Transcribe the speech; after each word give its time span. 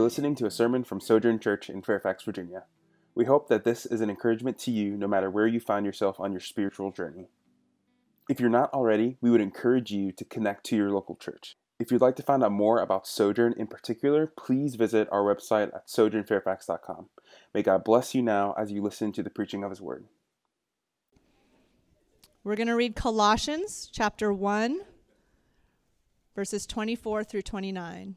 are 0.00 0.04
listening 0.04 0.34
to 0.34 0.46
a 0.46 0.50
sermon 0.50 0.82
from 0.82 0.98
Sojourn 0.98 1.38
Church 1.38 1.68
in 1.68 1.82
Fairfax, 1.82 2.22
Virginia. 2.22 2.64
We 3.14 3.26
hope 3.26 3.48
that 3.48 3.64
this 3.64 3.84
is 3.84 4.00
an 4.00 4.08
encouragement 4.08 4.58
to 4.60 4.70
you 4.70 4.96
no 4.96 5.06
matter 5.06 5.30
where 5.30 5.46
you 5.46 5.60
find 5.60 5.84
yourself 5.84 6.18
on 6.18 6.32
your 6.32 6.40
spiritual 6.40 6.90
journey. 6.90 7.28
If 8.26 8.40
you're 8.40 8.48
not 8.48 8.72
already, 8.72 9.18
we 9.20 9.30
would 9.30 9.42
encourage 9.42 9.90
you 9.90 10.10
to 10.12 10.24
connect 10.24 10.64
to 10.66 10.76
your 10.76 10.90
local 10.90 11.16
church. 11.16 11.58
If 11.78 11.92
you'd 11.92 12.00
like 12.00 12.16
to 12.16 12.22
find 12.22 12.42
out 12.42 12.52
more 12.52 12.80
about 12.80 13.06
Sojourn 13.06 13.52
in 13.58 13.66
particular, 13.66 14.26
please 14.26 14.76
visit 14.76 15.06
our 15.12 15.22
website 15.22 15.74
at 15.74 15.86
sojournfairfax.com. 15.86 17.10
May 17.52 17.62
God 17.62 17.84
bless 17.84 18.14
you 18.14 18.22
now 18.22 18.54
as 18.56 18.72
you 18.72 18.82
listen 18.82 19.12
to 19.12 19.22
the 19.22 19.28
preaching 19.28 19.64
of 19.64 19.70
His 19.70 19.82
Word. 19.82 20.06
We're 22.42 22.56
going 22.56 22.68
to 22.68 22.74
read 22.74 22.96
Colossians 22.96 23.90
chapter 23.92 24.32
1, 24.32 24.80
verses 26.34 26.64
24 26.64 27.22
through 27.22 27.42
29. 27.42 28.16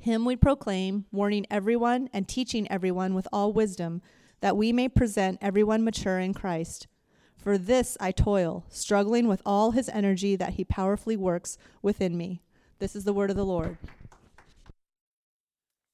Him 0.00 0.24
we 0.24 0.36
proclaim, 0.36 1.06
warning 1.10 1.44
everyone 1.50 2.08
and 2.12 2.28
teaching 2.28 2.70
everyone 2.70 3.14
with 3.14 3.26
all 3.32 3.52
wisdom, 3.52 4.00
that 4.40 4.56
we 4.56 4.72
may 4.72 4.88
present 4.88 5.38
everyone 5.42 5.82
mature 5.82 6.20
in 6.20 6.34
Christ. 6.34 6.86
For 7.36 7.58
this 7.58 7.96
I 8.00 8.12
toil, 8.12 8.64
struggling 8.68 9.26
with 9.26 9.42
all 9.44 9.72
his 9.72 9.88
energy 9.88 10.36
that 10.36 10.54
he 10.54 10.64
powerfully 10.64 11.16
works 11.16 11.58
within 11.82 12.16
me. 12.16 12.42
This 12.78 12.94
is 12.94 13.02
the 13.02 13.12
word 13.12 13.30
of 13.30 13.36
the 13.36 13.44
Lord. 13.44 13.76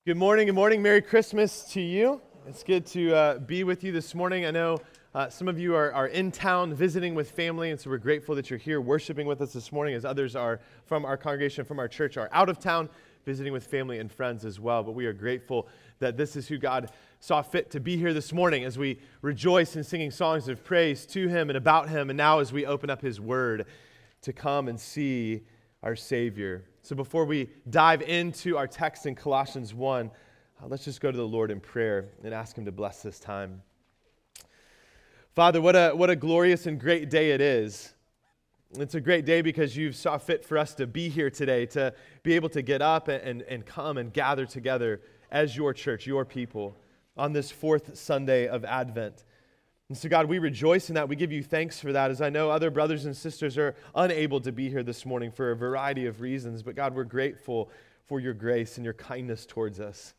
Good 0.06 0.18
morning, 0.18 0.46
good 0.46 0.54
morning. 0.54 0.82
Merry 0.82 1.00
Christmas 1.00 1.62
to 1.72 1.80
you. 1.80 2.20
It's 2.46 2.62
good 2.62 2.84
to 2.88 3.14
uh, 3.14 3.38
be 3.38 3.64
with 3.64 3.82
you 3.82 3.90
this 3.90 4.14
morning. 4.14 4.44
I 4.44 4.50
know 4.50 4.80
uh, 5.14 5.30
some 5.30 5.48
of 5.48 5.58
you 5.58 5.74
are, 5.74 5.90
are 5.94 6.08
in 6.08 6.30
town 6.30 6.74
visiting 6.74 7.14
with 7.14 7.30
family, 7.30 7.70
and 7.70 7.80
so 7.80 7.88
we're 7.88 7.96
grateful 7.96 8.34
that 8.34 8.50
you're 8.50 8.58
here 8.58 8.82
worshiping 8.82 9.26
with 9.26 9.40
us 9.40 9.54
this 9.54 9.72
morning, 9.72 9.94
as 9.94 10.04
others 10.04 10.36
are 10.36 10.60
from 10.84 11.06
our 11.06 11.16
congregation, 11.16 11.64
from 11.64 11.78
our 11.78 11.88
church, 11.88 12.18
are 12.18 12.28
out 12.32 12.50
of 12.50 12.58
town 12.58 12.90
visiting 13.24 13.52
with 13.52 13.66
family 13.66 13.98
and 13.98 14.10
friends 14.10 14.44
as 14.44 14.60
well. 14.60 14.82
But 14.82 14.92
we 14.92 15.06
are 15.06 15.12
grateful 15.12 15.68
that 15.98 16.16
this 16.16 16.36
is 16.36 16.48
who 16.48 16.58
God 16.58 16.90
saw 17.20 17.42
fit 17.42 17.70
to 17.70 17.80
be 17.80 17.96
here 17.96 18.12
this 18.12 18.32
morning 18.32 18.64
as 18.64 18.76
we 18.76 19.00
rejoice 19.22 19.76
in 19.76 19.84
singing 19.84 20.10
songs 20.10 20.48
of 20.48 20.62
praise 20.64 21.06
to 21.06 21.28
Him 21.28 21.50
and 21.50 21.56
about 21.56 21.88
Him, 21.88 22.10
and 22.10 22.16
now 22.16 22.40
as 22.40 22.52
we 22.52 22.66
open 22.66 22.90
up 22.90 23.00
His 23.00 23.20
Word 23.20 23.66
to 24.22 24.32
come 24.32 24.68
and 24.68 24.78
see 24.78 25.42
our 25.82 25.96
Savior. 25.96 26.64
So 26.82 26.94
before 26.94 27.24
we 27.24 27.48
dive 27.70 28.02
into 28.02 28.56
our 28.56 28.66
text 28.66 29.06
in 29.06 29.14
Colossians 29.14 29.74
1, 29.74 30.10
uh, 30.62 30.66
let's 30.66 30.84
just 30.84 31.00
go 31.00 31.10
to 31.10 31.16
the 31.16 31.26
Lord 31.26 31.50
in 31.50 31.60
prayer 31.60 32.08
and 32.22 32.34
ask 32.34 32.56
Him 32.56 32.64
to 32.64 32.72
bless 32.72 33.02
this 33.02 33.18
time. 33.18 33.62
Father, 35.34 35.60
what 35.60 35.74
a, 35.74 35.90
what 35.90 36.10
a 36.10 36.16
glorious 36.16 36.66
and 36.66 36.78
great 36.78 37.10
day 37.10 37.32
it 37.32 37.40
is 37.40 37.94
it's 38.82 38.94
a 38.94 39.00
great 39.00 39.24
day 39.24 39.40
because 39.40 39.76
you 39.76 39.92
saw 39.92 40.18
fit 40.18 40.44
for 40.44 40.58
us 40.58 40.74
to 40.74 40.86
be 40.86 41.08
here 41.08 41.30
today, 41.30 41.66
to 41.66 41.94
be 42.22 42.34
able 42.34 42.48
to 42.50 42.62
get 42.62 42.82
up 42.82 43.08
and, 43.08 43.42
and 43.42 43.64
come 43.64 43.98
and 43.98 44.12
gather 44.12 44.46
together 44.46 45.00
as 45.30 45.56
your 45.56 45.72
church, 45.72 46.06
your 46.06 46.24
people, 46.24 46.76
on 47.16 47.32
this 47.32 47.50
fourth 47.50 47.96
Sunday 47.96 48.48
of 48.48 48.64
Advent. 48.64 49.24
And 49.88 49.98
so, 49.98 50.08
God, 50.08 50.26
we 50.26 50.38
rejoice 50.38 50.88
in 50.88 50.94
that. 50.94 51.08
We 51.08 51.16
give 51.16 51.30
you 51.30 51.42
thanks 51.42 51.78
for 51.78 51.92
that, 51.92 52.10
as 52.10 52.20
I 52.20 52.30
know 52.30 52.50
other 52.50 52.70
brothers 52.70 53.04
and 53.04 53.16
sisters 53.16 53.58
are 53.58 53.76
unable 53.94 54.40
to 54.40 54.50
be 54.50 54.70
here 54.70 54.82
this 54.82 55.04
morning 55.04 55.30
for 55.30 55.50
a 55.50 55.56
variety 55.56 56.06
of 56.06 56.20
reasons. 56.20 56.62
But, 56.62 56.74
God, 56.74 56.94
we're 56.94 57.04
grateful 57.04 57.70
for 58.06 58.18
your 58.18 58.34
grace 58.34 58.76
and 58.76 58.84
your 58.84 58.94
kindness 58.94 59.46
towards 59.46 59.80
us. 59.80 60.14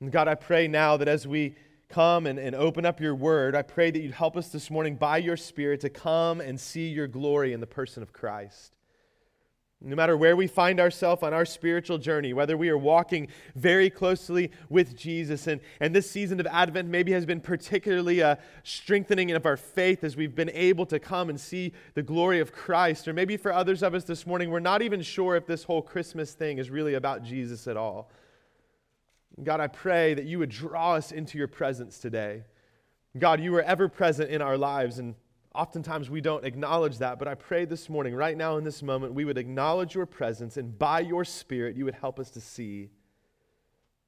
And, 0.00 0.12
God, 0.12 0.28
I 0.28 0.36
pray 0.36 0.68
now 0.68 0.96
that 0.96 1.08
as 1.08 1.26
we 1.26 1.56
come 1.92 2.26
and, 2.26 2.38
and 2.38 2.56
open 2.56 2.86
up 2.86 3.00
your 3.00 3.14
word, 3.14 3.54
I 3.54 3.62
pray 3.62 3.90
that 3.90 4.00
you'd 4.00 4.14
help 4.14 4.36
us 4.36 4.48
this 4.48 4.70
morning 4.70 4.96
by 4.96 5.18
your 5.18 5.36
Spirit 5.36 5.80
to 5.82 5.90
come 5.90 6.40
and 6.40 6.58
see 6.58 6.88
your 6.88 7.06
glory 7.06 7.52
in 7.52 7.60
the 7.60 7.66
person 7.66 8.02
of 8.02 8.12
Christ. 8.12 8.74
No 9.84 9.96
matter 9.96 10.16
where 10.16 10.36
we 10.36 10.46
find 10.46 10.78
ourselves 10.78 11.24
on 11.24 11.34
our 11.34 11.44
spiritual 11.44 11.98
journey, 11.98 12.32
whether 12.32 12.56
we 12.56 12.68
are 12.68 12.78
walking 12.78 13.26
very 13.56 13.90
closely 13.90 14.52
with 14.68 14.96
Jesus, 14.96 15.48
and, 15.48 15.60
and 15.80 15.92
this 15.92 16.08
season 16.08 16.38
of 16.38 16.46
Advent 16.46 16.88
maybe 16.88 17.10
has 17.12 17.26
been 17.26 17.40
particularly 17.40 18.20
a 18.20 18.32
uh, 18.32 18.36
strengthening 18.62 19.32
of 19.32 19.44
our 19.44 19.56
faith 19.56 20.04
as 20.04 20.16
we've 20.16 20.36
been 20.36 20.50
able 20.50 20.86
to 20.86 21.00
come 21.00 21.28
and 21.28 21.40
see 21.40 21.72
the 21.94 22.02
glory 22.02 22.38
of 22.38 22.52
Christ, 22.52 23.08
or 23.08 23.12
maybe 23.12 23.36
for 23.36 23.52
others 23.52 23.82
of 23.82 23.92
us 23.92 24.04
this 24.04 24.24
morning, 24.24 24.50
we're 24.50 24.60
not 24.60 24.82
even 24.82 25.02
sure 25.02 25.34
if 25.34 25.46
this 25.46 25.64
whole 25.64 25.82
Christmas 25.82 26.32
thing 26.32 26.58
is 26.58 26.70
really 26.70 26.94
about 26.94 27.24
Jesus 27.24 27.66
at 27.66 27.76
all. 27.76 28.08
God, 29.42 29.60
I 29.60 29.66
pray 29.66 30.14
that 30.14 30.24
you 30.24 30.38
would 30.38 30.50
draw 30.50 30.94
us 30.94 31.12
into 31.12 31.38
your 31.38 31.48
presence 31.48 31.98
today. 31.98 32.42
God, 33.18 33.40
you 33.40 33.54
are 33.56 33.62
ever 33.62 33.88
present 33.88 34.30
in 34.30 34.42
our 34.42 34.58
lives, 34.58 34.98
and 34.98 35.14
oftentimes 35.54 36.10
we 36.10 36.20
don't 36.20 36.44
acknowledge 36.44 36.98
that. 36.98 37.18
But 37.18 37.28
I 37.28 37.34
pray 37.34 37.64
this 37.64 37.88
morning, 37.88 38.14
right 38.14 38.36
now 38.36 38.56
in 38.56 38.64
this 38.64 38.82
moment, 38.82 39.14
we 39.14 39.24
would 39.24 39.38
acknowledge 39.38 39.94
your 39.94 40.06
presence, 40.06 40.56
and 40.56 40.78
by 40.78 41.00
your 41.00 41.24
Spirit, 41.24 41.76
you 41.76 41.84
would 41.84 41.94
help 41.94 42.18
us 42.18 42.30
to 42.30 42.40
see. 42.40 42.90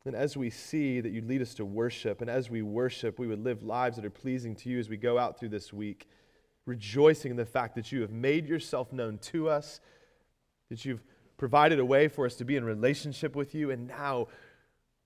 And 0.07 0.15
as 0.15 0.37
we 0.37 0.51
see, 0.51 1.01
that 1.01 1.11
you'd 1.11 1.29
lead 1.29 1.41
us 1.41 1.55
to 1.55 1.65
worship. 1.65 2.21
And 2.21 2.29
as 2.29 2.51
we 2.51 2.61
worship, 2.61 3.19
we 3.19 3.27
would 3.27 3.43
live 3.43 3.63
lives 3.63 3.97
that 3.97 4.05
are 4.05 4.11
pleasing 4.11 4.55
to 4.57 4.69
you 4.69 4.79
as 4.79 4.91
we 4.91 4.99
go 4.99 5.19
out 5.19 5.39
through 5.39 5.49
this 5.49 5.73
week, 5.73 6.07
rejoicing 6.67 7.31
in 7.31 7.37
the 7.39 7.47
fact 7.47 7.75
that 7.77 7.91
you 7.91 8.03
have 8.03 8.11
made 8.11 8.47
yourself 8.47 8.93
known 8.93 9.17
to 9.19 9.49
us, 9.49 9.81
that 10.69 10.85
you've 10.85 11.03
provided 11.37 11.79
a 11.79 11.85
way 11.85 12.09
for 12.09 12.27
us 12.27 12.37
to 12.37 12.45
be 12.45 12.57
in 12.57 12.65
relationship 12.65 13.35
with 13.35 13.55
you, 13.55 13.71
and 13.71 13.89
now 13.89 14.29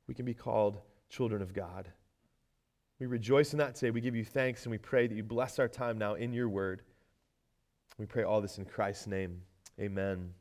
we 0.08 0.14
can 0.14 0.24
be 0.24 0.34
called 0.34 0.80
children 1.08 1.42
of 1.42 1.52
God. 1.52 1.88
We 2.98 3.06
rejoice 3.06 3.52
in 3.52 3.58
that 3.58 3.76
today. 3.76 3.90
We 3.90 4.00
give 4.00 4.16
you 4.16 4.24
thanks 4.24 4.64
and 4.64 4.72
we 4.72 4.78
pray 4.78 5.06
that 5.06 5.14
you 5.14 5.22
bless 5.22 5.58
our 5.58 5.68
time 5.68 5.98
now 5.98 6.14
in 6.14 6.32
your 6.32 6.48
word. 6.48 6.82
We 7.98 8.06
pray 8.06 8.24
all 8.24 8.40
this 8.40 8.58
in 8.58 8.64
Christ's 8.64 9.06
name. 9.06 9.42
Amen. 9.80 10.32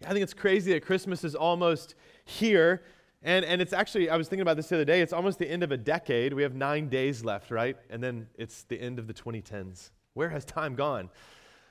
Yeah, 0.00 0.08
I 0.08 0.12
think 0.12 0.22
it's 0.22 0.32
crazy 0.32 0.72
that 0.72 0.84
Christmas 0.84 1.24
is 1.24 1.34
almost 1.34 1.94
here. 2.24 2.82
And, 3.22 3.44
and 3.44 3.60
it's 3.60 3.74
actually, 3.74 4.08
I 4.08 4.16
was 4.16 4.28
thinking 4.28 4.42
about 4.42 4.56
this 4.56 4.68
the 4.68 4.76
other 4.76 4.84
day, 4.86 5.02
it's 5.02 5.12
almost 5.12 5.38
the 5.38 5.50
end 5.50 5.62
of 5.62 5.72
a 5.72 5.76
decade. 5.76 6.32
We 6.32 6.42
have 6.42 6.54
nine 6.54 6.88
days 6.88 7.22
left, 7.22 7.50
right? 7.50 7.76
And 7.90 8.02
then 8.02 8.26
it's 8.36 8.62
the 8.62 8.80
end 8.80 8.98
of 8.98 9.06
the 9.06 9.12
2010s. 9.12 9.90
Where 10.14 10.30
has 10.30 10.44
time 10.46 10.74
gone? 10.74 11.10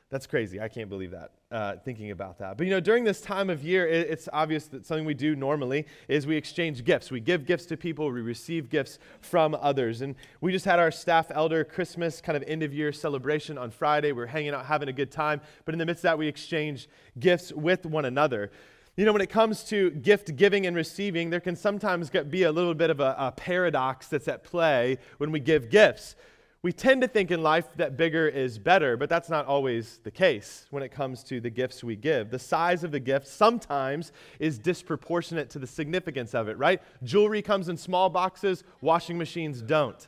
That's 0.09 0.28
crazy. 0.28 0.62
I 0.62 0.68
can't 0.68 0.90
believe 0.90 1.12
that, 1.12 1.32
uh, 1.52 1.76
thinking 1.84 2.12
about 2.12 2.38
that. 2.40 2.58
But 2.58 2.68
you 2.68 2.72
know, 2.72 2.80
during 2.80 3.04
this 3.04 3.22
time 3.22 3.50
of 3.50 3.64
year, 3.64 3.88
it, 3.88 4.08
it's 4.10 4.30
obvious 4.32 4.68
that 4.68 4.86
something 4.86 5.06
we 5.06 5.16
do 5.16 5.36
normally 5.36 5.88
is 6.08 6.28
we 6.28 6.38
exchange 6.38 6.84
gifts. 6.84 7.10
We 7.10 7.20
give 7.20 7.46
gifts 7.46 7.66
to 7.68 7.78
people, 7.78 8.12
we 8.12 8.22
receive 8.22 8.70
gifts 8.70 9.00
from 9.22 9.56
others. 9.59 10.02
And 10.02 10.16
we 10.42 10.52
just 10.52 10.66
had 10.66 10.80
our 10.80 10.92
staff 10.92 11.32
elder 11.32 11.64
Christmas 11.64 12.22
kind 12.22 12.38
of 12.38 12.44
end 12.48 12.62
of 12.62 12.74
year 12.74 12.92
celebration 12.92 13.58
on 13.58 13.72
Friday. 13.72 14.12
We 14.12 14.22
are 14.24 14.28
hanging 14.28 14.54
out, 14.54 14.66
having 14.66 14.90
a 14.90 14.94
good 14.94 15.12
time. 15.12 15.42
But 15.66 15.74
in 15.74 15.80
the 15.80 15.86
midst 15.86 16.02
of 16.02 16.09
that, 16.09 16.18
we 16.18 16.28
exchange 16.28 16.88
gifts 17.20 17.52
with 17.52 17.86
one 17.86 18.06
another. 18.06 18.52
You 18.96 19.06
know, 19.06 19.14
when 19.14 19.22
it 19.22 19.30
comes 19.30 19.64
to 19.66 19.92
gift 19.92 20.36
giving 20.36 20.68
and 20.68 20.76
receiving, 20.76 21.30
there 21.30 21.40
can 21.40 21.56
sometimes 21.56 22.09
be 22.09 22.44
a 22.44 22.52
little 22.52 22.74
bit 22.74 22.90
of 22.90 23.00
a, 23.00 23.16
a 23.18 23.32
paradox 23.32 24.08
that's 24.08 24.28
at 24.28 24.44
play 24.44 24.98
when 25.18 25.32
we 25.32 25.40
give 25.40 25.70
gifts 25.70 26.16
we 26.62 26.74
tend 26.74 27.02
to 27.02 27.08
think 27.08 27.31
in 27.31 27.42
life 27.42 27.68
that 27.78 27.96
bigger 27.96 28.28
is 28.28 28.59
better, 28.59 28.97
but 28.97 29.08
that's 29.08 29.29
not 29.29 29.46
always 29.46 30.00
the 30.03 30.11
case 30.11 30.66
when 30.72 30.84
it 30.84 30.90
comes 30.90 31.23
to 31.23 31.40
the 31.40 31.50
gifts 31.50 31.84
we 31.85 31.96
give. 31.96 32.32
The 32.32 32.40
size 32.40 32.84
of 32.84 32.91
the 32.91 33.00
gift 33.00 33.28
sometimes 33.28 34.11
is 34.40 34.59
disproportionate 34.59 35.50
to 35.52 35.59
the 35.59 35.67
significance 35.67 36.35
of 36.35 36.50
it, 36.50 36.58
right? 36.58 36.82
Jewelry 37.02 37.41
comes 37.41 37.70
in 37.70 37.78
small 37.78 38.09
boxes, 38.09 38.66
washing 38.82 39.17
machines 39.17 39.61
don't. 39.61 40.06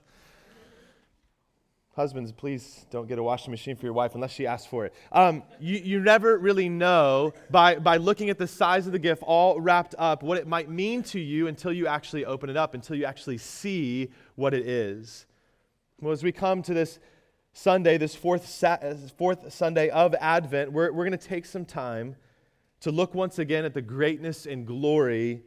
Husbands, 1.95 2.33
please 2.33 2.85
don't 2.89 3.07
get 3.07 3.17
a 3.17 3.23
washing 3.23 3.51
machine 3.51 3.75
for 3.77 3.85
your 3.85 3.93
wife 3.93 4.15
unless 4.15 4.31
she 4.31 4.45
asks 4.45 4.65
for 4.65 4.85
it. 4.85 4.93
Um, 5.11 5.43
you, 5.59 5.77
you 5.77 5.99
never 6.01 6.37
really 6.37 6.67
know 6.67 7.33
by, 7.49 7.75
by 7.75 7.97
looking 7.97 8.29
at 8.29 8.37
the 8.37 8.47
size 8.47 8.87
of 8.87 8.93
the 8.93 8.99
gift 8.99 9.23
all 9.23 9.59
wrapped 9.59 9.95
up 9.97 10.21
what 10.21 10.37
it 10.37 10.47
might 10.47 10.69
mean 10.69 11.03
to 11.03 11.19
you 11.19 11.47
until 11.47 11.71
you 11.71 11.87
actually 11.87 12.25
open 12.25 12.49
it 12.49 12.57
up, 12.57 12.73
until 12.73 12.97
you 12.97 13.05
actually 13.05 13.37
see 13.37 14.09
what 14.35 14.53
it 14.53 14.65
is. 14.65 15.25
Well, 16.03 16.13
as 16.13 16.23
we 16.23 16.31
come 16.31 16.63
to 16.63 16.73
this 16.73 16.97
Sunday, 17.53 17.99
this 17.99 18.15
fourth, 18.15 18.63
uh, 18.63 18.95
fourth 19.17 19.53
Sunday 19.53 19.89
of 19.89 20.15
Advent, 20.15 20.71
we're, 20.71 20.91
we're 20.91 21.05
going 21.05 21.11
to 21.11 21.27
take 21.27 21.45
some 21.45 21.63
time 21.63 22.15
to 22.79 22.89
look 22.89 23.13
once 23.13 23.37
again 23.37 23.65
at 23.65 23.75
the 23.75 23.83
greatness 23.83 24.47
and 24.47 24.65
glory 24.65 25.43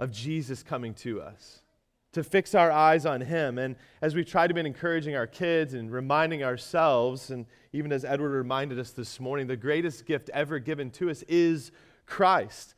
of 0.00 0.10
Jesus 0.10 0.64
coming 0.64 0.92
to 0.94 1.22
us, 1.22 1.62
to 2.10 2.24
fix 2.24 2.52
our 2.52 2.72
eyes 2.72 3.06
on 3.06 3.20
Him. 3.20 3.58
And 3.58 3.76
as 4.02 4.16
we've 4.16 4.26
tried 4.26 4.48
to 4.48 4.54
be 4.54 4.60
encouraging 4.60 5.14
our 5.14 5.28
kids 5.28 5.74
and 5.74 5.92
reminding 5.92 6.42
ourselves, 6.42 7.30
and 7.30 7.46
even 7.72 7.92
as 7.92 8.04
Edward 8.04 8.30
reminded 8.30 8.80
us 8.80 8.90
this 8.90 9.20
morning, 9.20 9.46
the 9.46 9.56
greatest 9.56 10.04
gift 10.04 10.30
ever 10.34 10.58
given 10.58 10.90
to 10.92 11.10
us 11.10 11.22
is 11.28 11.70
Christ. 12.06 12.74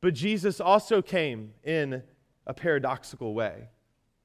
But 0.00 0.14
Jesus 0.14 0.62
also 0.62 1.02
came 1.02 1.52
in 1.62 2.02
a 2.46 2.54
paradoxical 2.54 3.34
way. 3.34 3.68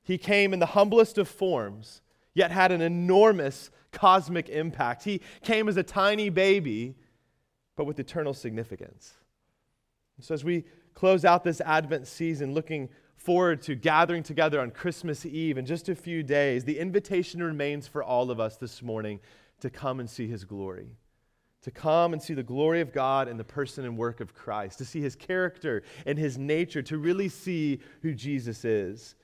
He 0.04 0.18
came 0.18 0.54
in 0.54 0.60
the 0.60 0.68
humblest 0.68 1.18
of 1.18 1.28
forms, 1.28 2.00
yet 2.34 2.52
had 2.52 2.72
an 2.72 2.82
enormous 2.82 3.70
cosmic 3.92 4.50
impact. 4.50 5.04
He 5.04 5.22
came 5.42 5.68
as 5.68 5.78
a 5.78 5.84
tiny 5.84 6.30
baby, 6.30 6.96
but 7.76 7.86
with 7.86 8.00
eternal 8.00 8.34
significance. 8.34 9.14
So, 10.20 10.34
as 10.34 10.44
we 10.44 10.66
close 10.94 11.26
out 11.26 11.44
this 11.44 11.62
Advent 11.62 12.08
season, 12.08 12.54
looking 12.54 12.90
forward 13.16 13.62
to 13.64 13.76
gathering 13.76 14.24
together 14.24 14.60
on 14.60 14.72
Christmas 14.72 15.26
Eve 15.26 15.58
in 15.58 15.66
just 15.66 15.90
a 15.90 15.96
few 15.96 16.24
days, 16.24 16.64
the 16.64 16.78
invitation 16.78 17.42
remains 17.42 17.88
for 17.88 18.04
all 18.04 18.30
of 18.30 18.40
us 18.40 18.58
this 18.58 18.82
morning 18.82 19.20
to 19.62 19.70
come 19.70 20.00
and 20.00 20.10
see 20.10 20.28
His 20.28 20.44
glory 20.44 20.98
to 21.64 21.72
come 21.72 22.14
and 22.14 22.22
see 22.22 22.34
the 22.34 22.44
glory 22.44 22.82
of 22.82 22.94
God 22.94 23.28
in 23.28 23.38
the 23.38 23.44
person 23.44 23.86
and 23.86 23.98
work 23.98 24.20
of 24.20 24.34
Christ, 24.34 24.78
to 24.80 24.86
see 24.86 25.02
his 25.02 25.16
character 25.16 25.82
and 26.06 26.18
his 26.18 26.38
nature, 26.38 26.82
to 26.84 26.98
really 26.98 27.30
see 27.30 27.80
who 28.02 28.14
Jesus 28.14 28.66
is. 28.66 29.16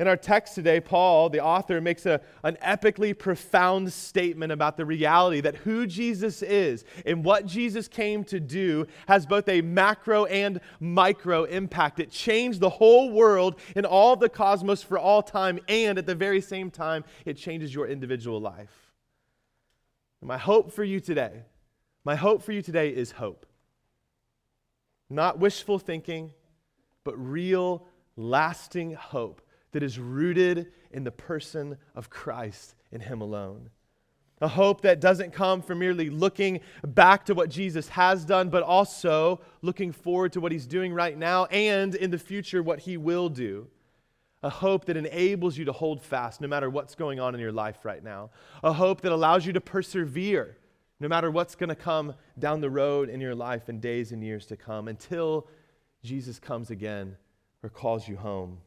In 0.00 0.08
our 0.08 0.16
text 0.16 0.56
today, 0.56 0.80
Paul, 0.80 1.30
the 1.30 1.40
author, 1.40 1.80
makes 1.80 2.04
a, 2.04 2.20
an 2.42 2.56
epically 2.62 3.16
profound 3.16 3.92
statement 3.92 4.50
about 4.50 4.76
the 4.76 4.84
reality 4.84 5.40
that 5.40 5.54
who 5.56 5.86
Jesus 5.86 6.42
is 6.42 6.84
and 7.06 7.24
what 7.24 7.46
Jesus 7.46 7.86
came 7.86 8.24
to 8.24 8.40
do 8.40 8.86
has 9.06 9.24
both 9.24 9.48
a 9.48 9.60
macro 9.60 10.24
and 10.24 10.60
micro 10.80 11.44
impact. 11.44 12.00
It 12.00 12.10
changed 12.10 12.58
the 12.58 12.70
whole 12.70 13.10
world 13.10 13.60
and 13.76 13.86
all 13.86 14.14
of 14.14 14.20
the 14.20 14.28
cosmos 14.28 14.82
for 14.82 14.98
all 14.98 15.22
time, 15.22 15.60
and 15.68 15.96
at 15.96 16.06
the 16.06 16.14
very 16.16 16.40
same 16.40 16.72
time, 16.72 17.04
it 17.24 17.36
changes 17.36 17.72
your 17.72 17.86
individual 17.86 18.40
life. 18.40 18.92
My 20.20 20.38
hope 20.38 20.72
for 20.72 20.82
you 20.82 20.98
today 20.98 21.42
my 22.04 22.16
hope 22.16 22.42
for 22.42 22.52
you 22.52 22.60
today 22.60 22.90
is 22.90 23.12
hope. 23.12 23.46
Not 25.08 25.38
wishful 25.38 25.78
thinking, 25.78 26.32
but 27.02 27.14
real, 27.16 27.86
lasting 28.16 28.92
hope 28.92 29.40
that 29.74 29.82
is 29.82 29.98
rooted 29.98 30.72
in 30.92 31.02
the 31.02 31.10
person 31.10 31.76
of 31.96 32.08
Christ 32.08 32.76
in 32.92 33.00
Him 33.00 33.20
alone. 33.20 33.70
A 34.40 34.46
hope 34.46 34.82
that 34.82 35.00
doesn't 35.00 35.32
come 35.32 35.62
from 35.62 35.80
merely 35.80 36.10
looking 36.10 36.60
back 36.86 37.26
to 37.26 37.34
what 37.34 37.50
Jesus 37.50 37.88
has 37.88 38.24
done, 38.24 38.50
but 38.50 38.62
also 38.62 39.40
looking 39.62 39.90
forward 39.90 40.32
to 40.34 40.40
what 40.40 40.52
He's 40.52 40.66
doing 40.66 40.94
right 40.94 41.18
now 41.18 41.46
and 41.46 41.96
in 41.96 42.12
the 42.12 42.18
future 42.18 42.62
what 42.62 42.78
He 42.78 42.96
will 42.96 43.28
do. 43.28 43.66
A 44.44 44.48
hope 44.48 44.84
that 44.84 44.96
enables 44.96 45.58
you 45.58 45.64
to 45.64 45.72
hold 45.72 46.00
fast 46.00 46.40
no 46.40 46.46
matter 46.46 46.70
what's 46.70 46.94
going 46.94 47.18
on 47.18 47.34
in 47.34 47.40
your 47.40 47.52
life 47.52 47.84
right 47.84 48.02
now. 48.02 48.30
A 48.62 48.72
hope 48.72 49.00
that 49.00 49.10
allows 49.10 49.44
you 49.44 49.52
to 49.54 49.60
persevere 49.60 50.56
no 51.00 51.08
matter 51.08 51.32
what's 51.32 51.56
going 51.56 51.68
to 51.68 51.74
come 51.74 52.14
down 52.38 52.60
the 52.60 52.70
road 52.70 53.08
in 53.08 53.20
your 53.20 53.34
life 53.34 53.68
in 53.68 53.80
days 53.80 54.12
and 54.12 54.22
years 54.22 54.46
to 54.46 54.56
come 54.56 54.86
until 54.86 55.48
Jesus 56.04 56.38
comes 56.38 56.70
again 56.70 57.16
or 57.64 57.70
calls 57.70 58.06
you 58.06 58.16
home. 58.16 58.58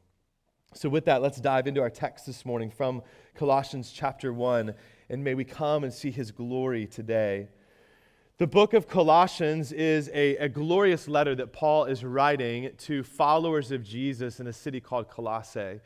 So, 0.73 0.89
with 0.89 1.05
that, 1.05 1.21
let's 1.21 1.39
dive 1.39 1.65
into 1.65 1.81
our 1.81 1.89
text 1.89 2.25
this 2.25 2.45
morning 2.45 2.69
from 2.69 3.01
Colossians 3.35 3.91
chapter 3.91 4.33
1, 4.33 4.73
and 5.09 5.23
may 5.23 5.33
we 5.33 5.45
come 5.45 5.83
and 5.83 5.93
see 5.93 6.11
his 6.11 6.29
glory 6.29 6.85
today. 6.85 7.47
The 8.37 8.47
book 8.47 8.73
of 8.73 8.87
Colossians 8.87 9.71
is 9.71 10.09
a, 10.13 10.35
a 10.37 10.49
glorious 10.49 11.07
letter 11.07 11.33
that 11.35 11.53
Paul 11.53 11.85
is 11.85 12.03
writing 12.03 12.69
to 12.79 13.01
followers 13.01 13.71
of 13.71 13.81
Jesus 13.81 14.41
in 14.41 14.47
a 14.47 14.53
city 14.53 14.81
called 14.81 15.09
Colossae. 15.09 15.79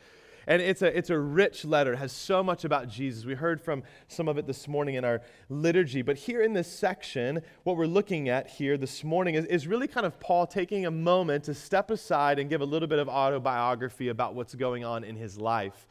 And 0.48 0.62
it's 0.62 0.82
a, 0.82 0.98
it's 0.98 1.10
a 1.10 1.20
rich 1.20 1.66
letter, 1.66 1.94
it 1.94 1.98
has 1.98 2.12
so 2.12 2.42
much 2.42 2.66
about 2.66 2.90
Jesus. 2.90 3.26
We 3.26 3.36
heard 3.36 3.62
from 3.62 3.84
some 4.08 4.28
of 4.28 4.38
it 4.38 4.48
this 4.48 4.68
morning 4.68 4.96
in 4.96 5.06
our 5.06 5.22
liturgy. 5.50 6.02
But 6.02 6.18
here 6.18 6.42
in 6.42 6.54
this 6.54 6.72
section, 6.72 7.42
what 7.64 7.78
we're 7.78 7.86
looking 7.86 8.28
at 8.28 8.48
here 8.48 8.78
this 8.78 9.04
morning 9.04 9.36
is, 9.36 9.46
is 9.46 9.68
really 9.68 9.88
kind 9.88 10.06
of 10.06 10.20
Paul 10.20 10.48
taking 10.48 10.86
a 10.86 10.92
moment 10.92 11.44
to 11.46 11.54
step 11.54 11.92
aside 11.92 12.40
and 12.40 12.50
give 12.50 12.62
a 12.62 12.66
little 12.66 12.88
bit 12.88 13.00
of 13.00 13.08
autobiography 13.08 14.10
about 14.10 14.34
what's 14.34 14.56
going 14.56 14.84
on 14.84 15.04
in 15.04 15.16
his 15.16 15.38
life. 15.38 15.88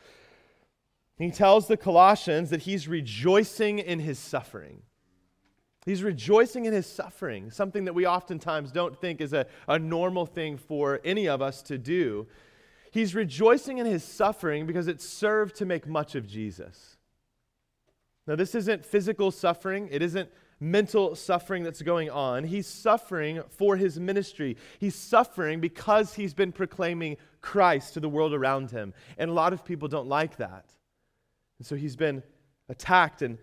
He 1.17 1.31
tells 1.31 1.69
the 1.69 1.77
Colossians 1.77 2.51
that 2.51 2.63
he's 2.63 2.89
rejoicing 2.89 3.79
in 3.79 4.01
his 4.01 4.19
suffering. 4.19 4.83
He's 5.87 6.03
rejoicing 6.03 6.67
in 6.67 6.73
his 6.73 6.87
suffering, 6.87 7.51
something 7.51 7.85
that 7.85 7.95
we 7.95 8.07
oftentimes 8.07 8.73
don't 8.73 8.99
think 8.99 9.21
is 9.21 9.33
a, 9.33 9.47
a 9.67 9.79
normal 9.79 10.27
thing 10.27 10.57
for 10.59 11.01
any 11.05 11.29
of 11.29 11.41
us 11.41 11.63
to 11.63 11.79
do. 11.79 12.27
He's 12.91 13.15
rejoicing 13.15 13.79
in 13.79 13.87
his 13.87 14.05
suffering 14.05 14.67
because 14.67 14.89
it 14.89 15.01
served 15.01 15.57
to 15.57 15.67
make 15.67 15.87
much 15.87 16.15
of 16.15 16.27
Jesus. 16.27 16.97
Now, 18.27 18.37
this 18.37 18.55
isn't 18.55 18.85
physical 18.85 19.31
suffering, 19.31 19.89
it 19.91 20.03
isn't 20.03 20.31
mental 20.61 21.17
suffering 21.17 21.63
that's 21.63 21.81
going 21.81 22.11
on. 22.11 22.45
He's 22.45 22.67
suffering 22.67 23.43
for 23.49 23.77
his 23.77 23.99
ministry. 23.99 24.59
He's 24.79 24.95
suffering 24.95 25.61
because 25.61 26.15
he's 26.15 26.35
been 26.35 26.53
proclaiming 26.53 27.17
Christ 27.41 27.95
to 27.95 28.01
the 28.01 28.11
world 28.11 28.35
around 28.35 28.71
him. 28.71 28.93
And 29.17 29.31
a 29.31 29.33
lot 29.33 29.55
of 29.55 29.65
people 29.65 29.89
don't 29.89 30.07
like 30.07 30.37
that. 30.37 30.67
And 31.59 31.67
so 31.67 31.77
he's 31.77 31.97
been 31.97 32.23
attacked 32.69 33.23
and 33.23 33.39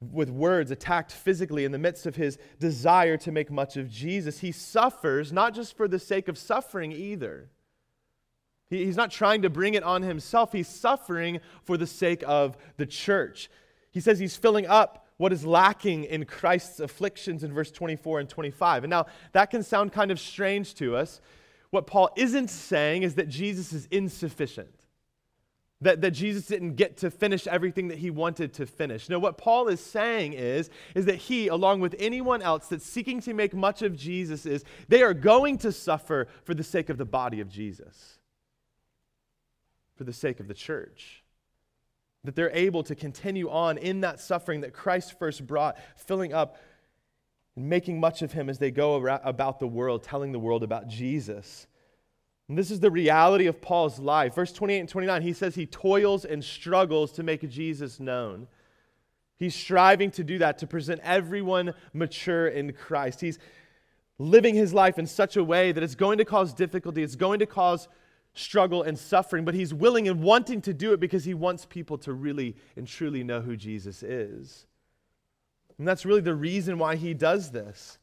with 0.00 0.30
words, 0.30 0.70
attacked 0.70 1.12
physically 1.12 1.64
in 1.64 1.72
the 1.72 1.78
midst 1.78 2.06
of 2.06 2.16
his 2.16 2.38
desire 2.58 3.16
to 3.18 3.30
make 3.30 3.50
much 3.50 3.76
of 3.76 3.88
Jesus. 3.88 4.40
He 4.40 4.50
suffers 4.50 5.32
not 5.32 5.54
just 5.54 5.76
for 5.76 5.86
the 5.86 5.98
sake 5.98 6.26
of 6.26 6.38
suffering 6.38 6.90
either. 6.90 7.50
He's 8.70 8.96
not 8.96 9.10
trying 9.10 9.42
to 9.42 9.50
bring 9.50 9.74
it 9.74 9.82
on 9.82 10.02
himself. 10.02 10.52
He's 10.52 10.68
suffering 10.68 11.40
for 11.64 11.76
the 11.76 11.88
sake 11.88 12.22
of 12.26 12.56
the 12.76 12.86
church. 12.86 13.50
He 13.90 14.00
says 14.00 14.20
he's 14.20 14.36
filling 14.36 14.66
up 14.66 15.08
what 15.16 15.32
is 15.32 15.44
lacking 15.44 16.04
in 16.04 16.24
Christ's 16.24 16.78
afflictions 16.78 17.42
in 17.42 17.52
verse 17.52 17.72
24 17.72 18.20
and 18.20 18.28
25. 18.28 18.84
And 18.84 18.90
now 18.90 19.06
that 19.32 19.50
can 19.50 19.64
sound 19.64 19.92
kind 19.92 20.12
of 20.12 20.20
strange 20.20 20.74
to 20.76 20.96
us. 20.96 21.20
What 21.70 21.86
Paul 21.86 22.10
isn't 22.16 22.48
saying 22.48 23.02
is 23.02 23.16
that 23.16 23.28
Jesus 23.28 23.72
is 23.72 23.86
insufficient, 23.90 24.74
that, 25.80 26.00
that 26.00 26.12
Jesus 26.12 26.46
didn't 26.46 26.74
get 26.74 26.96
to 26.98 27.10
finish 27.10 27.46
everything 27.46 27.88
that 27.88 27.98
he 27.98 28.10
wanted 28.10 28.52
to 28.54 28.66
finish. 28.66 29.08
No, 29.08 29.18
what 29.18 29.36
Paul 29.36 29.68
is 29.68 29.80
saying 29.80 30.32
is, 30.32 30.70
is 30.94 31.06
that 31.06 31.16
he, 31.16 31.48
along 31.48 31.80
with 31.80 31.94
anyone 31.98 32.40
else 32.40 32.68
that's 32.68 32.86
seeking 32.86 33.20
to 33.20 33.34
make 33.34 33.54
much 33.54 33.82
of 33.82 33.96
Jesus, 33.96 34.46
is 34.46 34.64
they 34.88 35.02
are 35.02 35.14
going 35.14 35.58
to 35.58 35.70
suffer 35.70 36.28
for 36.44 36.54
the 36.54 36.64
sake 36.64 36.88
of 36.88 36.98
the 36.98 37.04
body 37.04 37.40
of 37.40 37.48
Jesus 37.48 38.20
for 40.00 40.04
the 40.04 40.12
sake 40.14 40.40
of 40.40 40.48
the 40.48 40.54
church. 40.54 41.22
That 42.24 42.34
they're 42.34 42.56
able 42.56 42.82
to 42.84 42.94
continue 42.94 43.50
on 43.50 43.76
in 43.76 44.00
that 44.00 44.18
suffering 44.18 44.62
that 44.62 44.72
Christ 44.72 45.18
first 45.18 45.46
brought, 45.46 45.76
filling 45.94 46.32
up 46.32 46.56
and 47.54 47.68
making 47.68 48.00
much 48.00 48.22
of 48.22 48.32
him 48.32 48.48
as 48.48 48.58
they 48.58 48.70
go 48.70 48.94
about 48.94 49.60
the 49.60 49.66
world, 49.66 50.02
telling 50.02 50.32
the 50.32 50.38
world 50.38 50.62
about 50.62 50.88
Jesus. 50.88 51.66
And 52.48 52.56
this 52.56 52.70
is 52.70 52.80
the 52.80 52.90
reality 52.90 53.44
of 53.44 53.60
Paul's 53.60 53.98
life. 53.98 54.36
Verse 54.36 54.54
28 54.54 54.78
and 54.78 54.88
29, 54.88 55.20
he 55.20 55.34
says 55.34 55.54
he 55.54 55.66
toils 55.66 56.24
and 56.24 56.42
struggles 56.42 57.12
to 57.12 57.22
make 57.22 57.46
Jesus 57.50 58.00
known. 58.00 58.48
He's 59.36 59.54
striving 59.54 60.10
to 60.12 60.24
do 60.24 60.38
that, 60.38 60.56
to 60.60 60.66
present 60.66 61.02
everyone 61.04 61.74
mature 61.92 62.48
in 62.48 62.72
Christ. 62.72 63.20
He's 63.20 63.38
living 64.18 64.54
his 64.54 64.72
life 64.72 64.98
in 64.98 65.06
such 65.06 65.36
a 65.36 65.44
way 65.44 65.72
that 65.72 65.84
it's 65.84 65.94
going 65.94 66.16
to 66.16 66.24
cause 66.24 66.54
difficulty, 66.54 67.02
it's 67.02 67.16
going 67.16 67.40
to 67.40 67.46
cause 67.46 67.86
struggle 68.34 68.82
and 68.82 68.98
suffering, 68.98 69.44
but 69.44 69.54
he's 69.54 69.74
willing 69.74 70.08
and 70.08 70.22
wanting 70.22 70.60
to 70.62 70.72
do 70.72 70.92
it 70.92 71.00
because 71.00 71.24
he 71.24 71.34
wants 71.34 71.66
people 71.66 71.98
to 71.98 72.12
really 72.12 72.56
and 72.76 72.86
truly 72.86 73.24
know 73.24 73.40
who 73.40 73.56
Jesus 73.56 74.02
is. 74.02 74.66
And 75.78 75.88
that's 75.88 76.04
really 76.04 76.20
the 76.20 76.34
reason 76.34 76.78
why 76.78 76.96
he 76.96 77.14
does 77.14 77.50
this. 77.50 77.98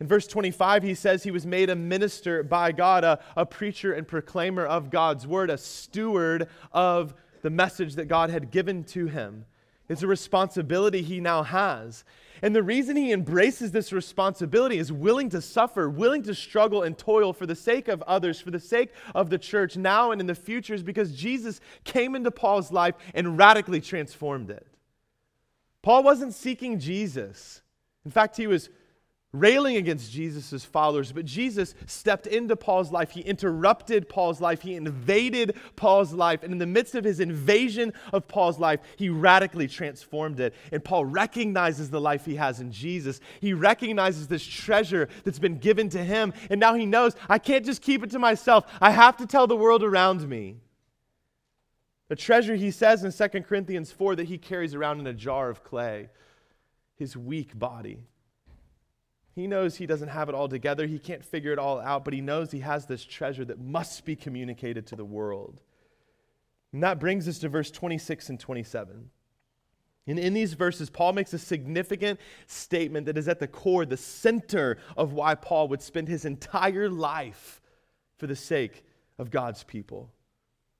In 0.00 0.06
verse 0.06 0.26
25, 0.26 0.82
he 0.82 0.94
says 0.94 1.22
he 1.22 1.30
was 1.30 1.44
made 1.44 1.68
a 1.68 1.76
minister 1.76 2.42
by 2.42 2.72
God, 2.72 3.04
a, 3.04 3.20
a 3.36 3.44
preacher 3.44 3.92
and 3.92 4.08
proclaimer 4.08 4.64
of 4.64 4.90
God's 4.90 5.26
word, 5.26 5.50
a 5.50 5.58
steward 5.58 6.48
of 6.72 7.14
the 7.42 7.50
message 7.50 7.96
that 7.96 8.08
God 8.08 8.30
had 8.30 8.50
given 8.50 8.82
to 8.84 9.06
him. 9.06 9.44
It's 9.90 10.02
a 10.02 10.06
responsibility 10.06 11.02
he 11.02 11.20
now 11.20 11.42
has. 11.42 12.04
And 12.42 12.54
the 12.54 12.62
reason 12.62 12.96
he 12.96 13.12
embraces 13.12 13.70
this 13.70 13.92
responsibility 13.92 14.78
is 14.78 14.90
willing 14.90 15.28
to 15.30 15.42
suffer, 15.42 15.90
willing 15.90 16.22
to 16.22 16.34
struggle 16.34 16.82
and 16.82 16.96
toil 16.96 17.32
for 17.32 17.46
the 17.46 17.54
sake 17.54 17.88
of 17.88 18.02
others, 18.02 18.40
for 18.40 18.50
the 18.50 18.60
sake 18.60 18.90
of 19.14 19.30
the 19.30 19.38
church 19.38 19.76
now 19.76 20.10
and 20.10 20.20
in 20.20 20.26
the 20.26 20.34
future, 20.34 20.74
is 20.74 20.82
because 20.82 21.12
Jesus 21.12 21.60
came 21.84 22.14
into 22.14 22.30
Paul's 22.30 22.72
life 22.72 22.94
and 23.14 23.36
radically 23.36 23.80
transformed 23.80 24.50
it. 24.50 24.66
Paul 25.82 26.02
wasn't 26.02 26.34
seeking 26.34 26.78
Jesus. 26.78 27.62
In 28.04 28.10
fact, 28.10 28.36
he 28.36 28.46
was 28.46 28.70
railing 29.32 29.76
against 29.76 30.10
Jesus' 30.10 30.64
followers, 30.64 31.12
but 31.12 31.24
Jesus 31.24 31.74
stepped 31.86 32.26
into 32.26 32.56
Paul's 32.56 32.90
life. 32.90 33.12
He 33.12 33.20
interrupted 33.20 34.08
Paul's 34.08 34.40
life. 34.40 34.62
He 34.62 34.74
invaded 34.74 35.56
Paul's 35.76 36.12
life. 36.12 36.42
And 36.42 36.52
in 36.52 36.58
the 36.58 36.66
midst 36.66 36.96
of 36.96 37.04
his 37.04 37.20
invasion 37.20 37.92
of 38.12 38.26
Paul's 38.26 38.58
life, 38.58 38.80
he 38.96 39.08
radically 39.08 39.68
transformed 39.68 40.40
it. 40.40 40.54
And 40.72 40.84
Paul 40.84 41.04
recognizes 41.04 41.90
the 41.90 42.00
life 42.00 42.24
he 42.24 42.36
has 42.36 42.60
in 42.60 42.72
Jesus. 42.72 43.20
He 43.40 43.52
recognizes 43.52 44.26
this 44.26 44.44
treasure 44.44 45.08
that's 45.24 45.38
been 45.38 45.58
given 45.58 45.88
to 45.90 46.02
him. 46.02 46.32
And 46.50 46.58
now 46.58 46.74
he 46.74 46.86
knows 46.86 47.14
I 47.28 47.38
can't 47.38 47.64
just 47.64 47.82
keep 47.82 48.02
it 48.02 48.10
to 48.10 48.18
myself, 48.18 48.64
I 48.80 48.90
have 48.90 49.16
to 49.18 49.26
tell 49.26 49.46
the 49.46 49.56
world 49.56 49.84
around 49.84 50.28
me. 50.28 50.56
The 52.08 52.16
treasure, 52.16 52.56
he 52.56 52.72
says 52.72 53.04
in 53.04 53.12
2 53.12 53.42
Corinthians 53.42 53.92
4, 53.92 54.16
that 54.16 54.26
he 54.26 54.38
carries 54.38 54.74
around 54.74 54.98
in 54.98 55.06
a 55.06 55.12
jar 55.12 55.48
of 55.48 55.62
clay, 55.62 56.08
his 56.96 57.16
weak 57.16 57.56
body 57.56 58.00
He 59.32 59.46
knows 59.46 59.76
he 59.76 59.86
doesn't 59.86 60.08
have 60.08 60.28
it 60.28 60.34
all 60.34 60.48
together. 60.48 60.86
He 60.86 60.98
can't 60.98 61.24
figure 61.24 61.52
it 61.52 61.58
all 61.58 61.80
out, 61.80 62.04
but 62.04 62.14
he 62.14 62.20
knows 62.20 62.50
he 62.50 62.60
has 62.60 62.86
this 62.86 63.04
treasure 63.04 63.44
that 63.44 63.60
must 63.60 64.04
be 64.04 64.16
communicated 64.16 64.86
to 64.88 64.96
the 64.96 65.04
world. 65.04 65.60
And 66.72 66.82
that 66.82 66.98
brings 66.98 67.28
us 67.28 67.38
to 67.40 67.48
verse 67.48 67.70
26 67.70 68.28
and 68.28 68.40
27. 68.40 69.10
And 70.06 70.18
in 70.18 70.34
these 70.34 70.54
verses, 70.54 70.90
Paul 70.90 71.12
makes 71.12 71.32
a 71.32 71.38
significant 71.38 72.18
statement 72.46 73.06
that 73.06 73.18
is 73.18 73.28
at 73.28 73.38
the 73.38 73.46
core, 73.46 73.84
the 73.84 73.96
center 73.96 74.78
of 74.96 75.12
why 75.12 75.34
Paul 75.34 75.68
would 75.68 75.82
spend 75.82 76.08
his 76.08 76.24
entire 76.24 76.88
life 76.88 77.60
for 78.16 78.26
the 78.26 78.36
sake 78.36 78.84
of 79.18 79.30
God's 79.30 79.62
people. 79.62 80.10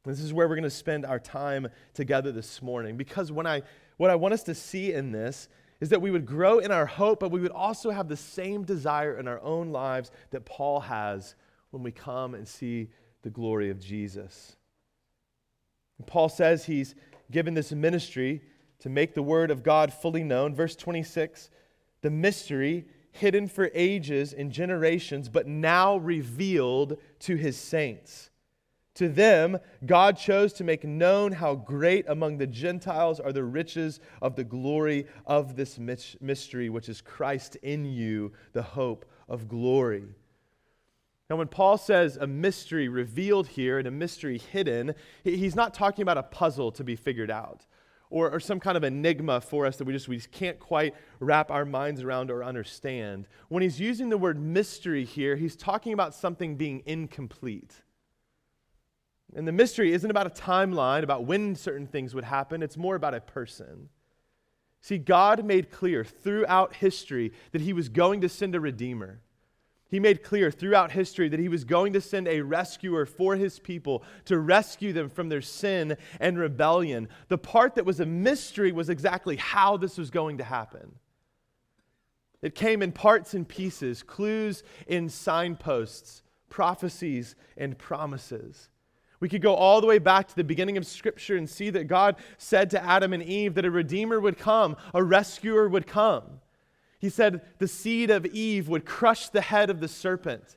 This 0.04 0.21
is 0.21 0.33
where 0.33 0.49
we're 0.49 0.57
going 0.57 0.62
to 0.64 0.71
spend 0.71 1.04
our 1.04 1.19
time 1.19 1.69
together 1.92 2.33
this 2.33 2.62
morning. 2.62 2.97
Because 2.97 3.30
when 3.30 3.47
I, 3.47 3.62
what 3.99 4.11
I 4.11 4.14
want 4.16 4.35
us 4.35 4.42
to 4.45 4.54
see 4.54 4.92
in 4.92 5.12
this 5.12 5.49
is 5.80 5.88
that 5.88 6.02
we 6.02 6.10
would 6.10 6.26
grow 6.26 6.58
in 6.58 6.70
our 6.70 6.87
hope, 6.87 7.20
but 7.20 7.30
we 7.30 7.40
would 7.40 7.50
also 7.50 7.90
have 7.90 8.08
the 8.08 8.16
same 8.16 8.64
desire 8.64 9.18
in 9.18 9.26
our 9.26 9.40
own 9.40 9.70
lives 9.70 10.10
that 10.30 10.44
Paul 10.44 10.80
has 10.80 11.34
when 11.70 11.82
we 11.82 11.92
come 11.92 12.34
and 12.34 12.46
see 12.46 12.88
the 13.22 13.30
glory 13.30 13.70
of 13.70 13.80
Jesus. 13.80 14.56
And 15.99 16.06
Paul 16.06 16.28
says 16.28 16.64
he's 16.64 16.94
given 17.30 17.54
this 17.54 17.72
ministry 17.72 18.42
to 18.80 18.88
make 18.88 19.14
the 19.14 19.22
word 19.22 19.50
of 19.50 19.62
God 19.62 19.92
fully 19.92 20.22
known. 20.22 20.54
Verse 20.54 20.76
26 20.76 21.50
the 22.02 22.10
mystery 22.10 22.87
hidden 23.12 23.49
for 23.49 23.70
ages 23.75 24.32
and 24.32 24.50
generations, 24.50 25.28
but 25.28 25.46
now 25.46 25.96
revealed 25.99 26.96
to 27.20 27.37
his 27.37 27.56
saints. 27.56 28.29
To 28.94 29.09
them, 29.09 29.59
God 29.87 30.16
chose 30.16 30.52
to 30.54 30.64
make 30.64 30.85
known 30.85 31.32
how 31.32 31.54
great 31.54 32.04
among 32.09 32.38
the 32.38 32.47
Gentiles 32.47 33.20
are 33.20 33.32
the 33.32 33.44
riches 33.44 34.00
of 34.20 34.35
the 34.35 34.44
glory 34.44 35.06
of 35.26 35.56
this 35.56 35.78
mystery, 35.78 36.68
which 36.68 36.88
is 36.88 37.00
Christ 37.00 37.56
in 37.62 37.85
you, 37.85 38.32
the 38.52 38.62
hope 38.62 39.04
of 39.28 39.49
glory. 39.49 40.04
Now, 41.28 41.37
when 41.37 41.47
Paul 41.47 41.78
says 41.78 42.16
a 42.16 42.26
mystery 42.26 42.88
revealed 42.88 43.47
here 43.47 43.78
and 43.78 43.87
a 43.87 43.92
mystery 43.92 44.38
hidden, 44.38 44.94
he's 45.23 45.54
not 45.54 45.73
talking 45.73 46.02
about 46.02 46.18
a 46.18 46.25
puzzle 46.25 46.73
to 46.73 46.82
be 46.82 46.97
figured 46.97 47.30
out 47.30 47.66
or, 48.11 48.28
or 48.28 48.40
some 48.40 48.59
kind 48.59 48.76
of 48.76 48.82
enigma 48.82 49.40
for 49.40 49.64
us 49.64 49.76
that 49.76 49.85
we 49.85 49.92
just, 49.92 50.09
we 50.09 50.16
just 50.16 50.32
can't 50.32 50.59
quite 50.59 50.94
wrap 51.20 51.52
our 51.52 51.64
minds 51.64 52.02
around 52.02 52.30
or 52.30 52.42
understand. 52.44 53.28
When 53.49 53.62
he's 53.62 53.78
using 53.78 54.09
the 54.09 54.18
word 54.18 54.40
mystery 54.40 55.04
here, 55.04 55.37
he's 55.37 55.54
talking 55.54 55.92
about 55.92 56.14
something 56.14 56.56
being 56.56 56.82
incomplete. 56.85 57.82
And 59.34 59.46
the 59.46 59.52
mystery 59.52 59.92
isn't 59.92 60.10
about 60.10 60.26
a 60.26 60.42
timeline, 60.42 61.02
about 61.02 61.25
when 61.25 61.54
certain 61.54 61.87
things 61.87 62.14
would 62.14 62.25
happen, 62.25 62.62
it's 62.62 62.76
more 62.76 62.96
about 62.96 63.14
a 63.14 63.20
person. 63.20 63.88
See, 64.80 64.99
God 64.99 65.44
made 65.44 65.70
clear 65.70 66.04
throughout 66.04 66.76
history 66.76 67.32
that 67.52 67.60
he 67.60 67.72
was 67.72 67.88
going 67.88 68.22
to 68.22 68.28
send 68.28 68.54
a 68.54 68.60
redeemer. 68.60 69.20
He 69.90 70.00
made 70.00 70.22
clear 70.22 70.50
throughout 70.50 70.92
history 70.92 71.28
that 71.28 71.40
he 71.40 71.49
was 71.49 71.64
going 71.64 71.92
to 71.92 72.00
send 72.00 72.28
a 72.28 72.40
rescuer 72.40 73.04
for 73.04 73.37
his 73.37 73.58
people 73.58 74.04
to 74.25 74.38
rescue 74.38 74.92
them 74.92 75.10
from 75.10 75.28
their 75.28 75.42
sin 75.42 75.96
and 76.20 76.38
rebellion. 76.38 77.08
The 77.28 77.38
part 77.38 77.75
that 77.75 77.84
was 77.84 78.00
a 78.00 78.06
mystery 78.06 78.72
was 78.72 78.88
exactly 78.88 79.37
how 79.37 79.76
this 79.76 79.99
was 79.99 80.10
going 80.10 80.38
to 80.38 80.44
happen. 80.44 80.94
It 82.40 82.54
came 82.54 82.82
in 82.82 82.92
parts 82.92 83.34
and 83.34 83.46
pieces, 83.46 84.02
clues 84.02 84.62
in 84.87 85.08
signposts, 85.08 86.22
prophecies, 86.49 87.34
and 87.56 87.76
promises. 87.76 88.69
We 89.20 89.28
could 89.28 89.42
go 89.42 89.54
all 89.54 89.80
the 89.82 89.86
way 89.86 89.98
back 89.98 90.28
to 90.28 90.36
the 90.36 90.42
beginning 90.44 90.78
of 90.78 90.86
Scripture 90.86 91.36
and 91.36 91.48
see 91.48 91.70
that 91.70 91.86
God 91.86 92.16
said 92.38 92.70
to 92.70 92.82
Adam 92.82 93.12
and 93.12 93.22
Eve 93.22 93.54
that 93.54 93.66
a 93.66 93.70
redeemer 93.70 94.18
would 94.18 94.38
come, 94.38 94.76
a 94.94 95.04
rescuer 95.04 95.68
would 95.68 95.86
come. 95.86 96.24
He 96.98 97.10
said 97.10 97.42
the 97.58 97.68
seed 97.68 98.10
of 98.10 98.26
Eve 98.26 98.68
would 98.68 98.84
crush 98.84 99.28
the 99.28 99.42
head 99.42 99.70
of 99.70 99.80
the 99.80 99.88
serpent. 99.88 100.56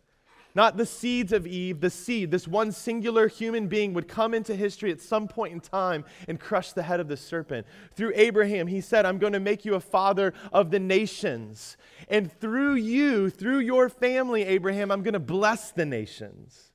Not 0.56 0.78
the 0.78 0.86
seeds 0.86 1.34
of 1.34 1.48
Eve, 1.48 1.82
the 1.82 1.90
seed, 1.90 2.30
this 2.30 2.48
one 2.48 2.72
singular 2.72 3.28
human 3.28 3.68
being 3.68 3.94
would 3.96 4.08
come 4.08 4.36
into 4.36 4.56
history 4.56 4.92
at 4.92 5.02
some 5.02 5.28
point 5.28 5.52
in 5.52 5.60
time 5.60 6.06
and 6.28 6.40
crush 6.40 6.74
the 6.74 6.84
head 6.84 7.00
of 7.00 7.08
the 7.08 7.18
serpent. 7.18 7.66
Through 7.96 8.12
Abraham, 8.16 8.68
he 8.68 8.80
said, 8.80 9.06
I'm 9.06 9.18
going 9.18 9.34
to 9.34 9.40
make 9.40 9.66
you 9.66 9.74
a 9.74 9.80
father 9.80 10.34
of 10.52 10.70
the 10.70 10.80
nations. 10.80 11.76
And 12.08 12.32
through 12.40 12.76
you, 12.76 13.32
through 13.32 13.60
your 13.60 13.90
family, 13.90 14.44
Abraham, 14.44 14.92
I'm 14.92 15.02
going 15.02 15.14
to 15.14 15.20
bless 15.20 15.72
the 15.72 15.88
nations. 15.88 16.72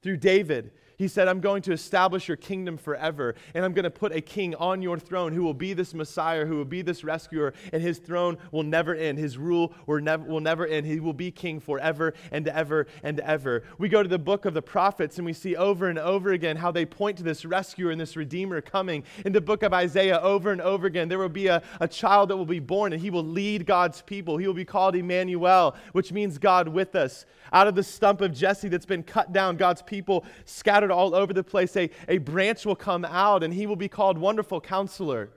Through 0.00 0.16
David, 0.18 0.72
he 0.96 1.08
said, 1.08 1.28
I'm 1.28 1.40
going 1.40 1.62
to 1.62 1.72
establish 1.72 2.28
your 2.28 2.36
kingdom 2.36 2.76
forever, 2.76 3.34
and 3.54 3.64
I'm 3.64 3.72
going 3.72 3.84
to 3.84 3.90
put 3.90 4.12
a 4.12 4.20
king 4.20 4.54
on 4.56 4.82
your 4.82 4.98
throne 4.98 5.32
who 5.32 5.42
will 5.42 5.54
be 5.54 5.72
this 5.72 5.94
Messiah, 5.94 6.46
who 6.46 6.56
will 6.56 6.64
be 6.64 6.82
this 6.82 7.04
rescuer, 7.04 7.54
and 7.72 7.82
his 7.82 7.98
throne 7.98 8.38
will 8.52 8.62
never 8.62 8.94
end. 8.94 9.18
His 9.18 9.36
rule 9.36 9.72
will 9.86 10.00
never, 10.00 10.24
will 10.24 10.40
never 10.40 10.66
end. 10.66 10.86
He 10.86 11.00
will 11.00 11.12
be 11.12 11.30
king 11.30 11.60
forever 11.60 12.14
and 12.30 12.46
ever 12.48 12.86
and 13.02 13.20
ever. 13.20 13.64
We 13.78 13.88
go 13.88 14.02
to 14.02 14.08
the 14.08 14.18
book 14.18 14.44
of 14.44 14.54
the 14.54 14.62
prophets, 14.62 15.18
and 15.18 15.26
we 15.26 15.32
see 15.32 15.56
over 15.56 15.88
and 15.88 15.98
over 15.98 16.32
again 16.32 16.56
how 16.56 16.70
they 16.70 16.86
point 16.86 17.18
to 17.18 17.22
this 17.22 17.44
rescuer 17.44 17.90
and 17.90 18.00
this 18.00 18.16
redeemer 18.16 18.60
coming. 18.60 19.04
In 19.24 19.32
the 19.32 19.40
book 19.40 19.62
of 19.62 19.72
Isaiah, 19.72 20.20
over 20.20 20.52
and 20.52 20.60
over 20.60 20.86
again, 20.86 21.08
there 21.08 21.18
will 21.18 21.28
be 21.28 21.48
a, 21.48 21.62
a 21.80 21.88
child 21.88 22.30
that 22.30 22.36
will 22.36 22.46
be 22.46 22.60
born, 22.60 22.92
and 22.92 23.02
he 23.02 23.10
will 23.10 23.24
lead 23.24 23.66
God's 23.66 24.02
people. 24.02 24.36
He 24.36 24.46
will 24.46 24.54
be 24.54 24.64
called 24.64 24.94
Emmanuel, 24.94 25.74
which 25.92 26.12
means 26.12 26.38
God 26.38 26.68
with 26.68 26.94
us. 26.94 27.26
Out 27.52 27.68
of 27.68 27.74
the 27.74 27.82
stump 27.82 28.20
of 28.20 28.32
Jesse 28.32 28.68
that's 28.68 28.86
been 28.86 29.02
cut 29.02 29.32
down, 29.32 29.56
God's 29.56 29.82
people 29.82 30.24
scattered 30.44 30.90
all 30.94 31.14
over 31.14 31.32
the 31.32 31.44
place, 31.44 31.76
a, 31.76 31.90
a 32.08 32.18
branch 32.18 32.64
will 32.64 32.76
come 32.76 33.04
out, 33.04 33.42
and 33.42 33.52
he 33.52 33.66
will 33.66 33.76
be 33.76 33.88
called 33.88 34.16
Wonderful 34.16 34.60
Counselor. 34.60 35.30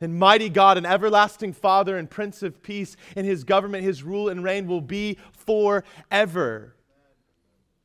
And 0.00 0.18
mighty 0.18 0.48
God, 0.48 0.76
and 0.76 0.86
everlasting 0.86 1.52
Father 1.52 1.96
and 1.96 2.10
Prince 2.10 2.42
of 2.42 2.62
Peace, 2.62 2.96
and 3.14 3.26
his 3.26 3.44
government, 3.44 3.84
his 3.84 4.02
rule 4.02 4.28
and 4.28 4.42
reign 4.42 4.66
will 4.66 4.80
be 4.80 5.18
forever. 5.32 6.74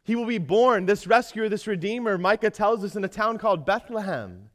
He 0.03 0.15
will 0.15 0.25
be 0.25 0.39
born, 0.39 0.87
this 0.87 1.05
rescuer, 1.05 1.47
this 1.47 1.67
redeemer, 1.67 2.17
Micah 2.17 2.49
tells 2.49 2.83
us, 2.83 2.95
in 2.95 3.03
a 3.03 3.07
town 3.07 3.37
called 3.37 3.65
Bethlehem. 3.65 4.49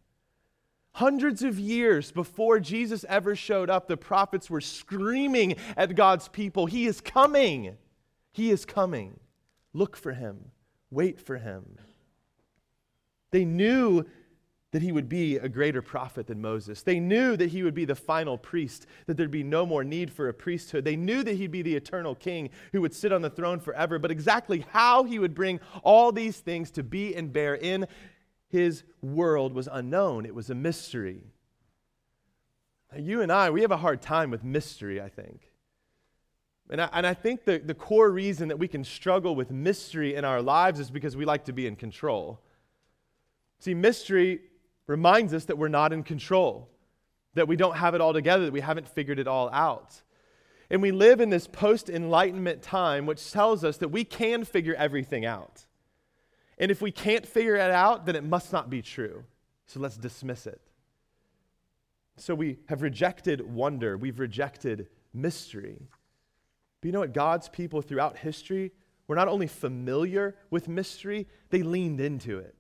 Hundreds 0.93 1.43
of 1.43 1.59
years 1.59 2.11
before 2.11 2.59
Jesus 2.59 3.05
ever 3.09 3.37
showed 3.37 3.71
up, 3.71 3.87
the 3.87 3.97
prophets 3.97 4.51
were 4.51 4.61
screaming 4.61 5.55
at 5.77 5.95
God's 5.95 6.29
people, 6.29 6.67
He 6.67 6.87
is 6.87 7.01
coming. 7.01 7.77
He 8.37 8.51
is 8.51 8.67
coming. 8.67 9.19
Look 9.73 9.97
for 9.97 10.13
him. 10.13 10.51
Wait 10.91 11.19
for 11.19 11.39
him. 11.39 11.79
They 13.37 13.45
knew 13.45 14.07
that 14.73 14.81
he 14.81 14.93
would 14.93 15.11
be 15.11 15.37
a 15.37 15.47
greater 15.47 15.83
prophet 15.83 16.27
than 16.27 16.41
Moses. 16.41 16.81
They 16.81 16.99
knew 16.99 17.37
that 17.37 17.51
he 17.51 17.63
would 17.63 17.75
be 17.75 17.85
the 17.85 17.95
final 17.95 18.39
priest, 18.39 18.87
that 19.05 19.19
there'd 19.19 19.31
be 19.31 19.43
no 19.43 19.67
more 19.67 19.85
need 19.85 20.11
for 20.11 20.31
a 20.31 20.33
priesthood. 20.33 20.87
They 20.87 20.97
knew 20.97 21.23
that 21.23 21.35
he'd 21.35 21.51
be 21.51 21.61
the 21.61 21.77
eternal 21.77 22.15
king 22.15 22.49
who 22.73 22.81
would 22.81 22.95
sit 22.95 23.13
on 23.13 23.21
the 23.21 23.29
throne 23.29 23.61
forever. 23.61 23.99
But 23.99 24.11
exactly 24.11 24.65
how 24.71 25.05
he 25.05 25.19
would 25.19 25.35
bring 25.35 25.61
all 25.83 26.13
these 26.13 26.39
things 26.39 26.71
to 26.71 26.83
be 26.83 27.15
and 27.15 27.31
bear 27.31 27.55
in 27.55 27.87
his 28.49 28.85
world 29.03 29.53
was 29.53 29.69
unknown, 29.71 30.25
it 30.25 30.35
was 30.35 30.49
a 30.49 30.55
mystery. 30.55 31.25
Now, 32.91 33.01
You 33.01 33.21
and 33.21 33.31
I, 33.31 33.51
we 33.51 33.61
have 33.61 33.71
a 33.71 33.77
hard 33.77 34.01
time 34.01 34.31
with 34.31 34.45
mystery, 34.45 34.99
I 34.99 35.11
think. 35.11 35.53
And 36.71 36.81
I, 36.81 36.89
and 36.91 37.07
I 37.07 37.13
think 37.13 37.45
the, 37.45 37.59
the 37.59 37.75
core 37.75 38.11
reason 38.11 38.49
that 38.49 38.59
we 38.59 38.67
can 38.67 38.83
struggle 38.83 39.37
with 39.37 39.51
mystery 39.51 40.15
in 40.15 40.25
our 40.25 40.41
lives 40.41 40.81
is 40.81 40.91
because 40.91 41.19
we 41.19 41.27
like 41.27 41.45
to 41.45 41.53
be 41.53 41.67
in 41.67 41.77
control. 41.77 42.41
See, 43.59 43.75
mystery 43.75 44.41
reminds 44.87 45.35
us 45.35 45.47
that 45.47 45.59
we're 45.59 45.69
not 45.69 45.93
in 45.93 46.03
control, 46.03 46.69
that 47.35 47.49
we 47.49 47.57
don't 47.57 47.77
have 47.77 47.95
it 47.95 48.01
all 48.01 48.13
together, 48.13 48.45
that 48.45 48.53
we 48.53 48.61
haven't 48.61 48.89
figured 48.89 49.19
it 49.19 49.27
all 49.27 49.51
out. 49.51 50.03
And 50.71 50.83
we 50.83 50.91
live 50.91 51.21
in 51.21 51.31
this 51.31 51.47
post 51.47 51.89
enlightenment 51.89 52.63
time, 52.63 53.07
which 53.07 53.31
tells 53.31 53.65
us 53.65 53.77
that 53.79 53.89
we 53.89 54.05
can 54.05 54.45
figure 54.45 54.75
everything 54.75 55.25
out. 55.25 55.65
And 56.59 56.71
if 56.71 56.81
we 56.81 56.91
can't 56.91 57.27
figure 57.27 57.57
it 57.57 57.71
out, 57.71 58.07
then 58.07 58.17
it 58.17 58.25
must 58.25 58.53
not 58.53 58.71
be 58.71 58.83
true. 58.83 59.25
So 59.67 59.81
let's 59.81 59.97
dismiss 59.97 60.47
it. 60.47 60.61
So 62.17 62.35
we 62.35 62.59
have 62.69 62.83
rejected 62.83 63.43
wonder, 63.43 63.97
we've 63.97 64.19
rejected 64.19 64.89
mystery. 65.13 65.83
But 66.81 66.87
you 66.87 66.93
know 66.93 67.01
what? 67.01 67.13
God's 67.13 67.49
people 67.49 67.83
throughout 67.83 68.17
history 68.17 68.73
were 69.07 69.17
not 69.17 69.29
only 69.29 69.47
familiar 69.47 70.35
with 70.51 70.67
mystery, 70.67 71.29
they 71.51 71.63
leaned 71.63 72.01
into 72.01 72.39
it. 72.39 72.56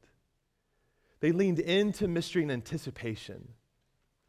They 1.21 1.33
leaned 1.33 1.59
into 1.61 2.09
mystery 2.09 2.43
and 2.43 2.53
anticipation. 2.53 3.49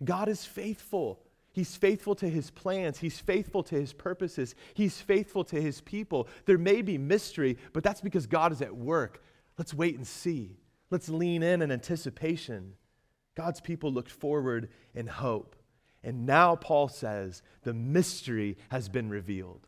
God 0.04 0.30
is 0.30 0.46
faithful. 0.46 1.22
He's 1.52 1.76
faithful 1.76 2.16
to 2.16 2.30
his 2.30 2.52
plans. 2.52 3.00
He's 3.00 3.20
faithful 3.20 3.64
to 3.64 3.76
his 3.76 3.94
purposes. 3.94 4.56
He's 4.74 5.02
faithful 5.02 5.44
to 5.46 5.62
his 5.62 5.82
people. 5.82 6.28
There 6.46 6.58
may 6.58 6.82
be 6.82 6.98
mystery, 6.98 7.58
but 7.74 7.84
that's 7.84 8.02
because 8.02 8.28
God 8.28 8.52
is 8.52 8.62
at 8.62 8.76
work. 8.76 9.24
Let's 9.58 9.74
wait 9.74 9.96
and 9.96 10.06
see. 10.06 10.58
Let's 10.92 11.10
lean 11.10 11.44
in 11.44 11.62
in 11.62 11.72
anticipation. 11.72 12.74
God's 13.36 13.60
people 13.60 13.92
looked 13.92 14.12
forward 14.12 14.70
in 14.94 15.08
hope. 15.08 15.56
And 16.04 16.26
now 16.26 16.56
Paul 16.56 16.88
says 16.88 17.42
the 17.64 17.74
mystery 17.74 18.58
has 18.70 18.88
been 18.88 19.10
revealed. 19.10 19.68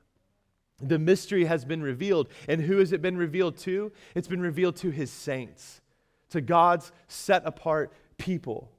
The 0.81 0.99
mystery 0.99 1.45
has 1.45 1.65
been 1.65 1.81
revealed. 1.81 2.29
And 2.47 2.61
who 2.61 2.77
has 2.77 2.93
it 2.93 3.01
been 3.01 3.17
revealed 3.17 3.57
to? 3.59 3.91
It's 4.15 4.27
been 4.27 4.41
revealed 4.41 4.75
to 4.77 4.91
his 4.91 5.11
saints, 5.11 5.81
to 6.29 6.41
God's 6.41 6.91
set 7.07 7.45
apart 7.45 7.91
people. 8.17 8.71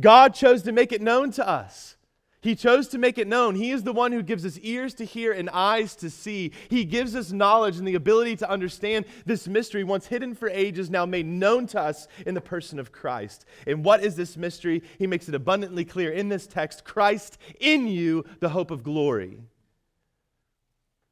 God 0.00 0.34
chose 0.34 0.62
to 0.62 0.72
make 0.72 0.92
it 0.92 1.02
known 1.02 1.30
to 1.32 1.46
us. 1.46 1.96
He 2.42 2.56
chose 2.56 2.88
to 2.88 2.98
make 2.98 3.18
it 3.18 3.28
known. 3.28 3.54
He 3.54 3.70
is 3.70 3.84
the 3.84 3.92
one 3.92 4.10
who 4.10 4.20
gives 4.20 4.44
us 4.44 4.58
ears 4.62 4.94
to 4.94 5.04
hear 5.04 5.32
and 5.32 5.48
eyes 5.48 5.94
to 5.96 6.10
see. 6.10 6.50
He 6.68 6.84
gives 6.84 7.14
us 7.14 7.30
knowledge 7.30 7.78
and 7.78 7.86
the 7.86 7.94
ability 7.94 8.34
to 8.36 8.50
understand 8.50 9.04
this 9.24 9.46
mystery, 9.46 9.84
once 9.84 10.08
hidden 10.08 10.34
for 10.34 10.48
ages, 10.48 10.90
now 10.90 11.06
made 11.06 11.24
known 11.24 11.68
to 11.68 11.80
us 11.80 12.08
in 12.26 12.34
the 12.34 12.40
person 12.40 12.80
of 12.80 12.90
Christ. 12.90 13.44
And 13.64 13.84
what 13.84 14.02
is 14.02 14.16
this 14.16 14.36
mystery? 14.36 14.82
He 14.98 15.06
makes 15.06 15.28
it 15.28 15.36
abundantly 15.36 15.84
clear 15.84 16.10
in 16.10 16.28
this 16.28 16.48
text 16.48 16.84
Christ 16.84 17.38
in 17.60 17.86
you, 17.86 18.24
the 18.40 18.48
hope 18.48 18.72
of 18.72 18.82
glory. 18.82 19.38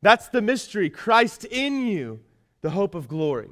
That's 0.03 0.29
the 0.29 0.43
mystery 0.43 0.91
Christ 0.91 1.45
in 1.45 1.87
you, 1.87 2.21
the 2.61 2.71
hope 2.71 2.97
of 2.97 3.07
glory. 3.07 3.51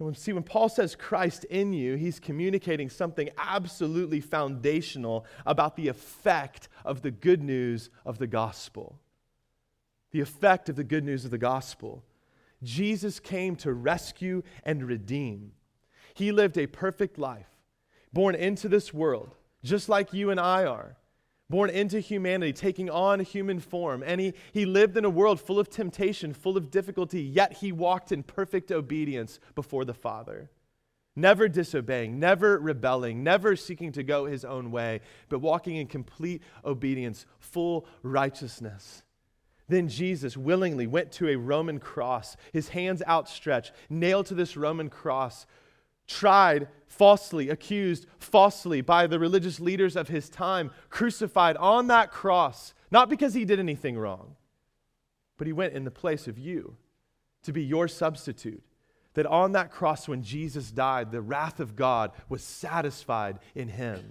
And 0.00 0.16
see, 0.16 0.32
when 0.32 0.42
Paul 0.42 0.70
says 0.70 0.96
Christ 0.96 1.44
in 1.44 1.72
you, 1.74 1.96
he's 1.96 2.18
communicating 2.18 2.88
something 2.88 3.28
absolutely 3.36 4.20
foundational 4.20 5.26
about 5.44 5.76
the 5.76 5.88
effect 5.88 6.68
of 6.84 7.02
the 7.02 7.10
good 7.10 7.42
news 7.42 7.90
of 8.06 8.18
the 8.18 8.26
gospel. 8.26 8.98
The 10.12 10.20
effect 10.20 10.68
of 10.70 10.76
the 10.76 10.84
good 10.84 11.04
news 11.04 11.24
of 11.26 11.30
the 11.30 11.38
gospel. 11.38 12.02
Jesus 12.62 13.20
came 13.20 13.56
to 13.56 13.72
rescue 13.72 14.42
and 14.64 14.82
redeem. 14.82 15.52
He 16.14 16.32
lived 16.32 16.56
a 16.56 16.66
perfect 16.66 17.18
life, 17.18 17.48
born 18.12 18.34
into 18.34 18.68
this 18.68 18.92
world, 18.92 19.34
just 19.62 19.88
like 19.88 20.14
you 20.14 20.30
and 20.30 20.40
I 20.40 20.64
are 20.64 20.96
born 21.50 21.68
into 21.68 22.00
humanity, 22.00 22.52
taking 22.52 22.88
on 22.88 23.20
human 23.20 23.58
form. 23.58 24.02
And 24.06 24.20
he, 24.20 24.34
he 24.52 24.64
lived 24.64 24.96
in 24.96 25.04
a 25.04 25.10
world 25.10 25.40
full 25.40 25.58
of 25.58 25.68
temptation, 25.68 26.32
full 26.32 26.56
of 26.56 26.70
difficulty, 26.70 27.20
yet 27.20 27.54
he 27.54 27.72
walked 27.72 28.12
in 28.12 28.22
perfect 28.22 28.70
obedience 28.70 29.40
before 29.54 29.84
the 29.84 29.92
Father. 29.92 30.48
Never 31.16 31.48
disobeying, 31.48 32.20
never 32.20 32.56
rebelling, 32.58 33.24
never 33.24 33.56
seeking 33.56 33.90
to 33.92 34.04
go 34.04 34.26
his 34.26 34.44
own 34.44 34.70
way, 34.70 35.00
but 35.28 35.40
walking 35.40 35.76
in 35.76 35.88
complete 35.88 36.40
obedience, 36.64 37.26
full 37.40 37.84
righteousness. 38.04 39.02
Then 39.68 39.88
Jesus 39.88 40.36
willingly 40.36 40.86
went 40.86 41.10
to 41.12 41.28
a 41.28 41.36
Roman 41.36 41.80
cross, 41.80 42.36
his 42.52 42.68
hands 42.70 43.02
outstretched, 43.08 43.72
nailed 43.88 44.26
to 44.26 44.34
this 44.34 44.56
Roman 44.56 44.88
cross 44.88 45.46
tried 46.10 46.68
falsely, 46.86 47.48
accused 47.48 48.06
falsely 48.18 48.80
by 48.80 49.06
the 49.06 49.18
religious 49.18 49.60
leaders 49.60 49.96
of 49.96 50.08
his 50.08 50.28
time, 50.28 50.70
crucified 50.90 51.56
on 51.56 51.86
that 51.86 52.10
cross, 52.10 52.74
not 52.90 53.08
because 53.08 53.32
he 53.32 53.44
did 53.44 53.60
anything 53.60 53.96
wrong, 53.96 54.36
but 55.38 55.46
he 55.46 55.52
went 55.52 55.72
in 55.72 55.84
the 55.84 55.90
place 55.90 56.26
of 56.26 56.36
you 56.36 56.76
to 57.44 57.52
be 57.52 57.62
your 57.62 57.88
substitute. 57.88 58.62
That 59.14 59.26
on 59.26 59.52
that 59.52 59.72
cross, 59.72 60.06
when 60.06 60.22
Jesus 60.22 60.70
died, 60.70 61.10
the 61.10 61.20
wrath 61.20 61.58
of 61.58 61.74
God 61.74 62.12
was 62.28 62.44
satisfied 62.44 63.40
in 63.56 63.68
him. 63.68 64.04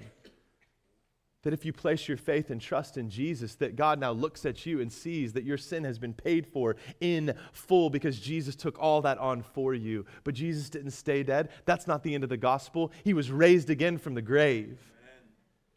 That 1.44 1.54
if 1.54 1.64
you 1.64 1.72
place 1.72 2.08
your 2.08 2.18
faith 2.18 2.50
and 2.50 2.60
trust 2.60 2.98
in 2.98 3.10
Jesus, 3.10 3.56
that 3.56 3.78
God 3.78 4.00
now 4.00 4.12
looks 4.12 4.46
at 4.46 4.66
you 4.66 4.82
and 4.82 4.92
sees 4.92 5.34
that 5.34 5.46
your 5.46 5.58
sin 5.58 5.86
has 5.86 5.98
been 5.98 6.14
paid 6.14 6.46
for 6.46 6.76
in 7.00 7.34
full 7.54 7.90
because 7.90 8.20
Jesus 8.20 8.56
took 8.56 8.78
all 8.78 9.02
that 9.04 9.18
on 9.20 9.42
for 9.42 9.74
you. 9.74 10.06
But 10.26 10.34
Jesus 10.34 10.70
didn't 10.70 10.92
stay 10.92 11.24
dead. 11.24 11.50
That's 11.66 11.88
not 11.88 12.04
the 12.04 12.14
end 12.14 12.26
of 12.26 12.30
the 12.30 12.38
gospel. 12.38 12.92
He 13.06 13.14
was 13.14 13.32
raised 13.32 13.70
again 13.70 13.98
from 13.98 14.16
the 14.16 14.22
grave 14.22 14.80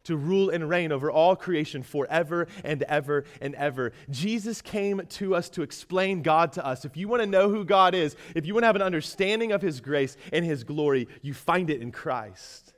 to 0.05 0.17
rule 0.17 0.51
and 0.51 0.69
reign 0.69 0.93
over 0.93 1.11
all 1.11 1.37
creation 1.37 1.83
forever 1.83 2.49
and 2.65 2.83
ever 2.85 3.25
and 3.41 3.55
ever. 3.55 3.93
Jesus 4.11 4.61
came 4.61 5.03
to 5.11 5.35
us 5.35 5.49
to 5.51 5.63
explain 5.63 6.23
God 6.23 6.53
to 6.53 6.67
us. 6.67 6.85
If 6.85 6.97
you 6.97 7.09
want 7.09 7.23
to 7.23 7.27
know 7.27 7.49
who 7.49 7.65
God 7.65 7.95
is, 7.95 8.17
if 8.35 8.47
you 8.47 8.55
want 8.55 8.63
to 8.63 8.67
have 8.67 8.77
an 8.77 8.83
understanding 8.83 9.53
of 9.53 9.63
his 9.63 9.81
grace 9.81 10.17
and 10.33 10.45
his 10.45 10.65
glory, 10.65 11.09
you 11.23 11.35
find 11.35 11.71
it 11.71 11.81
in 11.81 11.93
Christ. 11.93 12.72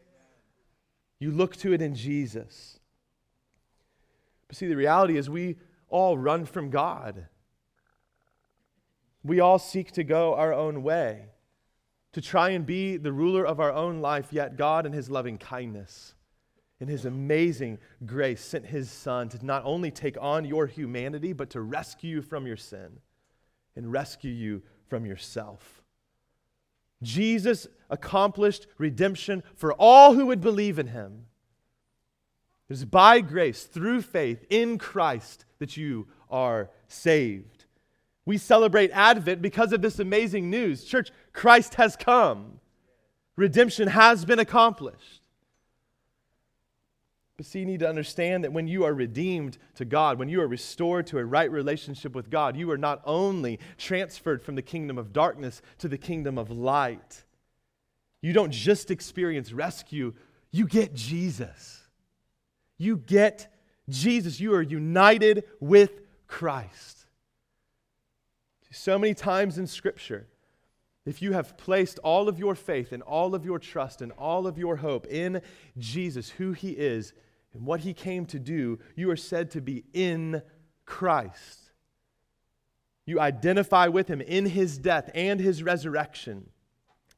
You 1.25 1.31
look 1.31 1.57
to 1.57 1.73
it 1.73 1.81
in 1.81 1.95
Jesus. 1.95 2.79
But 4.47 4.59
see, 4.59 4.67
the 4.67 4.77
reality 4.77 5.17
is 5.17 5.31
we 5.31 5.57
all 5.89 6.19
run 6.19 6.45
from 6.45 6.69
God. 6.69 7.29
We 9.23 9.41
all 9.41 9.59
seek 9.59 9.93
to 9.93 10.05
go 10.05 10.35
our 10.35 10.53
own 10.53 10.83
way, 10.83 11.31
to 12.13 12.21
try 12.21 12.51
and 12.51 12.67
be 12.67 12.99
the 12.99 13.11
ruler 13.11 13.43
of 13.47 13.59
our 13.59 13.73
own 13.73 14.03
life, 14.03 14.35
yet 14.35 14.59
God, 14.59 14.85
in 14.85 14.93
His 14.93 15.09
loving 15.09 15.39
kindness, 15.39 16.15
in 16.79 16.89
His 16.89 17.07
amazing 17.07 17.79
grace, 18.05 18.45
sent 18.45 18.67
His 18.67 18.91
Son 18.91 19.31
to 19.31 19.47
not 19.47 19.63
only 19.65 19.91
take 19.91 20.19
on 20.21 20.45
your 20.45 20.67
humanity, 20.67 21.33
but 21.33 21.49
to 21.49 21.63
rescue 21.63 22.17
you 22.17 22.21
from 22.21 22.47
your 22.47 22.59
sin 22.59 23.01
and 23.75 23.91
rescue 23.91 24.31
you 24.31 24.63
from 24.91 25.07
yourself. 25.07 25.84
Jesus 27.03 27.67
accomplished 27.91 28.67
redemption 28.79 29.43
for 29.55 29.73
all 29.73 30.15
who 30.15 30.27
would 30.27 30.41
believe 30.41 30.79
in 30.79 30.89
Him. 30.89 31.27
It 32.69 32.75
is 32.75 32.85
by 32.85 33.21
grace, 33.21 33.65
through 33.65 34.03
faith 34.03 34.45
in 34.49 34.79
Christ, 34.79 35.45
that 35.59 35.77
you 35.77 36.07
are 36.31 36.71
saved. 36.89 37.67
We 38.25 38.39
celebrate 38.39 38.91
Advent 38.93 39.43
because 39.43 39.73
of 39.73 39.83
this 39.83 39.99
amazing 39.99 40.49
news. 40.49 40.85
Church, 40.85 41.11
Christ 41.33 41.75
has 41.75 41.95
come, 41.95 42.61
redemption 43.37 43.89
has 43.89 44.25
been 44.25 44.39
accomplished. 44.39 45.24
But 47.37 47.47
see, 47.47 47.61
you 47.61 47.67
need 47.67 47.81
to 47.81 47.89
understand 47.89 48.45
that 48.45 48.53
when 48.53 48.69
you 48.69 48.85
are 48.85 48.95
redeemed 48.95 49.59
to 49.75 49.85
God, 49.85 50.19
when 50.19 50.29
you 50.29 50.41
are 50.41 50.47
restored 50.47 51.07
to 51.09 51.19
a 51.19 51.25
right 51.25 51.51
relationship 51.51 52.15
with 52.15 52.31
God, 52.31 52.57
you 52.57 52.71
are 52.71 52.79
not 52.79 53.03
only 53.05 53.59
transferred 53.77 54.41
from 54.41 54.55
the 54.55 54.63
kingdom 54.63 54.99
of 54.99 55.13
darkness 55.13 55.61
to 55.79 55.89
the 55.89 55.99
kingdom 55.99 56.39
of 56.39 56.51
light. 56.51 57.25
You 58.23 58.33
don't 58.33 58.53
just 58.53 58.91
experience 58.91 59.53
rescue, 59.53 60.15
you 60.53 60.67
get 60.67 60.95
Jesus. 60.95 61.83
You 62.79 62.97
get 62.97 63.53
Jesus. 63.89 64.39
You 64.39 64.55
are 64.55 64.63
united 64.63 65.45
with 65.61 65.91
Christ. 66.27 67.07
So 68.71 68.99
many 68.99 69.15
times 69.15 69.59
in 69.59 69.67
Scripture, 69.67 70.27
if 71.07 71.21
you 71.21 71.33
have 71.33 71.57
placed 71.57 71.99
all 71.99 72.29
of 72.29 72.39
your 72.39 72.55
faith 72.55 72.93
and 72.93 73.03
all 73.03 73.35
of 73.35 73.45
your 73.45 73.59
trust 73.59 74.01
and 74.01 74.13
all 74.13 74.47
of 74.47 74.59
your 74.59 74.77
hope 74.77 75.07
in 75.07 75.43
Jesus, 75.79 76.31
who 76.31 76.53
he 76.53 76.71
is, 76.71 77.13
and 77.53 77.65
what 77.67 77.81
he 77.81 77.95
came 77.95 78.27
to 78.27 78.39
do, 78.39 78.79
you 78.97 79.11
are 79.11 79.17
said 79.17 79.51
to 79.53 79.61
be 79.61 79.85
in 79.93 80.43
Christ. 80.87 81.71
You 83.07 83.21
identify 83.21 83.89
with 83.89 84.09
him 84.09 84.21
in 84.21 84.47
his 84.47 84.79
death 84.79 85.11
and 85.15 85.39
his 85.39 85.63
resurrection. 85.63 86.49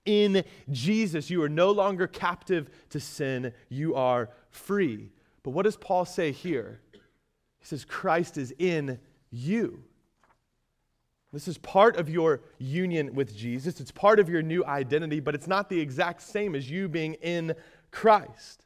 In 0.05 0.45
Jesus, 0.71 1.31
you 1.31 1.43
are 1.43 1.49
no 1.49 1.71
longer 1.71 2.07
captive 2.07 2.71
to 2.91 3.01
sin, 3.01 3.53
you 3.69 3.95
are 3.95 4.31
free. 4.51 5.11
But 5.43 5.51
what 5.51 5.63
does 5.63 5.77
Paul 5.77 6.05
say 6.05 6.33
here? 6.33 6.81
He 6.93 7.65
says, 7.65 7.85
Christ 7.85 8.37
is 8.37 8.53
in 8.59 8.99
you. 9.31 9.85
This 11.37 11.49
is 11.49 11.59
part 11.59 11.97
of 11.97 12.09
your 12.09 12.41
union 12.57 13.15
with 13.15 13.37
Jesus. 13.37 13.79
It's 13.79 13.91
part 13.91 14.19
of 14.19 14.31
your 14.31 14.41
new 14.41 14.65
identity, 14.65 15.21
but 15.21 15.35
it's 15.35 15.47
not 15.47 15.69
the 15.69 15.79
exact 15.79 16.23
same 16.23 16.55
as 16.55 16.71
you 16.71 16.89
being 16.89 17.13
in 17.21 17.55
Christ. 17.91 18.65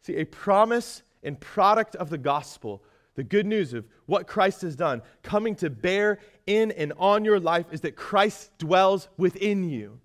See, 0.00 0.16
a 0.16 0.24
promise 0.24 1.02
and 1.22 1.38
product 1.38 1.94
of 1.94 2.08
the 2.08 2.16
gospel, 2.16 2.82
the 3.16 3.22
good 3.22 3.44
news 3.44 3.74
of 3.74 3.86
what 4.06 4.26
Christ 4.26 4.62
has 4.62 4.76
done, 4.76 5.02
coming 5.22 5.54
to 5.56 5.68
bear 5.68 6.20
in 6.46 6.72
and 6.72 6.94
on 6.96 7.22
your 7.22 7.38
life 7.38 7.66
is 7.70 7.82
that 7.82 7.96
Christ 7.96 8.56
dwells 8.56 9.10
within 9.18 9.68
you. 9.68 10.00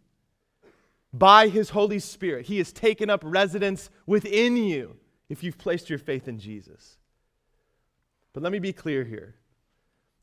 By 1.14 1.48
his 1.48 1.70
Holy 1.70 2.00
Spirit, 2.00 2.48
he 2.48 2.58
has 2.58 2.74
taken 2.74 3.10
up 3.10 3.22
residence 3.24 3.90
within 4.06 4.58
you 4.58 4.98
if 5.30 5.46
you've 5.46 5.58
placed 5.58 5.90
your 5.90 6.00
faith 6.00 6.28
in 6.28 6.40
Jesus. 6.40 6.98
But 8.34 8.44
let 8.44 8.52
me 8.52 8.60
be 8.60 8.74
clear 8.74 9.06
here 9.06 9.36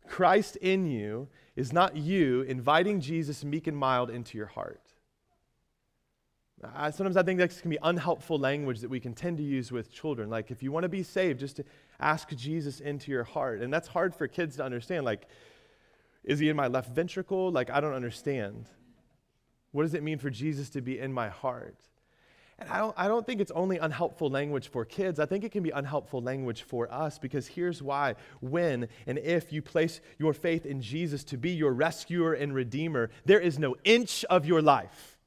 Christ 0.09 0.57
in 0.57 0.87
you 0.87 1.29
is 1.57 1.73
not 1.73 1.97
you 1.97 2.43
inviting 2.43 3.01
Jesus 3.01 3.45
meek 3.45 3.67
and 3.67 3.77
mild 3.77 4.11
into 4.11 4.39
your 4.39 4.47
heart. 4.47 4.81
I, 6.75 6.91
sometimes 6.91 7.17
I 7.17 7.23
think 7.23 7.39
that 7.39 7.61
can 7.61 7.71
be 7.71 7.79
unhelpful 7.83 8.39
language 8.39 8.81
that 8.81 8.89
we 8.89 8.99
can 8.99 9.15
tend 9.15 9.37
to 9.39 9.45
use 9.45 9.71
with 9.71 9.93
children. 9.93 10.29
Like, 10.29 10.51
if 10.51 10.63
you 10.63 10.73
want 10.73 10.85
to 10.85 10.89
be 10.89 11.03
saved, 11.03 11.39
just 11.39 11.61
ask 12.01 12.29
Jesus 12.35 12.81
into 12.81 13.13
your 13.13 13.25
heart. 13.25 13.61
And 13.61 13.73
that's 13.73 13.87
hard 13.87 14.15
for 14.15 14.27
kids 14.27 14.57
to 14.57 14.65
understand. 14.65 15.05
Like, 15.05 15.29
is 16.25 16.39
he 16.41 16.49
in 16.49 16.57
my 16.57 16.67
left 16.67 16.91
ventricle? 16.91 17.53
Like, 17.53 17.71
I 17.71 17.81
don't 17.81 17.95
understand. 17.95 18.67
What 19.71 19.83
does 19.83 19.95
it 19.95 20.03
mean 20.03 20.19
for 20.19 20.31
Jesus 20.31 20.69
to 20.71 20.81
be 20.81 20.99
in 20.99 21.13
my 21.13 21.29
heart? 21.29 21.77
And 22.59 22.69
I 22.69 22.79
don't, 22.79 22.95
I 22.97 23.07
don't 23.07 23.25
think 23.25 23.41
it's 23.41 23.53
only 23.53 23.79
unhelpful 23.79 24.31
language 24.31 24.69
for 24.69 24.85
kids. 24.85 25.21
I 25.21 25.27
think 25.27 25.45
it 25.45 25.53
can 25.53 25.63
be 25.63 25.71
unhelpful 25.71 26.21
language 26.21 26.63
for 26.63 26.93
us 26.93 27.19
because 27.19 27.47
here's 27.47 27.83
why. 27.83 28.17
When 28.41 28.89
and 29.07 29.19
if 29.19 29.53
you 29.53 29.63
place 29.63 30.01
your 30.19 30.33
faith 30.35 30.67
in 30.67 30.83
Jesus 30.83 31.23
to 31.25 31.37
be 31.37 31.51
your 31.51 31.73
rescuer 31.73 32.33
and 32.33 32.53
redeemer, 32.53 33.11
there 33.25 33.39
is 33.39 33.59
no 33.59 33.77
inch 33.85 34.25
of 34.25 34.45
your 34.45 34.61
life, 34.61 35.19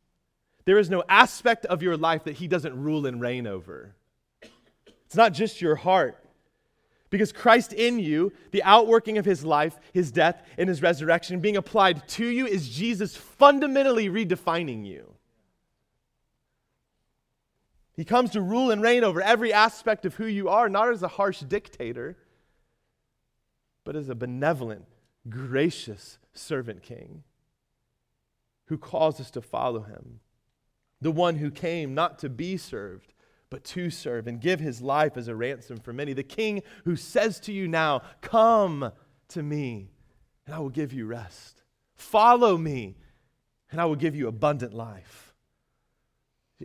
there 0.65 0.78
is 0.78 0.89
no 0.89 1.04
aspect 1.08 1.65
of 1.65 1.82
your 1.82 1.96
life 1.96 2.26
that 2.26 2.36
He 2.36 2.48
doesn't 2.48 2.78
rule 2.78 3.06
and 3.06 3.22
reign 3.22 3.48
over. 3.48 3.96
It's 5.06 5.15
not 5.15 5.34
just 5.34 5.62
your 5.62 5.76
heart. 5.76 6.17
Because 7.10 7.34
Christ 7.34 7.74
in 7.74 8.00
you, 8.00 8.32
the 8.52 8.63
outworking 8.63 9.17
of 9.17 9.26
his 9.26 9.44
life, 9.44 9.78
his 9.91 10.13
death, 10.13 10.41
and 10.58 10.70
his 10.70 10.82
resurrection 10.82 11.41
being 11.41 11.58
applied 11.58 12.08
to 12.10 12.26
you 12.26 12.48
is 12.48 12.70
Jesus 12.70 13.17
fundamentally 13.17 14.08
redefining 14.08 14.86
you. 14.86 15.13
He 17.93 18.06
comes 18.06 18.32
to 18.32 18.41
rule 18.41 18.71
and 18.71 18.82
reign 18.82 19.04
over 19.04 19.21
every 19.21 19.51
aspect 19.51 20.06
of 20.06 20.15
who 20.15 20.25
you 20.25 20.49
are, 20.49 20.69
not 20.69 20.89
as 20.89 21.04
a 21.04 21.08
harsh 21.08 21.41
dictator, 21.41 22.17
but 23.84 23.95
as 23.95 24.10
a 24.10 24.15
benevolent, 24.15 24.86
gracious 25.30 26.17
servant 26.34 26.84
king 26.84 27.23
who 28.65 28.77
calls 28.77 29.19
us 29.19 29.30
to 29.32 29.41
follow 29.41 29.82
him. 29.82 30.21
The 31.01 31.12
one 31.12 31.36
who 31.36 31.51
came 31.51 31.93
not 31.93 32.19
to 32.19 32.30
be 32.30 32.56
served, 32.58 33.13
but 33.49 33.65
to 33.65 33.89
serve 33.89 34.27
and 34.27 34.39
give 34.39 34.62
his 34.62 34.82
life 34.82 35.17
as 35.17 35.27
a 35.27 35.36
ransom 35.36 35.77
for 35.77 35.91
many. 35.91 36.13
The 36.13 36.23
king 36.23 36.63
who 36.86 36.95
says 36.95 37.39
to 37.41 37.51
you 37.51 37.67
now, 37.67 38.01
Come 38.21 38.91
to 39.30 39.43
me, 39.43 39.89
and 40.45 40.56
I 40.56 40.60
will 40.60 40.69
give 40.69 40.93
you 40.93 41.06
rest. 41.06 41.63
Follow 41.95 42.58
me, 42.58 42.95
and 43.71 43.82
I 43.82 43.86
will 43.86 43.95
give 43.95 44.15
you 44.15 44.27
abundant 44.27 44.73
life. 44.73 45.31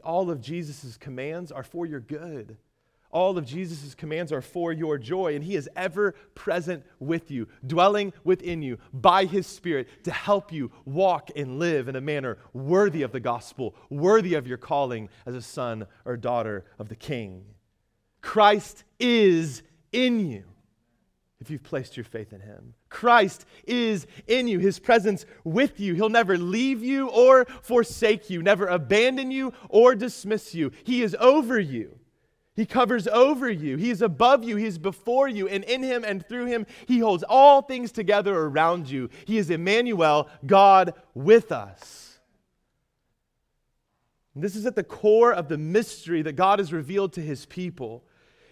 All 0.03 0.31
of 0.31 0.41
Jesus' 0.41 0.97
commands 0.97 1.53
are 1.53 1.63
for 1.63 1.87
your 1.87 2.01
good. 2.01 2.57
All 3.11 3.39
of 3.39 3.47
Jesus' 3.47 3.95
commands 3.95 4.33
are 4.33 4.43
for 4.43 4.73
your 4.73 4.99
joy, 4.99 5.35
and 5.35 5.45
He 5.45 5.57
is 5.57 5.71
ever 5.77 6.15
present 6.35 6.85
with 6.99 7.31
you, 7.31 7.49
dwelling 7.67 8.13
within 8.25 8.63
you 8.63 8.79
by 8.93 9.25
His 9.25 9.47
Spirit 9.47 9.89
to 10.05 10.11
help 10.11 10.53
you 10.53 10.71
walk 10.85 11.31
and 11.37 11.59
live 11.59 11.89
in 11.89 11.97
a 11.97 12.01
manner 12.01 12.37
worthy 12.53 13.03
of 13.03 13.13
the 13.13 13.21
gospel, 13.21 13.75
worthy 13.91 14.35
of 14.35 14.47
your 14.47 14.59
calling 14.59 15.09
as 15.25 15.35
a 15.35 15.43
son 15.43 15.87
or 16.05 16.17
daughter 16.17 16.65
of 16.79 16.89
the 16.89 16.97
King. 16.97 17.45
Christ 18.21 18.85
is 18.99 19.63
in 19.93 20.29
you 20.29 20.45
if 21.41 21.51
you've 21.51 21.63
placed 21.63 21.97
your 21.97 22.05
faith 22.05 22.33
in 22.33 22.41
Him. 22.41 22.75
Christ 22.89 23.45
is 23.67 24.07
in 24.27 24.49
you, 24.49 24.59
His 24.59 24.79
presence 24.79 25.27
with 25.45 25.79
you. 25.81 25.95
He'll 25.95 26.09
never 26.09 26.39
leave 26.39 26.83
you 26.83 27.09
or 27.09 27.45
forsake 27.63 28.31
you, 28.31 28.43
never 28.43 28.67
abandon 28.67 29.31
you 29.31 29.53
or 29.69 29.95
dismiss 29.95 30.55
you. 30.55 30.73
He 30.85 31.03
is 31.03 31.17
over 31.21 31.59
you. 31.59 31.99
He 32.57 32.65
covers 32.65 33.07
over 33.09 33.51
you. 33.51 33.77
He 33.77 33.91
is 33.91 34.01
above 34.01 34.43
you. 34.43 34.57
He 34.57 34.65
is 34.65 34.79
before 34.79 35.29
you. 35.29 35.47
And 35.47 35.63
in 35.65 35.83
him 35.83 36.05
and 36.05 36.27
through 36.27 36.47
him, 36.47 36.67
he 36.87 37.01
holds 37.01 37.23
all 37.23 37.61
things 37.61 37.93
together 37.93 38.35
around 38.35 38.89
you. 38.89 39.11
He 39.27 39.37
is 39.37 39.51
Emmanuel, 39.51 40.31
God 40.47 40.95
with 41.13 41.53
us. 41.53 42.19
And 44.35 44.43
this 44.43 44.57
is 44.57 44.65
at 44.65 44.75
the 44.75 44.85
core 44.85 45.35
of 45.35 45.49
the 45.49 45.59
mystery 45.59 46.23
that 46.23 46.33
God 46.33 46.59
has 46.59 46.73
revealed 46.73 47.13
to 47.15 47.21
his 47.21 47.45
people. 47.45 48.06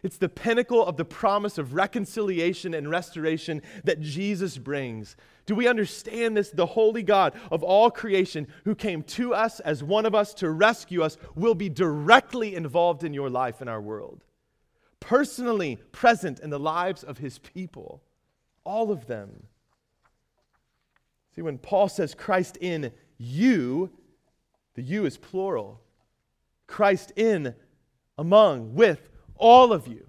It's 0.05 0.19
the 0.19 0.29
pinnacle 0.29 0.85
of 0.85 0.99
the 0.99 1.05
promise 1.07 1.57
of 1.57 1.73
reconciliation 1.73 2.75
and 2.75 2.91
restoration 2.91 3.63
that 3.85 4.03
Jesus 4.03 4.59
brings. 4.59 5.17
Do 5.47 5.55
we 5.55 5.67
understand 5.67 6.37
this? 6.37 6.51
The 6.51 6.67
holy 6.67 7.03
God 7.03 7.33
of 7.51 7.63
all 7.63 7.91
creation, 7.91 8.47
who 8.65 8.75
came 8.75 9.03
to 9.03 9.33
us 9.33 9.61
as 9.61 9.83
one 9.83 10.05
of 10.05 10.15
us 10.15 10.35
to 10.35 10.51
rescue 10.51 11.03
us, 11.03 11.17
will 11.35 11.55
be 11.55 11.71
directly 11.71 12.55
involved 12.55 13.03
in 13.03 13.15
your 13.15 13.31
life 13.31 13.63
and 13.63 13.71
our 13.71 13.81
world, 13.81 14.25
personally 15.01 15.77
present 15.91 16.39
in 16.39 16.51
the 16.51 16.61
lives 16.61 17.03
of 17.03 17.17
his 17.17 17.39
people, 17.39 18.03
all 18.63 18.93
of 18.93 19.07
them. 19.07 19.45
See, 21.35 21.41
when 21.41 21.57
Paul 21.57 21.89
says 21.89 22.15
Christ 22.15 22.59
in 22.61 22.93
you, 23.17 23.91
the 24.75 24.83
you 24.83 25.07
is 25.07 25.17
plural. 25.17 25.81
Christ 26.67 27.11
in, 27.17 27.55
among, 28.19 28.75
with, 28.75 29.09
all 29.37 29.73
of 29.73 29.87
you. 29.87 30.07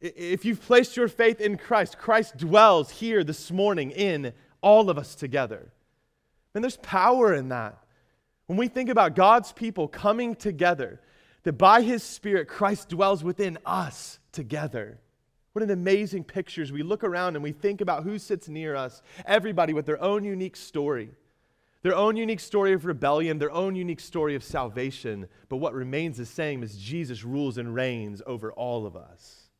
If 0.00 0.44
you've 0.44 0.60
placed 0.60 0.96
your 0.96 1.08
faith 1.08 1.40
in 1.40 1.56
Christ, 1.56 1.98
Christ 1.98 2.36
dwells 2.36 2.90
here 2.90 3.24
this 3.24 3.50
morning 3.50 3.90
in 3.90 4.32
all 4.60 4.90
of 4.90 4.98
us 4.98 5.14
together. 5.14 5.72
And 6.54 6.62
there's 6.62 6.76
power 6.78 7.34
in 7.34 7.48
that. 7.48 7.78
When 8.46 8.58
we 8.58 8.68
think 8.68 8.88
about 8.88 9.16
God's 9.16 9.52
people 9.52 9.88
coming 9.88 10.34
together, 10.34 11.00
that 11.42 11.54
by 11.54 11.82
his 11.82 12.02
Spirit, 12.02 12.48
Christ 12.48 12.88
dwells 12.88 13.24
within 13.24 13.58
us 13.64 14.18
together. 14.32 14.98
What 15.52 15.62
an 15.62 15.70
amazing 15.70 16.24
picture 16.24 16.62
as 16.62 16.72
we 16.72 16.82
look 16.82 17.02
around 17.02 17.34
and 17.34 17.42
we 17.42 17.52
think 17.52 17.80
about 17.80 18.04
who 18.04 18.18
sits 18.18 18.48
near 18.48 18.76
us, 18.76 19.00
everybody 19.24 19.72
with 19.72 19.86
their 19.86 20.02
own 20.02 20.24
unique 20.24 20.56
story 20.56 21.10
their 21.82 21.94
own 21.94 22.16
unique 22.16 22.40
story 22.40 22.72
of 22.72 22.84
rebellion, 22.84 23.38
their 23.38 23.52
own 23.52 23.76
unique 23.76 24.00
story 24.00 24.34
of 24.34 24.42
salvation. 24.42 25.28
But 25.48 25.58
what 25.58 25.74
remains 25.74 26.18
the 26.18 26.26
same 26.26 26.62
is 26.62 26.76
Jesus 26.76 27.24
rules 27.24 27.58
and 27.58 27.74
reigns 27.74 28.22
over 28.26 28.52
all 28.52 28.86
of 28.86 28.96
us. 28.96 29.50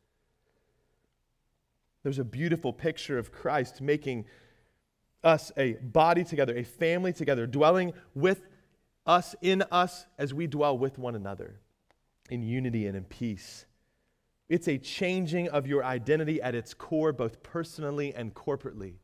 There's 2.03 2.19
a 2.19 2.25
beautiful 2.25 2.73
picture 2.73 3.19
of 3.19 3.33
Christ 3.33 3.81
making 3.81 4.27
us 5.25 5.51
a 5.57 5.75
body 5.75 6.25
together, 6.25 6.57
a 6.57 6.63
family 6.63 7.13
together, 7.13 7.47
dwelling 7.47 7.93
with 8.15 8.43
us, 9.07 9.35
in 9.41 9.63
us, 9.71 10.07
as 10.19 10.33
we 10.33 10.47
dwell 10.47 10.79
with 10.79 10.99
one 10.99 11.15
another 11.15 11.61
in 12.31 12.43
unity 12.43 12.87
and 12.87 12.97
in 12.97 13.05
peace. 13.05 13.67
It's 14.49 14.69
a 14.69 14.79
changing 14.79 15.49
of 15.49 15.67
your 15.67 15.85
identity 15.85 16.41
at 16.41 16.55
its 16.55 16.75
core, 16.75 17.13
both 17.13 17.43
personally 17.43 18.15
and 18.15 18.35
corporately. 18.35 18.95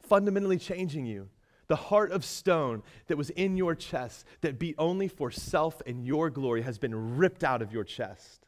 Fundamentally 0.00 0.58
changing 0.58 1.04
you. 1.06 1.28
The 1.66 1.76
heart 1.76 2.12
of 2.12 2.24
stone 2.24 2.82
that 3.06 3.16
was 3.16 3.30
in 3.30 3.56
your 3.56 3.74
chest, 3.74 4.26
that 4.42 4.58
beat 4.58 4.74
only 4.78 5.08
for 5.08 5.30
self 5.30 5.80
and 5.86 6.04
your 6.04 6.30
glory, 6.30 6.62
has 6.62 6.78
been 6.78 7.16
ripped 7.16 7.42
out 7.42 7.62
of 7.62 7.72
your 7.72 7.84
chest. 7.84 8.46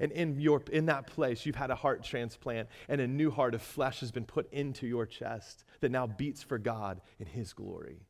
And 0.00 0.12
in, 0.12 0.40
your, 0.40 0.62
in 0.70 0.86
that 0.86 1.06
place, 1.06 1.44
you've 1.44 1.56
had 1.56 1.70
a 1.70 1.74
heart 1.74 2.04
transplant, 2.04 2.68
and 2.88 3.00
a 3.00 3.06
new 3.06 3.30
heart 3.30 3.54
of 3.54 3.62
flesh 3.62 4.00
has 4.00 4.12
been 4.12 4.24
put 4.24 4.52
into 4.52 4.86
your 4.86 5.06
chest 5.06 5.64
that 5.80 5.90
now 5.90 6.06
beats 6.06 6.42
for 6.42 6.58
God 6.58 7.00
in 7.18 7.26
His 7.26 7.52
glory. 7.52 8.06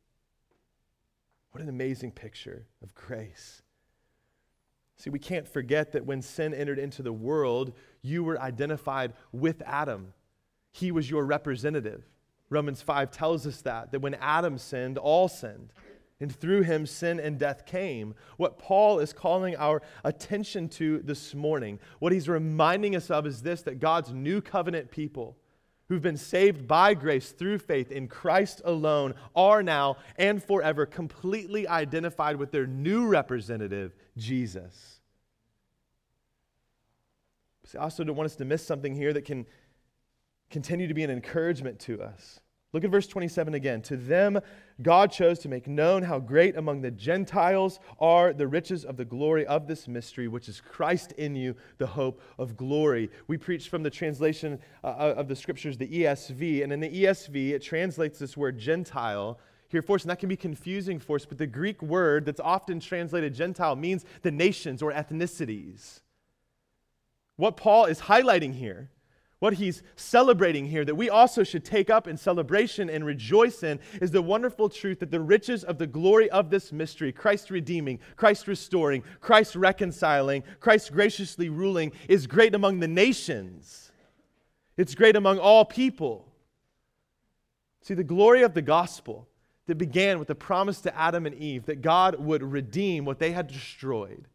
What 1.52 1.62
an 1.62 1.68
amazing 1.68 2.12
picture 2.12 2.66
of 2.82 2.94
grace. 2.94 3.62
See, 4.96 5.10
we 5.10 5.18
can't 5.18 5.48
forget 5.48 5.92
that 5.92 6.04
when 6.04 6.22
sin 6.22 6.52
entered 6.52 6.78
into 6.78 7.02
the 7.02 7.12
world, 7.12 7.72
you 8.02 8.22
were 8.24 8.40
identified 8.40 9.14
with 9.32 9.62
Adam. 9.64 10.12
He 10.72 10.92
was 10.92 11.08
your 11.08 11.24
representative. 11.24 12.04
Romans 12.50 12.82
5 12.82 13.11
tells 13.11 13.46
us 13.46 13.61
that, 13.62 13.92
that 13.92 14.00
when 14.00 14.14
Adam 14.14 14.58
sinned, 14.58 14.98
all 14.98 15.28
sinned. 15.28 15.72
And 16.20 16.34
through 16.34 16.62
him, 16.62 16.84
sin 16.84 17.20
and 17.20 17.38
death 17.38 17.64
came. 17.64 18.14
What 18.38 18.58
Paul 18.58 18.98
is 18.98 19.12
calling 19.12 19.54
our 19.56 19.82
attention 20.02 20.68
to 20.70 20.98
this 20.98 21.34
morning, 21.34 21.78
what 22.00 22.12
he's 22.12 22.28
reminding 22.28 22.96
us 22.96 23.11
of 23.11 23.24
is 23.26 23.42
this 23.42 23.62
that 23.62 23.78
God's 23.78 24.12
new 24.12 24.40
covenant 24.40 24.90
people 24.90 25.37
who've 25.88 26.02
been 26.02 26.16
saved 26.16 26.66
by 26.66 26.94
grace 26.94 27.30
through 27.30 27.58
faith 27.58 27.90
in 27.90 28.08
Christ 28.08 28.61
alone 28.64 29.14
are 29.34 29.62
now 29.62 29.96
and 30.16 30.42
forever 30.42 30.87
completely 30.87 31.66
identified 31.66 32.37
with 32.37 32.50
their 32.50 32.66
new 32.66 33.06
representative, 33.06 33.94
Jesus. 34.16 35.00
I 37.74 37.82
also 37.82 38.04
don't 38.04 38.16
want 38.16 38.26
us 38.26 38.37
to 38.37 38.44
miss 38.44 38.66
something 38.66 38.94
here 38.94 39.12
that 39.12 39.24
can 39.24 39.46
continue 40.50 40.87
to 40.87 40.94
be 40.94 41.04
an 41.04 41.11
encouragement 41.11 41.78
to 41.80 42.02
us. 42.02 42.40
Look 42.74 42.84
at 42.84 42.90
verse 42.90 43.06
27 43.06 43.54
again. 43.54 43.80
To 43.82 43.96
them, 43.96 44.40
God 44.82 45.11
chose 45.11 45.38
to 45.40 45.48
make 45.48 45.66
known 45.66 46.02
how 46.02 46.18
great 46.18 46.54
among 46.54 46.82
the 46.82 46.90
Gentiles 46.90 47.80
are 47.98 48.34
the 48.34 48.46
riches 48.46 48.84
of 48.84 48.98
the 48.98 49.06
glory 49.06 49.46
of 49.46 49.66
this 49.66 49.88
mystery, 49.88 50.28
which 50.28 50.50
is 50.50 50.61
Christ 50.61 51.12
in 51.12 51.34
you, 51.34 51.56
the 51.78 51.87
hope 51.87 52.20
of 52.38 52.58
glory. 52.58 53.11
We 53.26 53.38
preach 53.38 53.70
from 53.70 53.82
the 53.82 53.90
translation 53.90 54.58
uh, 54.84 54.88
uh 54.88 55.14
of 55.16 55.28
the 55.28 55.37
scriptures, 55.37 55.78
the 55.78 55.88
ESV, 55.88 56.62
and 56.62 56.72
in 56.72 56.80
the 56.80 57.04
ESV, 57.04 57.52
it 57.52 57.62
translates 57.62 58.18
this 58.18 58.37
word 58.37 58.58
Gentile 58.58 59.38
here 59.70 59.82
for 59.82 59.96
us, 59.96 60.02
and 60.02 60.11
that 60.11 60.18
can 60.18 60.28
be 60.28 60.37
confusing 60.37 60.98
for 60.98 61.16
us, 61.16 61.26
but 61.26 61.38
the 61.38 61.46
Greek 61.46 61.82
word 61.82 62.24
that's 62.24 62.40
often 62.40 62.80
translated 62.80 63.34
Gentile 63.34 63.76
means 63.76 64.04
the 64.22 64.30
nations 64.30 64.82
or 64.82 64.92
ethnicities. 64.92 66.00
What 67.37 67.56
Paul 67.56 67.84
is 67.84 68.00
highlighting 68.00 68.54
here 68.54 68.90
what 69.40 69.55
he's 69.55 69.83
celebrating 69.94 70.66
here, 70.66 70.85
that 70.85 70.94
we 70.94 71.09
also 71.09 71.44
should 71.44 71.64
take 71.64 71.90
up 71.90 72.09
in 72.09 72.16
celebration 72.16 72.90
and 72.90 73.05
rejoice 73.05 73.62
in, 73.62 73.79
is 74.01 74.11
the 74.11 74.22
wonderful 74.22 74.68
truth 74.68 74.98
that 75.01 75.11
the 75.11 75.20
riches 75.20 75.62
of 75.62 75.79
the 75.79 75.87
glory 75.87 76.29
of 76.31 76.51
this 76.51 76.72
mystery, 76.72 77.12
Christ 77.12 77.51
redeeming, 77.51 78.01
Christ 78.16 78.48
restoring, 78.48 79.05
Christ 79.20 79.55
reconciling, 79.55 80.42
Christ 80.59 80.92
graciously 80.92 81.48
ruling, 81.48 81.92
is 82.09 82.27
great 82.27 82.55
among 82.55 82.81
the 82.81 82.88
nations. 82.88 83.92
It's 84.77 84.94
great 84.94 85.16
among 85.16 85.38
all 85.38 85.64
people. 85.64 86.27
See, 87.83 87.94
the 87.94 88.05
glory 88.05 88.42
of 88.42 88.55
the 88.55 88.62
gospel 88.62 89.29
that 89.66 89.77
began 89.77 90.18
with 90.18 90.29
the 90.29 90.35
promise 90.35 90.81
to 90.81 90.98
Adam 90.98 91.27
and 91.27 91.35
Eve 91.37 91.66
that 91.66 91.81
God 91.81 92.18
would 92.18 92.42
redeem 92.42 93.05
what 93.05 93.18
they 93.18 93.33
had 93.33 93.46
destroyed 93.46 94.27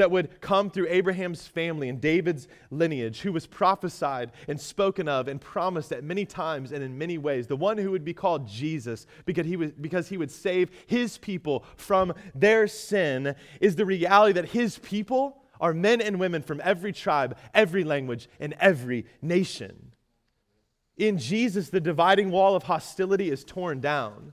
that 0.00 0.10
would 0.10 0.40
come 0.40 0.70
through 0.70 0.86
Abraham's 0.88 1.46
family 1.46 1.90
and 1.90 2.00
David's 2.00 2.48
lineage, 2.70 3.20
who 3.20 3.32
was 3.32 3.46
prophesied 3.46 4.32
and 4.48 4.58
spoken 4.58 5.08
of 5.08 5.28
and 5.28 5.38
promised 5.38 5.92
at 5.92 6.02
many 6.02 6.24
times 6.24 6.72
and 6.72 6.82
in 6.82 6.96
many 6.96 7.18
ways. 7.18 7.46
The 7.46 7.56
one 7.56 7.76
who 7.76 7.90
would 7.90 8.04
be 8.04 8.14
called 8.14 8.48
Jesus 8.48 9.06
because 9.26 9.44
he, 9.44 9.56
was, 9.56 9.72
because 9.72 10.08
he 10.08 10.16
would 10.16 10.30
save 10.30 10.70
his 10.86 11.18
people 11.18 11.64
from 11.76 12.14
their 12.34 12.66
sin 12.66 13.34
is 13.60 13.76
the 13.76 13.84
reality 13.84 14.32
that 14.32 14.46
his 14.46 14.78
people 14.78 15.42
are 15.60 15.74
men 15.74 16.00
and 16.00 16.18
women 16.18 16.40
from 16.40 16.62
every 16.64 16.94
tribe, 16.94 17.36
every 17.52 17.84
language, 17.84 18.26
and 18.40 18.54
every 18.58 19.04
nation. 19.20 19.92
In 20.96 21.18
Jesus, 21.18 21.68
the 21.68 21.80
dividing 21.80 22.30
wall 22.30 22.56
of 22.56 22.62
hostility 22.62 23.30
is 23.30 23.44
torn 23.44 23.80
down. 23.80 24.32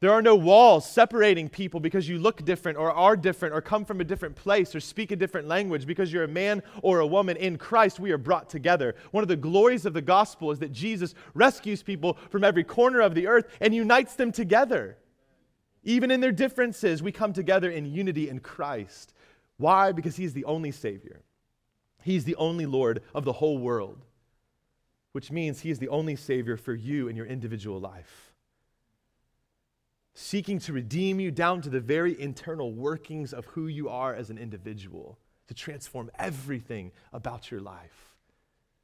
There 0.00 0.12
are 0.12 0.22
no 0.22 0.34
walls 0.34 0.90
separating 0.90 1.50
people 1.50 1.78
because 1.78 2.08
you 2.08 2.18
look 2.18 2.42
different 2.42 2.78
or 2.78 2.90
are 2.90 3.16
different 3.18 3.54
or 3.54 3.60
come 3.60 3.84
from 3.84 4.00
a 4.00 4.04
different 4.04 4.34
place 4.34 4.74
or 4.74 4.80
speak 4.80 5.10
a 5.10 5.16
different 5.16 5.46
language 5.46 5.86
because 5.86 6.10
you're 6.10 6.24
a 6.24 6.28
man 6.28 6.62
or 6.82 7.00
a 7.00 7.06
woman. 7.06 7.36
In 7.36 7.58
Christ, 7.58 8.00
we 8.00 8.10
are 8.10 8.18
brought 8.18 8.48
together. 8.48 8.94
One 9.10 9.22
of 9.22 9.28
the 9.28 9.36
glories 9.36 9.84
of 9.84 9.92
the 9.92 10.00
gospel 10.00 10.52
is 10.52 10.58
that 10.60 10.72
Jesus 10.72 11.14
rescues 11.34 11.82
people 11.82 12.16
from 12.30 12.44
every 12.44 12.64
corner 12.64 13.00
of 13.00 13.14
the 13.14 13.26
earth 13.26 13.46
and 13.60 13.74
unites 13.74 14.14
them 14.14 14.32
together. 14.32 14.96
Even 15.84 16.10
in 16.10 16.22
their 16.22 16.32
differences, 16.32 17.02
we 17.02 17.12
come 17.12 17.34
together 17.34 17.70
in 17.70 17.84
unity 17.84 18.30
in 18.30 18.40
Christ. 18.40 19.12
Why? 19.58 19.92
Because 19.92 20.16
He's 20.16 20.32
the 20.32 20.46
only 20.46 20.70
Savior, 20.70 21.20
He's 22.02 22.24
the 22.24 22.36
only 22.36 22.64
Lord 22.64 23.02
of 23.14 23.26
the 23.26 23.34
whole 23.34 23.58
world, 23.58 24.06
which 25.12 25.30
means 25.30 25.60
He 25.60 25.70
is 25.70 25.78
the 25.78 25.88
only 25.88 26.16
Savior 26.16 26.56
for 26.56 26.74
you 26.74 27.08
in 27.08 27.16
your 27.16 27.26
individual 27.26 27.80
life 27.80 28.29
seeking 30.20 30.58
to 30.58 30.72
redeem 30.72 31.18
you 31.18 31.30
down 31.30 31.62
to 31.62 31.70
the 31.70 31.80
very 31.80 32.20
internal 32.20 32.72
workings 32.72 33.32
of 33.32 33.46
who 33.46 33.66
you 33.66 33.88
are 33.88 34.14
as 34.14 34.28
an 34.28 34.36
individual, 34.36 35.18
to 35.48 35.54
transform 35.54 36.10
everything 36.18 36.92
about 37.12 37.50
your 37.50 37.60
life. 37.60 38.14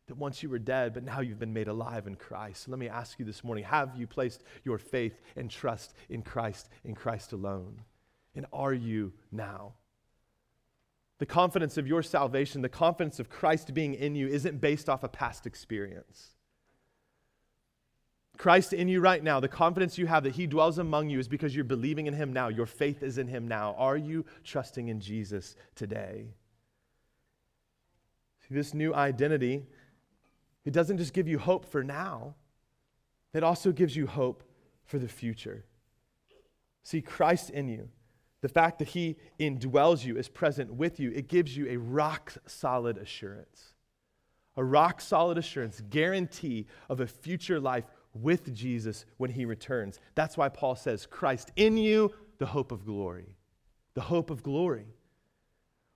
That 0.06 0.16
once 0.16 0.42
you 0.42 0.48
were 0.48 0.58
dead, 0.58 0.94
but 0.94 1.04
now 1.04 1.20
you've 1.20 1.38
been 1.38 1.52
made 1.52 1.68
alive 1.68 2.06
in 2.06 2.14
Christ. 2.14 2.68
let 2.68 2.78
me 2.78 2.88
ask 2.88 3.18
you 3.18 3.24
this 3.24 3.44
morning 3.44 3.64
have 3.64 3.94
you 3.96 4.06
placed 4.06 4.44
your 4.64 4.78
faith 4.78 5.20
and 5.36 5.50
trust 5.50 5.94
in 6.08 6.22
Christ, 6.22 6.70
in 6.84 6.94
Christ 6.94 7.32
alone? 7.32 7.82
And 8.34 8.46
are 8.52 8.74
you 8.74 9.12
now? 9.30 9.74
The 11.18 11.26
confidence 11.26 11.76
of 11.76 11.86
your 11.86 12.02
salvation, 12.02 12.62
the 12.62 12.68
confidence 12.68 13.20
of 13.20 13.28
Christ 13.28 13.74
being 13.74 13.94
in 13.94 14.14
you, 14.14 14.26
isn't 14.26 14.60
based 14.60 14.88
off 14.88 15.04
a 15.04 15.08
past 15.08 15.46
experience. 15.46 16.35
Christ 18.36 18.72
in 18.72 18.88
you 18.88 19.00
right 19.00 19.22
now, 19.22 19.40
the 19.40 19.48
confidence 19.48 19.98
you 19.98 20.06
have 20.06 20.24
that 20.24 20.34
He 20.34 20.46
dwells 20.46 20.78
among 20.78 21.08
you 21.08 21.18
is 21.18 21.28
because 21.28 21.54
you're 21.54 21.64
believing 21.64 22.06
in 22.06 22.14
Him 22.14 22.32
now. 22.32 22.48
Your 22.48 22.66
faith 22.66 23.02
is 23.02 23.18
in 23.18 23.28
Him 23.28 23.48
now. 23.48 23.74
Are 23.78 23.96
you 23.96 24.24
trusting 24.44 24.88
in 24.88 25.00
Jesus 25.00 25.56
today? 25.74 26.34
See, 28.40 28.54
this 28.54 28.74
new 28.74 28.94
identity, 28.94 29.66
it 30.64 30.72
doesn't 30.72 30.98
just 30.98 31.12
give 31.12 31.28
you 31.28 31.38
hope 31.38 31.64
for 31.64 31.82
now, 31.82 32.34
it 33.32 33.42
also 33.42 33.72
gives 33.72 33.96
you 33.96 34.06
hope 34.06 34.42
for 34.84 34.98
the 34.98 35.08
future. 35.08 35.64
See, 36.82 37.02
Christ 37.02 37.50
in 37.50 37.68
you, 37.68 37.88
the 38.42 38.48
fact 38.48 38.78
that 38.78 38.88
He 38.88 39.16
indwells 39.40 40.04
you, 40.04 40.16
is 40.16 40.28
present 40.28 40.74
with 40.74 41.00
you, 41.00 41.10
it 41.10 41.28
gives 41.28 41.56
you 41.56 41.68
a 41.68 41.76
rock 41.76 42.32
solid 42.46 42.98
assurance. 42.98 43.72
A 44.56 44.64
rock 44.64 45.00
solid 45.00 45.36
assurance, 45.36 45.82
guarantee 45.90 46.66
of 46.88 47.00
a 47.00 47.06
future 47.06 47.60
life 47.60 47.84
with 48.22 48.54
Jesus 48.54 49.04
when 49.16 49.30
he 49.30 49.44
returns. 49.44 50.00
That's 50.14 50.36
why 50.36 50.48
Paul 50.48 50.76
says, 50.76 51.06
Christ 51.06 51.50
in 51.56 51.76
you, 51.76 52.12
the 52.38 52.46
hope 52.46 52.72
of 52.72 52.84
glory. 52.84 53.36
The 53.94 54.02
hope 54.02 54.30
of 54.30 54.42
glory. 54.42 54.86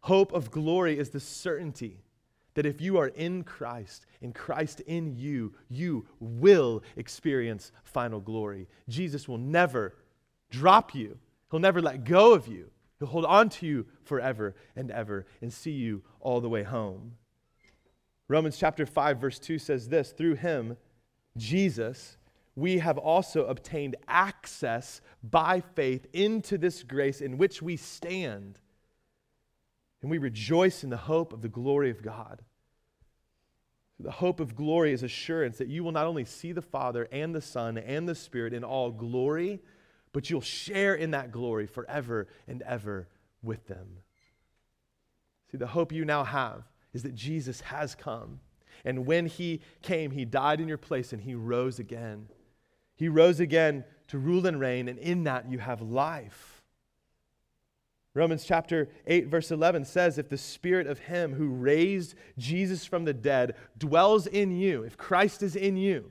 Hope 0.01 0.33
of 0.33 0.51
glory 0.51 0.99
is 0.99 1.11
the 1.11 1.21
certainty 1.21 2.03
that 2.55 2.67
if 2.67 2.81
you 2.81 2.99
are 2.99 3.09
in 3.09 3.45
Christ 3.45 4.07
and 4.23 4.35
Christ 4.35 4.81
in 4.81 5.15
you, 5.17 5.55
you 5.69 6.07
will 6.19 6.83
experience 6.97 7.73
final 7.85 8.21
glory. 8.21 8.69
Jesus 8.89 9.29
will 9.29 9.39
never 9.39 9.95
drop 10.51 10.95
you, 10.95 11.19
He'll 11.51 11.61
never 11.61 11.81
let 11.81 12.05
go 12.05 12.33
of 12.33 12.47
you. 12.47 12.71
He'll 12.99 13.09
hold 13.09 13.25
on 13.25 13.49
to 13.49 13.67
you 13.67 13.87
forever 14.05 14.55
and 14.77 14.91
ever 14.91 15.27
and 15.41 15.53
see 15.53 15.73
you 15.73 16.03
all 16.21 16.41
the 16.41 16.49
way 16.49 16.63
home. 16.63 17.13
Romans 18.29 18.59
chapter 18.59 18.87
5, 18.87 19.19
verse 19.19 19.39
2 19.39 19.59
says 19.59 19.89
this 19.89 20.13
through 20.13 20.35
him, 20.37 20.77
Jesus, 21.37 22.17
we 22.57 22.79
have 22.79 22.99
also 22.99 23.47
obtained 23.47 23.97
access 24.09 25.01
by 25.23 25.61
faith 25.61 26.07
into 26.13 26.59
this 26.59 26.83
grace 26.83 27.21
in 27.21 27.39
which 27.39 27.63
we 27.63 27.77
stand. 27.77 28.59
And 30.03 30.11
we 30.11 30.19
rejoice 30.19 30.83
in 30.83 30.91
the 30.91 30.97
hope 30.97 31.33
of 31.33 31.43
the 31.43 31.49
glory 31.49 31.91
of 31.91 32.03
God. 32.03 32.43
The 33.99 34.11
hope 34.11 34.41
of 34.41 34.57
glory 34.57 34.93
is 34.93 35.03
assurance 35.03 35.59
that 35.59 35.69
you 35.69 35.85
will 35.85 35.93
not 35.93 36.07
only 36.07 36.25
see 36.25 36.53
the 36.53 36.63
Father 36.63 37.07
and 37.13 37.35
the 37.35 37.43
Son 37.43 37.77
and 37.77 38.09
the 38.09 38.15
Spirit 38.15 38.55
in 38.55 38.65
all 38.65 38.91
glory, 38.91 39.61
but 40.13 40.31
you'll 40.31 40.41
share 40.41 40.95
in 40.95 41.11
that 41.11 41.31
glory 41.31 41.67
forever 41.67 42.27
and 42.49 42.63
ever 42.63 43.09
with 43.43 43.67
them. 43.67 43.99
See, 45.51 45.59
the 45.59 45.67
hope 45.67 45.93
you 45.93 46.05
now 46.05 46.25
have 46.25 46.63
is 46.95 47.03
that 47.03 47.15
Jesus 47.15 47.61
has 47.61 47.95
come 47.95 48.41
and 48.85 49.07
when 49.07 49.27
he 49.27 49.61
came, 49.83 50.11
he 50.11 50.25
died 50.25 50.61
in 50.61 50.69
your 50.69 50.79
place 50.79 51.13
and 51.13 51.23
he 51.23 51.35
rose 51.35 51.79
again. 51.79 52.29
He 52.97 53.09
rose 53.09 53.41
again 53.41 53.85
to 54.09 54.19
rule 54.19 54.47
and 54.47 54.59
reign, 54.59 54.89
and 54.89 54.99
in 54.99 55.25
that 55.25 55.51
you 55.51 55.59
have 55.59 55.81
life. 55.81 56.63
Romans 58.13 58.45
chapter 58.45 58.89
8, 59.07 59.29
verse 59.29 59.53
11 59.53 59.85
says, 59.85 60.19
If 60.19 60.29
the 60.29 60.37
spirit 60.37 60.89
of 60.89 60.99
him 60.99 61.35
who 61.35 61.49
raised 61.49 62.17
Jesus 62.37 62.85
from 62.85 63.05
the 63.05 63.15
dead 63.15 63.55
dwells 63.79 64.27
in 64.27 64.51
you, 64.51 64.83
if 64.83 64.97
Christ 64.97 65.43
is 65.43 65.55
in 65.55 65.77
you, 65.77 66.11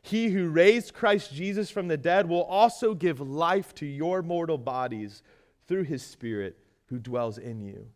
he 0.00 0.28
who 0.28 0.48
raised 0.48 0.94
Christ 0.94 1.34
Jesus 1.34 1.70
from 1.70 1.88
the 1.88 1.96
dead 1.96 2.28
will 2.28 2.44
also 2.44 2.94
give 2.94 3.20
life 3.20 3.74
to 3.76 3.86
your 3.86 4.22
mortal 4.22 4.58
bodies 4.58 5.22
through 5.66 5.84
his 5.84 6.02
spirit 6.04 6.56
who 6.86 6.98
dwells 6.98 7.38
in 7.38 7.60
you. 7.60 7.88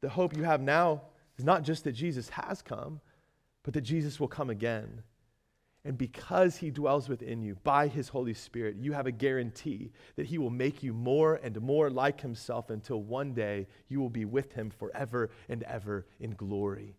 The 0.00 0.08
hope 0.08 0.36
you 0.36 0.44
have 0.44 0.60
now 0.60 1.02
is 1.38 1.44
not 1.44 1.62
just 1.62 1.84
that 1.84 1.92
Jesus 1.92 2.28
has 2.30 2.62
come, 2.62 3.00
but 3.62 3.74
that 3.74 3.82
Jesus 3.82 4.18
will 4.20 4.28
come 4.28 4.50
again. 4.50 5.02
And 5.84 5.98
because 5.98 6.56
he 6.56 6.70
dwells 6.70 7.08
within 7.08 7.42
you 7.42 7.56
by 7.64 7.88
his 7.88 8.08
Holy 8.08 8.34
Spirit, 8.34 8.76
you 8.78 8.92
have 8.92 9.06
a 9.06 9.12
guarantee 9.12 9.90
that 10.14 10.26
he 10.26 10.38
will 10.38 10.50
make 10.50 10.82
you 10.82 10.92
more 10.92 11.40
and 11.42 11.60
more 11.60 11.90
like 11.90 12.20
himself 12.20 12.70
until 12.70 13.02
one 13.02 13.34
day 13.34 13.66
you 13.88 14.00
will 14.00 14.10
be 14.10 14.24
with 14.24 14.52
him 14.52 14.70
forever 14.70 15.30
and 15.48 15.64
ever 15.64 16.06
in 16.20 16.34
glory. 16.34 16.94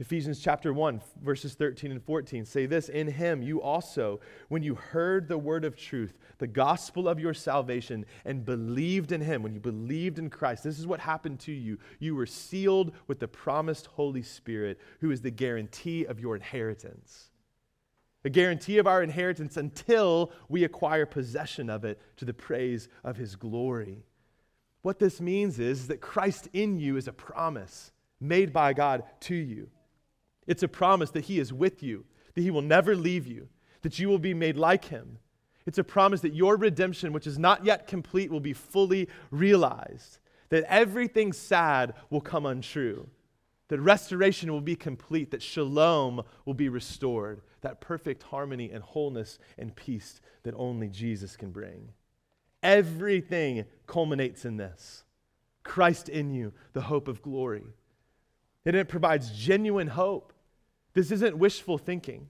Ephesians 0.00 0.40
chapter 0.40 0.72
1, 0.72 1.02
verses 1.22 1.52
13 1.52 1.90
and 1.90 2.02
14 2.02 2.46
say 2.46 2.64
this 2.64 2.88
In 2.88 3.06
him 3.06 3.42
you 3.42 3.60
also, 3.60 4.18
when 4.48 4.62
you 4.62 4.74
heard 4.74 5.28
the 5.28 5.36
word 5.36 5.62
of 5.62 5.76
truth, 5.76 6.16
the 6.38 6.46
gospel 6.46 7.06
of 7.06 7.20
your 7.20 7.34
salvation, 7.34 8.06
and 8.24 8.42
believed 8.42 9.12
in 9.12 9.20
him, 9.20 9.42
when 9.42 9.52
you 9.52 9.60
believed 9.60 10.18
in 10.18 10.30
Christ, 10.30 10.64
this 10.64 10.78
is 10.78 10.86
what 10.86 11.00
happened 11.00 11.38
to 11.40 11.52
you. 11.52 11.78
You 11.98 12.14
were 12.14 12.24
sealed 12.24 12.92
with 13.08 13.20
the 13.20 13.28
promised 13.28 13.88
Holy 13.88 14.22
Spirit, 14.22 14.80
who 15.02 15.10
is 15.10 15.20
the 15.20 15.30
guarantee 15.30 16.06
of 16.06 16.18
your 16.18 16.34
inheritance. 16.34 17.30
A 18.24 18.30
guarantee 18.30 18.78
of 18.78 18.86
our 18.86 19.02
inheritance 19.02 19.58
until 19.58 20.32
we 20.48 20.64
acquire 20.64 21.04
possession 21.04 21.68
of 21.68 21.84
it 21.84 22.00
to 22.16 22.24
the 22.24 22.32
praise 22.32 22.88
of 23.04 23.18
his 23.18 23.36
glory. 23.36 23.98
What 24.80 24.98
this 24.98 25.20
means 25.20 25.58
is 25.58 25.88
that 25.88 26.00
Christ 26.00 26.48
in 26.54 26.78
you 26.78 26.96
is 26.96 27.06
a 27.06 27.12
promise 27.12 27.92
made 28.18 28.50
by 28.50 28.72
God 28.72 29.02
to 29.20 29.34
you. 29.34 29.68
It's 30.46 30.62
a 30.62 30.68
promise 30.68 31.10
that 31.12 31.26
He 31.26 31.38
is 31.38 31.52
with 31.52 31.82
you, 31.82 32.04
that 32.34 32.42
He 32.42 32.50
will 32.50 32.62
never 32.62 32.96
leave 32.96 33.26
you, 33.26 33.48
that 33.82 33.98
you 33.98 34.08
will 34.08 34.18
be 34.18 34.34
made 34.34 34.56
like 34.56 34.86
Him. 34.86 35.18
It's 35.66 35.78
a 35.78 35.84
promise 35.84 36.20
that 36.22 36.34
your 36.34 36.56
redemption, 36.56 37.12
which 37.12 37.26
is 37.26 37.38
not 37.38 37.64
yet 37.64 37.86
complete, 37.86 38.30
will 38.30 38.40
be 38.40 38.52
fully 38.52 39.08
realized, 39.30 40.18
that 40.48 40.64
everything 40.64 41.32
sad 41.32 41.94
will 42.08 42.20
come 42.20 42.46
untrue, 42.46 43.08
that 43.68 43.80
restoration 43.80 44.50
will 44.50 44.60
be 44.60 44.74
complete, 44.74 45.30
that 45.30 45.42
shalom 45.42 46.22
will 46.44 46.54
be 46.54 46.68
restored, 46.68 47.42
that 47.60 47.80
perfect 47.80 48.22
harmony 48.24 48.70
and 48.70 48.82
wholeness 48.82 49.38
and 49.58 49.76
peace 49.76 50.20
that 50.42 50.54
only 50.56 50.88
Jesus 50.88 51.36
can 51.36 51.52
bring. 51.52 51.90
Everything 52.62 53.64
culminates 53.86 54.44
in 54.44 54.56
this 54.56 55.04
Christ 55.62 56.08
in 56.08 56.30
you, 56.34 56.52
the 56.72 56.80
hope 56.80 57.06
of 57.06 57.22
glory. 57.22 57.64
And 58.64 58.76
it 58.76 58.88
provides 58.88 59.30
genuine 59.30 59.88
hope 59.88 60.32
this 60.92 61.10
isn't 61.10 61.38
wishful 61.38 61.78
thinking. 61.78 62.28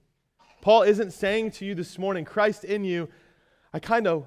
Paul 0.61 0.83
isn't 0.83 1.13
saying 1.13 1.53
to 1.53 1.65
you 1.65 1.75
this 1.75 1.99
morning, 1.99 2.25
Christ 2.25 2.65
in 2.65 2.85
you, 2.85 3.09
I 3.73 3.79
kind 3.79 4.07
of 4.07 4.27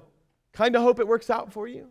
kind 0.52 0.74
of 0.74 0.82
hope 0.82 0.98
it 0.98 1.06
works 1.06 1.30
out 1.30 1.52
for 1.52 1.68
you. 1.68 1.88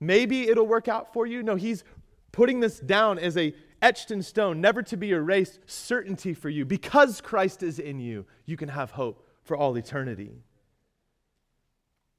Maybe 0.00 0.48
it'll 0.48 0.66
work 0.66 0.88
out 0.88 1.12
for 1.12 1.26
you. 1.26 1.42
No, 1.42 1.56
he's 1.56 1.84
putting 2.32 2.60
this 2.60 2.78
down 2.78 3.18
as 3.18 3.36
a 3.36 3.54
etched 3.82 4.10
in 4.10 4.22
stone, 4.22 4.60
never 4.60 4.82
to 4.82 4.96
be 4.96 5.10
erased 5.10 5.60
certainty 5.66 6.34
for 6.34 6.48
you. 6.48 6.64
Because 6.64 7.20
Christ 7.20 7.62
is 7.62 7.78
in 7.78 8.00
you, 8.00 8.26
you 8.44 8.56
can 8.56 8.68
have 8.68 8.92
hope 8.92 9.26
for 9.42 9.56
all 9.56 9.76
eternity. 9.76 10.42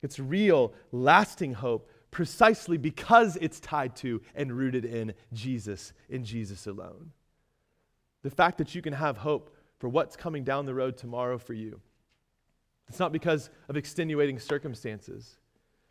It's 0.01 0.19
real, 0.19 0.73
lasting 0.91 1.55
hope 1.55 1.89
precisely 2.11 2.77
because 2.77 3.37
it's 3.37 3.59
tied 3.59 3.95
to 3.97 4.21
and 4.35 4.51
rooted 4.51 4.85
in 4.85 5.13
Jesus, 5.33 5.93
in 6.09 6.23
Jesus 6.23 6.67
alone. 6.67 7.11
The 8.23 8.29
fact 8.29 8.57
that 8.57 8.75
you 8.75 8.81
can 8.81 8.93
have 8.93 9.17
hope 9.17 9.55
for 9.77 9.87
what's 9.87 10.15
coming 10.15 10.43
down 10.43 10.65
the 10.65 10.73
road 10.73 10.97
tomorrow 10.97 11.37
for 11.37 11.53
you. 11.53 11.79
It's 12.89 12.99
not 12.99 13.11
because 13.11 13.49
of 13.69 13.77
extenuating 13.77 14.39
circumstances, 14.39 15.37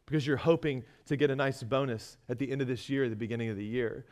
because 0.05 0.27
you're 0.27 0.37
hoping 0.37 0.85
to 1.07 1.17
get 1.17 1.31
a 1.31 1.37
nice 1.37 1.63
bonus 1.63 2.19
at 2.29 2.39
the 2.39 2.51
end 2.51 2.61
of 2.61 2.69
this 2.69 2.91
year, 2.91 3.09
the 3.09 3.17
beginning 3.17 3.49
of 3.49 3.57
the 3.57 3.65
year. 3.65 4.05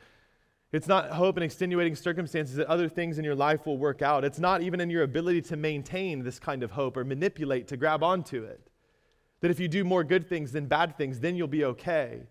It's 0.72 0.88
not 0.88 1.10
hope 1.10 1.36
in 1.36 1.42
extenuating 1.42 1.96
circumstances 1.96 2.56
that 2.56 2.66
other 2.68 2.88
things 2.88 3.18
in 3.18 3.24
your 3.24 3.34
life 3.34 3.66
will 3.66 3.78
work 3.78 4.02
out. 4.02 4.24
It's 4.24 4.38
not 4.38 4.62
even 4.62 4.80
in 4.80 4.90
your 4.90 5.02
ability 5.02 5.42
to 5.42 5.56
maintain 5.56 6.22
this 6.22 6.38
kind 6.38 6.62
of 6.62 6.72
hope 6.72 6.96
or 6.96 7.04
manipulate 7.04 7.68
to 7.68 7.76
grab 7.76 8.02
onto 8.02 8.44
it. 8.44 8.65
That 9.40 9.50
if 9.50 9.60
you 9.60 9.68
do 9.68 9.84
more 9.84 10.04
good 10.04 10.28
things 10.28 10.52
than 10.52 10.66
bad 10.66 10.96
things, 10.96 11.20
then 11.20 11.36
you'll 11.36 11.48
be 11.48 11.64
okay. 11.64 12.22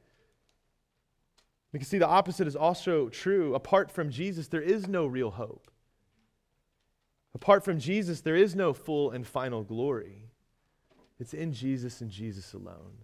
You 1.71 1.79
can 1.79 1.87
see 1.87 1.97
the 1.97 2.07
opposite 2.07 2.47
is 2.47 2.55
also 2.55 3.09
true. 3.09 3.53
Apart 3.53 3.91
from 3.91 4.09
Jesus, 4.09 4.47
there 4.47 4.61
is 4.61 4.87
no 4.87 5.05
real 5.05 5.31
hope. 5.31 5.69
Apart 7.33 7.65
from 7.65 7.79
Jesus, 7.79 8.21
there 8.21 8.37
is 8.37 8.55
no 8.55 8.73
full 8.73 9.11
and 9.11 9.27
final 9.27 9.63
glory. 9.63 10.29
It's 11.19 11.33
in 11.33 11.53
Jesus 11.53 12.01
and 12.01 12.09
Jesus 12.09 12.53
alone. 12.53 13.03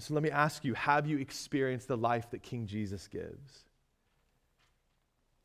So 0.00 0.14
let 0.14 0.22
me 0.22 0.30
ask 0.30 0.64
you 0.64 0.74
have 0.74 1.06
you 1.06 1.18
experienced 1.18 1.88
the 1.88 1.96
life 1.96 2.30
that 2.30 2.42
King 2.42 2.66
Jesus 2.66 3.06
gives? 3.06 3.64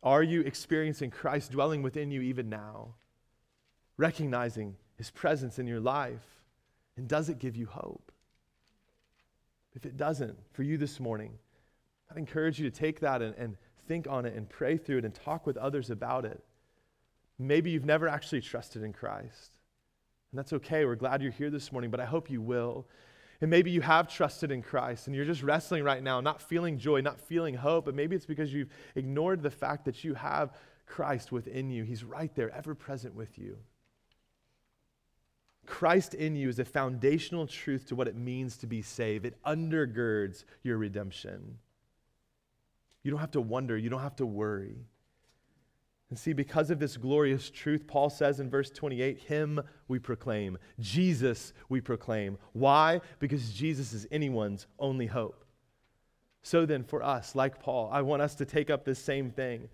Are 0.01 0.23
you 0.23 0.41
experiencing 0.41 1.11
Christ 1.11 1.51
dwelling 1.51 1.81
within 1.81 2.09
you 2.09 2.21
even 2.21 2.47
now? 2.47 2.95
Recognizing 3.97 4.75
his 4.97 5.11
presence 5.11 5.59
in 5.59 5.67
your 5.67 5.79
life? 5.79 6.34
And 6.97 7.07
does 7.07 7.29
it 7.29 7.39
give 7.39 7.55
you 7.55 7.65
hope? 7.65 8.11
If 9.75 9.85
it 9.85 9.97
doesn't, 9.97 10.37
for 10.53 10.63
you 10.63 10.77
this 10.77 10.99
morning, 10.99 11.33
I'd 12.09 12.17
encourage 12.17 12.59
you 12.59 12.69
to 12.69 12.75
take 12.75 13.01
that 13.01 13.21
and, 13.21 13.35
and 13.35 13.57
think 13.87 14.07
on 14.09 14.25
it 14.25 14.35
and 14.35 14.49
pray 14.49 14.77
through 14.77 14.99
it 14.99 15.05
and 15.05 15.13
talk 15.13 15.45
with 15.45 15.57
others 15.57 15.89
about 15.89 16.25
it. 16.25 16.43
Maybe 17.37 17.71
you've 17.71 17.85
never 17.85 18.07
actually 18.07 18.41
trusted 18.41 18.83
in 18.83 18.93
Christ. 18.93 19.57
And 20.31 20.39
that's 20.39 20.53
okay. 20.53 20.85
We're 20.85 20.95
glad 20.95 21.21
you're 21.21 21.31
here 21.31 21.49
this 21.49 21.71
morning, 21.71 21.91
but 21.91 21.99
I 21.99 22.05
hope 22.05 22.29
you 22.29 22.41
will. 22.41 22.87
And 23.41 23.49
maybe 23.49 23.69
you 23.69 23.81
have 23.81 24.07
trusted 24.07 24.49
in 24.51 24.61
Christ 24.61 25.07
and 25.07 25.15
you're 25.15 25.25
just 25.25 25.43
wrestling 25.43 25.83
right 25.83 26.01
now, 26.01 26.21
not 26.21 26.41
feeling 26.41 26.77
joy, 26.77 27.01
not 27.01 27.19
feeling 27.19 27.53
hope, 27.53 27.85
but 27.85 27.95
maybe 27.95 28.15
it's 28.15 28.25
because 28.25 28.53
you've 28.53 28.69
ignored 28.95 29.43
the 29.43 29.49
fact 29.49 29.85
that 29.85 30.03
you 30.03 30.13
have 30.13 30.53
Christ 30.85 31.31
within 31.33 31.69
you. 31.69 31.83
He's 31.83 32.03
right 32.03 32.33
there, 32.35 32.49
ever 32.51 32.73
present 32.73 33.13
with 33.13 33.37
you. 33.37 33.57
Christ 35.65 36.13
in 36.13 36.35
you 36.35 36.49
is 36.49 36.59
a 36.59 36.65
foundational 36.65 37.47
truth 37.47 37.87
to 37.87 37.95
what 37.95 38.07
it 38.07 38.15
means 38.15 38.57
to 38.57 38.67
be 38.67 38.81
saved. 38.81 39.25
It 39.25 39.41
undergirds 39.43 40.43
your 40.63 40.77
redemption. 40.77 41.57
You 43.03 43.11
don't 43.11 43.19
have 43.19 43.31
to 43.31 43.41
wonder, 43.41 43.77
you 43.77 43.89
don't 43.89 44.01
have 44.01 44.15
to 44.17 44.25
worry. 44.25 44.77
And 46.09 46.19
see, 46.19 46.33
because 46.33 46.69
of 46.69 46.79
this 46.79 46.97
glorious 46.97 47.49
truth, 47.49 47.87
Paul 47.87 48.09
says 48.09 48.39
in 48.39 48.49
verse 48.49 48.69
28 48.69 49.19
Him 49.19 49.59
we 49.87 49.99
proclaim, 49.99 50.57
Jesus 50.79 51.53
we 51.67 51.81
proclaim. 51.81 52.37
Why? 52.53 53.01
Because 53.19 53.51
Jesus 53.51 53.91
is 53.93 54.07
anyone's 54.11 54.67
only 54.77 55.07
hope. 55.07 55.45
So 56.43 56.65
then, 56.65 56.83
for 56.83 57.01
us, 57.01 57.33
like 57.33 57.59
Paul, 57.59 57.89
I 57.91 58.03
want 58.03 58.21
us 58.21 58.35
to 58.35 58.45
take 58.45 58.69
up 58.69 58.85
this 58.85 58.99
same 58.99 59.31
thing 59.31 59.67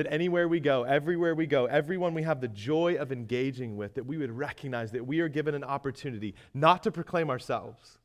that 0.00 0.10
anywhere 0.10 0.48
we 0.48 0.60
go, 0.60 0.84
everywhere 0.84 1.34
we 1.34 1.46
go, 1.46 1.66
everyone 1.66 2.14
we 2.14 2.22
have 2.22 2.40
the 2.40 2.48
joy 2.48 2.96
of 2.98 3.12
engaging 3.12 3.76
with, 3.76 3.94
that 3.96 4.06
we 4.06 4.16
would 4.16 4.30
recognize 4.30 4.92
that 4.92 5.06
we 5.06 5.20
are 5.20 5.28
given 5.28 5.54
an 5.54 5.62
opportunity 5.62 6.34
not 6.54 6.82
to 6.84 6.90
proclaim 6.90 7.28
ourselves, 7.28 7.98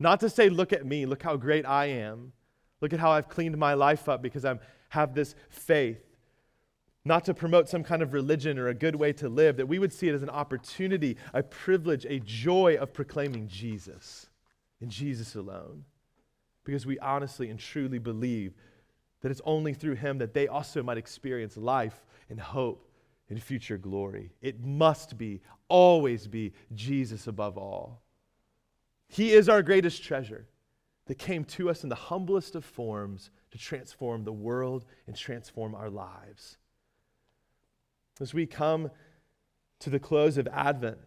not 0.00 0.18
to 0.18 0.28
say, 0.28 0.48
Look 0.48 0.72
at 0.72 0.84
me, 0.84 1.06
look 1.06 1.22
how 1.22 1.36
great 1.36 1.64
I 1.64 1.86
am, 1.86 2.32
look 2.80 2.92
at 2.92 2.98
how 2.98 3.12
I've 3.12 3.28
cleaned 3.28 3.56
my 3.56 3.74
life 3.74 4.08
up 4.08 4.20
because 4.20 4.44
I 4.44 4.58
have 4.88 5.14
this 5.14 5.36
faith 5.48 6.02
not 7.04 7.24
to 7.26 7.34
promote 7.34 7.68
some 7.68 7.84
kind 7.84 8.02
of 8.02 8.12
religion 8.12 8.58
or 8.58 8.66
a 8.66 8.74
good 8.74 8.96
way 8.96 9.12
to 9.12 9.28
live, 9.28 9.58
that 9.58 9.68
we 9.68 9.78
would 9.78 9.92
see 9.92 10.08
it 10.08 10.14
as 10.16 10.24
an 10.24 10.28
opportunity, 10.28 11.16
a 11.32 11.40
privilege, 11.40 12.04
a 12.06 12.18
joy 12.18 12.76
of 12.80 12.92
proclaiming 12.92 13.46
Jesus 13.46 14.26
and 14.80 14.90
Jesus 14.90 15.36
alone. 15.36 15.84
Because 16.64 16.84
we 16.84 16.98
honestly 16.98 17.48
and 17.48 17.60
truly 17.60 18.00
believe 18.00 18.54
that 19.20 19.30
it's 19.30 19.40
only 19.44 19.74
through 19.74 19.94
him 19.94 20.18
that 20.18 20.34
they 20.34 20.48
also 20.48 20.82
might 20.82 20.98
experience 20.98 21.56
life 21.56 22.04
and 22.28 22.38
hope 22.38 22.88
and 23.28 23.42
future 23.42 23.78
glory. 23.78 24.32
It 24.40 24.60
must 24.60 25.18
be, 25.18 25.40
always 25.68 26.26
be 26.26 26.52
Jesus 26.74 27.26
above 27.26 27.58
all. 27.58 28.02
He 29.08 29.32
is 29.32 29.48
our 29.48 29.62
greatest 29.62 30.02
treasure 30.02 30.46
that 31.06 31.18
came 31.18 31.44
to 31.44 31.70
us 31.70 31.82
in 31.82 31.88
the 31.88 31.94
humblest 31.94 32.54
of 32.54 32.64
forms 32.64 33.30
to 33.52 33.58
transform 33.58 34.24
the 34.24 34.32
world 34.32 34.84
and 35.06 35.16
transform 35.16 35.74
our 35.74 35.90
lives. 35.90 36.58
As 38.20 38.34
we 38.34 38.46
come 38.46 38.90
to 39.80 39.90
the 39.90 40.00
close 40.00 40.38
of 40.38 40.48
Advent, 40.48 40.98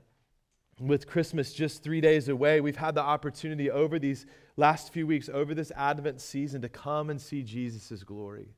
with 0.79 1.07
Christmas 1.07 1.53
just 1.53 1.83
three 1.83 2.01
days 2.01 2.29
away, 2.29 2.61
we've 2.61 2.77
had 2.77 2.95
the 2.95 3.01
opportunity 3.01 3.69
over 3.69 3.99
these 3.99 4.25
last 4.57 4.93
few 4.93 5.05
weeks, 5.05 5.29
over 5.29 5.53
this 5.53 5.71
Advent 5.75 6.21
season, 6.21 6.61
to 6.61 6.69
come 6.69 7.09
and 7.09 7.19
see 7.19 7.43
Jesus' 7.43 8.03
glory. 8.03 8.55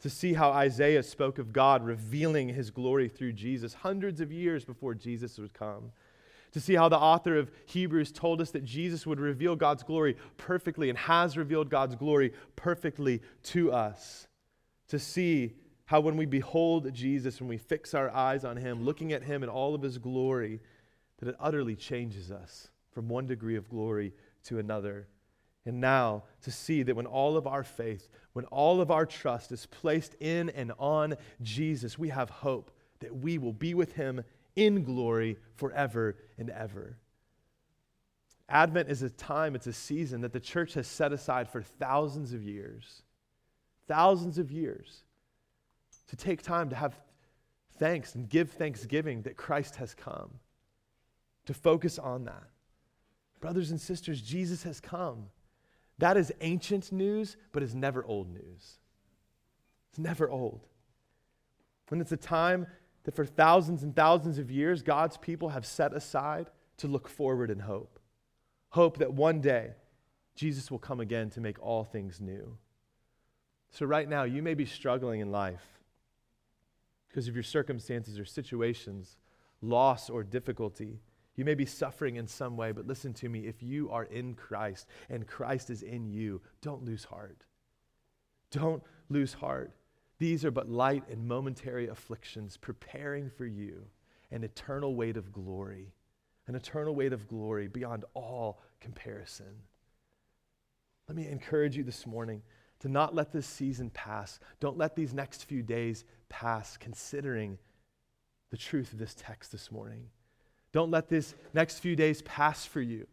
To 0.00 0.10
see 0.10 0.34
how 0.34 0.50
Isaiah 0.50 1.02
spoke 1.02 1.38
of 1.38 1.52
God 1.52 1.84
revealing 1.84 2.48
his 2.48 2.70
glory 2.70 3.08
through 3.08 3.32
Jesus 3.32 3.74
hundreds 3.74 4.20
of 4.20 4.30
years 4.30 4.64
before 4.64 4.94
Jesus 4.94 5.38
would 5.38 5.54
come. 5.54 5.92
To 6.52 6.60
see 6.60 6.74
how 6.74 6.88
the 6.88 6.98
author 6.98 7.36
of 7.36 7.50
Hebrews 7.66 8.12
told 8.12 8.40
us 8.40 8.50
that 8.52 8.64
Jesus 8.64 9.06
would 9.06 9.20
reveal 9.20 9.56
God's 9.56 9.82
glory 9.82 10.16
perfectly 10.36 10.88
and 10.88 10.98
has 10.98 11.36
revealed 11.36 11.70
God's 11.70 11.94
glory 11.94 12.32
perfectly 12.56 13.22
to 13.44 13.72
us. 13.72 14.26
To 14.88 14.98
see 14.98 15.54
how 15.86 16.00
when 16.00 16.16
we 16.16 16.26
behold 16.26 16.92
Jesus, 16.92 17.40
when 17.40 17.48
we 17.48 17.58
fix 17.58 17.94
our 17.94 18.10
eyes 18.10 18.44
on 18.44 18.56
him, 18.56 18.84
looking 18.84 19.12
at 19.12 19.22
him 19.22 19.42
in 19.42 19.48
all 19.48 19.74
of 19.74 19.82
his 19.82 19.98
glory, 19.98 20.60
that 21.18 21.28
it 21.28 21.36
utterly 21.40 21.76
changes 21.76 22.30
us 22.30 22.68
from 22.90 23.08
one 23.08 23.26
degree 23.26 23.56
of 23.56 23.68
glory 23.68 24.12
to 24.44 24.58
another. 24.58 25.08
And 25.64 25.80
now 25.80 26.24
to 26.42 26.50
see 26.50 26.82
that 26.84 26.94
when 26.94 27.06
all 27.06 27.36
of 27.36 27.46
our 27.46 27.64
faith, 27.64 28.08
when 28.32 28.44
all 28.46 28.80
of 28.80 28.90
our 28.90 29.06
trust 29.06 29.50
is 29.52 29.66
placed 29.66 30.14
in 30.20 30.50
and 30.50 30.72
on 30.78 31.14
Jesus, 31.42 31.98
we 31.98 32.10
have 32.10 32.30
hope 32.30 32.70
that 33.00 33.14
we 33.14 33.38
will 33.38 33.52
be 33.52 33.74
with 33.74 33.92
him 33.92 34.22
in 34.54 34.84
glory 34.84 35.36
forever 35.54 36.16
and 36.38 36.50
ever. 36.50 36.96
Advent 38.48 38.88
is 38.88 39.02
a 39.02 39.10
time, 39.10 39.56
it's 39.56 39.66
a 39.66 39.72
season 39.72 40.20
that 40.20 40.32
the 40.32 40.40
church 40.40 40.74
has 40.74 40.86
set 40.86 41.12
aside 41.12 41.48
for 41.48 41.62
thousands 41.62 42.32
of 42.32 42.44
years. 42.44 43.02
Thousands 43.88 44.38
of 44.38 44.50
years 44.50 45.02
to 46.08 46.16
take 46.16 46.42
time 46.42 46.70
to 46.70 46.76
have 46.76 46.98
thanks 47.78 48.14
and 48.14 48.28
give 48.28 48.50
thanksgiving 48.50 49.22
that 49.22 49.36
Christ 49.36 49.76
has 49.76 49.94
come, 49.94 50.30
to 51.46 51.54
focus 51.54 51.98
on 51.98 52.24
that. 52.24 52.48
Brothers 53.40 53.70
and 53.70 53.80
sisters, 53.80 54.20
Jesus 54.20 54.62
has 54.64 54.80
come. 54.80 55.26
That 55.98 56.16
is 56.16 56.32
ancient 56.40 56.92
news, 56.92 57.36
but 57.52 57.62
is 57.62 57.74
never 57.74 58.04
old 58.04 58.30
news. 58.30 58.78
It's 59.90 59.98
never 59.98 60.28
old. 60.28 60.66
When 61.88 62.00
it's 62.00 62.12
a 62.12 62.16
time 62.16 62.66
that 63.04 63.14
for 63.14 63.24
thousands 63.24 63.82
and 63.82 63.94
thousands 63.94 64.38
of 64.38 64.50
years, 64.50 64.82
God's 64.82 65.16
people 65.16 65.50
have 65.50 65.64
set 65.64 65.94
aside 65.94 66.50
to 66.78 66.88
look 66.88 67.08
forward 67.08 67.50
in 67.50 67.60
hope. 67.60 67.98
Hope 68.70 68.98
that 68.98 69.12
one 69.12 69.40
day 69.40 69.70
Jesus 70.34 70.70
will 70.70 70.78
come 70.78 71.00
again 71.00 71.30
to 71.30 71.40
make 71.40 71.62
all 71.62 71.84
things 71.84 72.20
new. 72.20 72.58
So, 73.70 73.86
right 73.86 74.08
now, 74.08 74.24
you 74.24 74.42
may 74.42 74.54
be 74.54 74.66
struggling 74.66 75.20
in 75.20 75.30
life 75.30 75.64
because 77.08 77.28
of 77.28 77.34
your 77.34 77.42
circumstances 77.42 78.18
or 78.18 78.24
situations, 78.24 79.16
loss 79.62 80.10
or 80.10 80.22
difficulty. 80.22 81.00
You 81.36 81.44
may 81.44 81.54
be 81.54 81.66
suffering 81.66 82.16
in 82.16 82.26
some 82.26 82.56
way, 82.56 82.72
but 82.72 82.86
listen 82.86 83.12
to 83.14 83.28
me. 83.28 83.40
If 83.40 83.62
you 83.62 83.90
are 83.90 84.04
in 84.04 84.34
Christ 84.34 84.86
and 85.10 85.26
Christ 85.26 85.68
is 85.68 85.82
in 85.82 86.08
you, 86.08 86.40
don't 86.62 86.84
lose 86.84 87.04
heart. 87.04 87.44
Don't 88.50 88.82
lose 89.10 89.34
heart. 89.34 89.72
These 90.18 90.46
are 90.46 90.50
but 90.50 90.70
light 90.70 91.04
and 91.10 91.28
momentary 91.28 91.88
afflictions 91.88 92.56
preparing 92.56 93.28
for 93.28 93.44
you 93.44 93.86
an 94.30 94.44
eternal 94.44 94.94
weight 94.94 95.18
of 95.18 95.30
glory, 95.30 95.92
an 96.46 96.54
eternal 96.54 96.94
weight 96.94 97.12
of 97.12 97.28
glory 97.28 97.68
beyond 97.68 98.06
all 98.14 98.62
comparison. 98.80 99.62
Let 101.06 101.16
me 101.16 101.28
encourage 101.28 101.76
you 101.76 101.84
this 101.84 102.06
morning 102.06 102.42
to 102.80 102.88
not 102.88 103.14
let 103.14 103.30
this 103.30 103.46
season 103.46 103.90
pass. 103.90 104.40
Don't 104.58 104.78
let 104.78 104.96
these 104.96 105.12
next 105.12 105.44
few 105.44 105.62
days 105.62 106.04
pass 106.28 106.76
considering 106.78 107.58
the 108.50 108.56
truth 108.56 108.92
of 108.92 108.98
this 108.98 109.14
text 109.16 109.52
this 109.52 109.70
morning. 109.70 110.08
Don't 110.72 110.90
let 110.90 111.08
this 111.08 111.34
next 111.54 111.78
few 111.78 111.96
days 111.96 112.22
pass 112.22 112.66
for 112.66 112.80
you, 112.80 113.06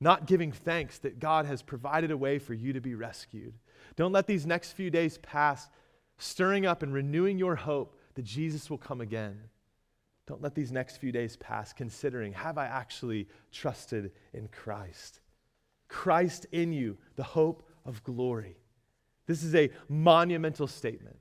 not 0.00 0.26
giving 0.26 0.52
thanks 0.52 0.98
that 0.98 1.18
God 1.18 1.46
has 1.46 1.62
provided 1.62 2.10
a 2.10 2.16
way 2.16 2.38
for 2.38 2.54
you 2.54 2.72
to 2.72 2.80
be 2.80 2.94
rescued. 2.94 3.54
Don't 3.96 4.12
let 4.12 4.26
these 4.26 4.46
next 4.46 4.72
few 4.72 4.90
days 4.90 5.18
pass 5.18 5.68
stirring 6.18 6.66
up 6.66 6.82
and 6.82 6.92
renewing 6.92 7.38
your 7.38 7.56
hope 7.56 7.98
that 8.14 8.24
Jesus 8.24 8.70
will 8.70 8.78
come 8.78 9.00
again. 9.00 9.40
Don't 10.26 10.42
let 10.42 10.54
these 10.54 10.70
next 10.70 10.98
few 10.98 11.12
days 11.12 11.36
pass 11.36 11.72
considering 11.72 12.32
have 12.34 12.56
I 12.56 12.66
actually 12.66 13.26
trusted 13.50 14.12
in 14.32 14.48
Christ? 14.48 15.20
Christ 15.88 16.46
in 16.52 16.72
you, 16.72 16.98
the 17.16 17.22
hope 17.22 17.68
of 17.84 18.04
glory. 18.04 18.56
This 19.26 19.42
is 19.42 19.54
a 19.54 19.70
monumental 19.88 20.66
statement 20.66 21.18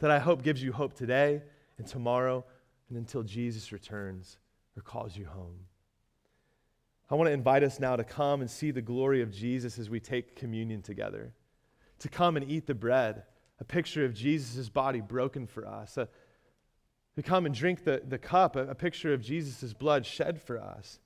that 0.00 0.10
I 0.10 0.18
hope 0.18 0.42
gives 0.42 0.62
you 0.62 0.72
hope 0.72 0.94
today 0.94 1.42
and 1.76 1.86
tomorrow 1.86 2.44
and 2.88 2.98
until 2.98 3.22
Jesus 3.22 3.72
returns 3.72 4.38
or 4.78 4.82
calls 4.82 5.16
you 5.16 5.26
home. 5.26 5.66
I 7.10 7.16
want 7.16 7.28
to 7.28 7.32
invite 7.32 7.64
us 7.64 7.80
now 7.80 7.96
to 7.96 8.04
come 8.04 8.40
and 8.40 8.50
see 8.50 8.70
the 8.70 8.80
glory 8.80 9.20
of 9.20 9.32
Jesus 9.32 9.78
as 9.78 9.90
we 9.90 9.98
take 9.98 10.36
communion 10.36 10.80
together. 10.82 11.34
to 12.00 12.08
come 12.08 12.36
and 12.36 12.48
eat 12.48 12.66
the 12.66 12.74
bread, 12.74 13.24
a 13.60 13.64
picture 13.64 14.04
of 14.04 14.14
Jesus' 14.14 14.68
body 14.68 15.00
broken 15.00 15.46
for 15.46 15.66
us, 15.66 15.96
a, 15.96 16.08
to 17.16 17.22
come 17.22 17.46
and 17.46 17.54
drink 17.54 17.84
the, 17.84 18.02
the 18.06 18.18
cup, 18.18 18.56
a, 18.56 18.68
a 18.68 18.74
picture 18.74 19.12
of 19.12 19.20
Jesus' 19.20 19.72
blood 19.72 20.06
shed 20.06 20.40
for 20.40 20.58
us. 20.58 21.00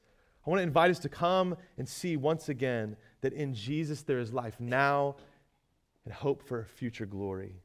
I 0.46 0.50
want 0.50 0.58
to 0.58 0.64
invite 0.64 0.90
us 0.90 0.98
to 1.00 1.08
come 1.08 1.56
and 1.78 1.88
see 1.88 2.16
once 2.16 2.48
again 2.48 2.96
that 3.20 3.32
in 3.32 3.54
Jesus 3.54 4.02
there 4.02 4.18
is 4.18 4.32
life 4.32 4.56
now 4.58 5.16
and 6.04 6.12
hope 6.12 6.42
for 6.42 6.64
future 6.64 7.06
glory. 7.06 7.62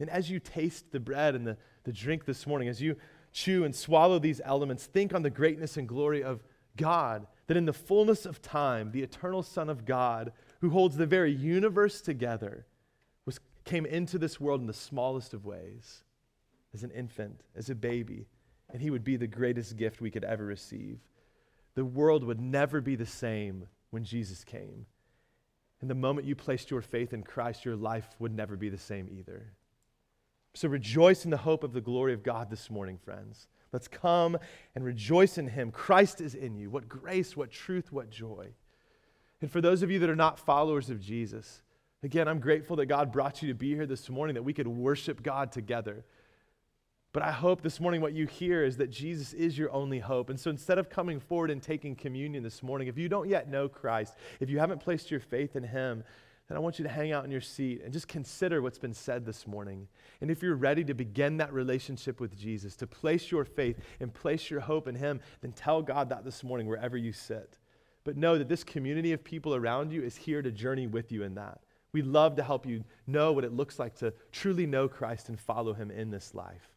And 0.00 0.10
as 0.10 0.30
you 0.30 0.40
taste 0.40 0.90
the 0.90 1.00
bread 1.00 1.34
and 1.34 1.46
the, 1.46 1.56
the 1.84 1.92
drink 1.92 2.24
this 2.24 2.46
morning, 2.46 2.68
as 2.68 2.82
you 2.82 2.96
chew 3.38 3.64
and 3.64 3.74
swallow 3.74 4.18
these 4.18 4.40
elements, 4.44 4.86
think 4.86 5.14
on 5.14 5.22
the 5.22 5.30
greatness 5.30 5.76
and 5.76 5.88
glory 5.88 6.22
of 6.22 6.42
God, 6.76 7.26
that 7.46 7.56
in 7.56 7.64
the 7.64 7.72
fullness 7.72 8.26
of 8.26 8.42
time, 8.42 8.90
the 8.90 9.02
eternal 9.02 9.42
Son 9.42 9.70
of 9.70 9.84
God, 9.84 10.32
who 10.60 10.70
holds 10.70 10.96
the 10.96 11.06
very 11.06 11.32
universe 11.32 12.00
together, 12.00 12.66
was, 13.24 13.38
came 13.64 13.86
into 13.86 14.18
this 14.18 14.40
world 14.40 14.60
in 14.60 14.66
the 14.66 14.72
smallest 14.72 15.34
of 15.34 15.44
ways, 15.44 16.02
as 16.74 16.82
an 16.82 16.90
infant, 16.90 17.42
as 17.54 17.70
a 17.70 17.74
baby, 17.74 18.26
and 18.70 18.82
he 18.82 18.90
would 18.90 19.04
be 19.04 19.16
the 19.16 19.26
greatest 19.26 19.76
gift 19.76 20.00
we 20.00 20.10
could 20.10 20.24
ever 20.24 20.44
receive. 20.44 20.98
The 21.74 21.84
world 21.84 22.24
would 22.24 22.40
never 22.40 22.80
be 22.80 22.96
the 22.96 23.06
same 23.06 23.66
when 23.90 24.04
Jesus 24.04 24.44
came. 24.44 24.86
And 25.80 25.88
the 25.88 25.94
moment 25.94 26.26
you 26.26 26.34
placed 26.34 26.70
your 26.70 26.82
faith 26.82 27.12
in 27.12 27.22
Christ, 27.22 27.64
your 27.64 27.76
life 27.76 28.16
would 28.18 28.34
never 28.34 28.56
be 28.56 28.68
the 28.68 28.76
same 28.76 29.08
either. 29.10 29.52
So 30.54 30.68
rejoice 30.68 31.24
in 31.24 31.30
the 31.30 31.36
hope 31.36 31.62
of 31.62 31.72
the 31.72 31.80
glory 31.80 32.12
of 32.12 32.22
God 32.22 32.50
this 32.50 32.70
morning, 32.70 32.98
friends. 32.98 33.48
Let's 33.72 33.88
come 33.88 34.38
and 34.74 34.84
rejoice 34.84 35.38
in 35.38 35.48
Him. 35.48 35.70
Christ 35.70 36.20
is 36.20 36.34
in 36.34 36.56
you. 36.56 36.70
What 36.70 36.88
grace, 36.88 37.36
what 37.36 37.50
truth, 37.50 37.92
what 37.92 38.10
joy. 38.10 38.48
And 39.40 39.50
for 39.50 39.60
those 39.60 39.82
of 39.82 39.90
you 39.90 39.98
that 40.00 40.10
are 40.10 40.16
not 40.16 40.38
followers 40.38 40.90
of 40.90 41.00
Jesus, 41.00 41.62
again, 42.02 42.28
I'm 42.28 42.40
grateful 42.40 42.76
that 42.76 42.86
God 42.86 43.12
brought 43.12 43.42
you 43.42 43.48
to 43.48 43.54
be 43.54 43.74
here 43.74 43.86
this 43.86 44.08
morning, 44.08 44.34
that 44.34 44.42
we 44.42 44.52
could 44.52 44.66
worship 44.66 45.22
God 45.22 45.52
together. 45.52 46.04
But 47.12 47.22
I 47.22 47.30
hope 47.30 47.62
this 47.62 47.80
morning 47.80 48.00
what 48.00 48.12
you 48.12 48.26
hear 48.26 48.64
is 48.64 48.76
that 48.78 48.90
Jesus 48.90 49.32
is 49.32 49.56
your 49.56 49.72
only 49.72 49.98
hope. 49.98 50.28
And 50.28 50.38
so 50.38 50.50
instead 50.50 50.78
of 50.78 50.90
coming 50.90 51.20
forward 51.20 51.50
and 51.50 51.62
taking 51.62 51.96
communion 51.96 52.42
this 52.42 52.62
morning, 52.62 52.88
if 52.88 52.98
you 52.98 53.08
don't 53.08 53.28
yet 53.28 53.48
know 53.48 53.68
Christ, 53.68 54.14
if 54.40 54.50
you 54.50 54.58
haven't 54.58 54.80
placed 54.80 55.10
your 55.10 55.20
faith 55.20 55.56
in 55.56 55.62
Him, 55.62 56.04
then 56.48 56.56
I 56.56 56.60
want 56.60 56.78
you 56.78 56.82
to 56.84 56.90
hang 56.90 57.12
out 57.12 57.24
in 57.24 57.30
your 57.30 57.42
seat 57.42 57.82
and 57.84 57.92
just 57.92 58.08
consider 58.08 58.62
what's 58.62 58.78
been 58.78 58.94
said 58.94 59.26
this 59.26 59.46
morning. 59.46 59.86
And 60.22 60.30
if 60.30 60.42
you're 60.42 60.56
ready 60.56 60.82
to 60.84 60.94
begin 60.94 61.36
that 61.36 61.52
relationship 61.52 62.20
with 62.20 62.38
Jesus, 62.38 62.74
to 62.76 62.86
place 62.86 63.30
your 63.30 63.44
faith 63.44 63.78
and 64.00 64.12
place 64.12 64.50
your 64.50 64.60
hope 64.60 64.88
in 64.88 64.94
Him, 64.94 65.20
then 65.42 65.52
tell 65.52 65.82
God 65.82 66.08
that 66.08 66.24
this 66.24 66.42
morning 66.42 66.66
wherever 66.66 66.96
you 66.96 67.12
sit. 67.12 67.58
But 68.02 68.16
know 68.16 68.38
that 68.38 68.48
this 68.48 68.64
community 68.64 69.12
of 69.12 69.22
people 69.22 69.54
around 69.54 69.92
you 69.92 70.02
is 70.02 70.16
here 70.16 70.40
to 70.40 70.50
journey 70.50 70.86
with 70.86 71.12
you 71.12 71.22
in 71.22 71.34
that. 71.34 71.60
We'd 71.92 72.06
love 72.06 72.36
to 72.36 72.42
help 72.42 72.64
you 72.64 72.84
know 73.06 73.32
what 73.32 73.44
it 73.44 73.52
looks 73.52 73.78
like 73.78 73.94
to 73.96 74.14
truly 74.32 74.66
know 74.66 74.88
Christ 74.88 75.28
and 75.28 75.38
follow 75.38 75.74
Him 75.74 75.90
in 75.90 76.10
this 76.10 76.34
life. 76.34 76.70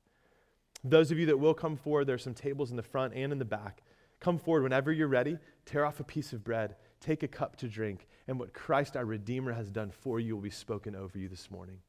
Those 0.83 1.11
of 1.11 1.19
you 1.19 1.27
that 1.27 1.39
will 1.39 1.53
come 1.53 1.77
forward, 1.77 2.05
there 2.05 2.15
are 2.15 2.19
some 2.19 2.33
tables 2.33 2.71
in 2.71 2.77
the 2.77 2.83
front 2.83 3.13
and 3.13 3.31
in 3.31 3.39
the 3.39 3.45
back. 3.45 3.83
Come 4.19 4.37
forward 4.37 4.63
whenever 4.63 4.91
you're 4.91 5.07
ready, 5.07 5.37
tear 5.65 5.85
off 5.85 5.99
a 5.99 6.03
piece 6.03 6.33
of 6.33 6.43
bread, 6.43 6.75
take 6.99 7.23
a 7.23 7.27
cup 7.27 7.55
to 7.57 7.67
drink, 7.67 8.07
and 8.27 8.39
what 8.39 8.53
Christ 8.53 8.95
our 8.95 9.05
Redeemer 9.05 9.53
has 9.53 9.69
done 9.69 9.91
for 9.91 10.19
you 10.19 10.35
will 10.35 10.43
be 10.43 10.49
spoken 10.49 10.95
over 10.95 11.17
you 11.17 11.27
this 11.27 11.49
morning. 11.51 11.79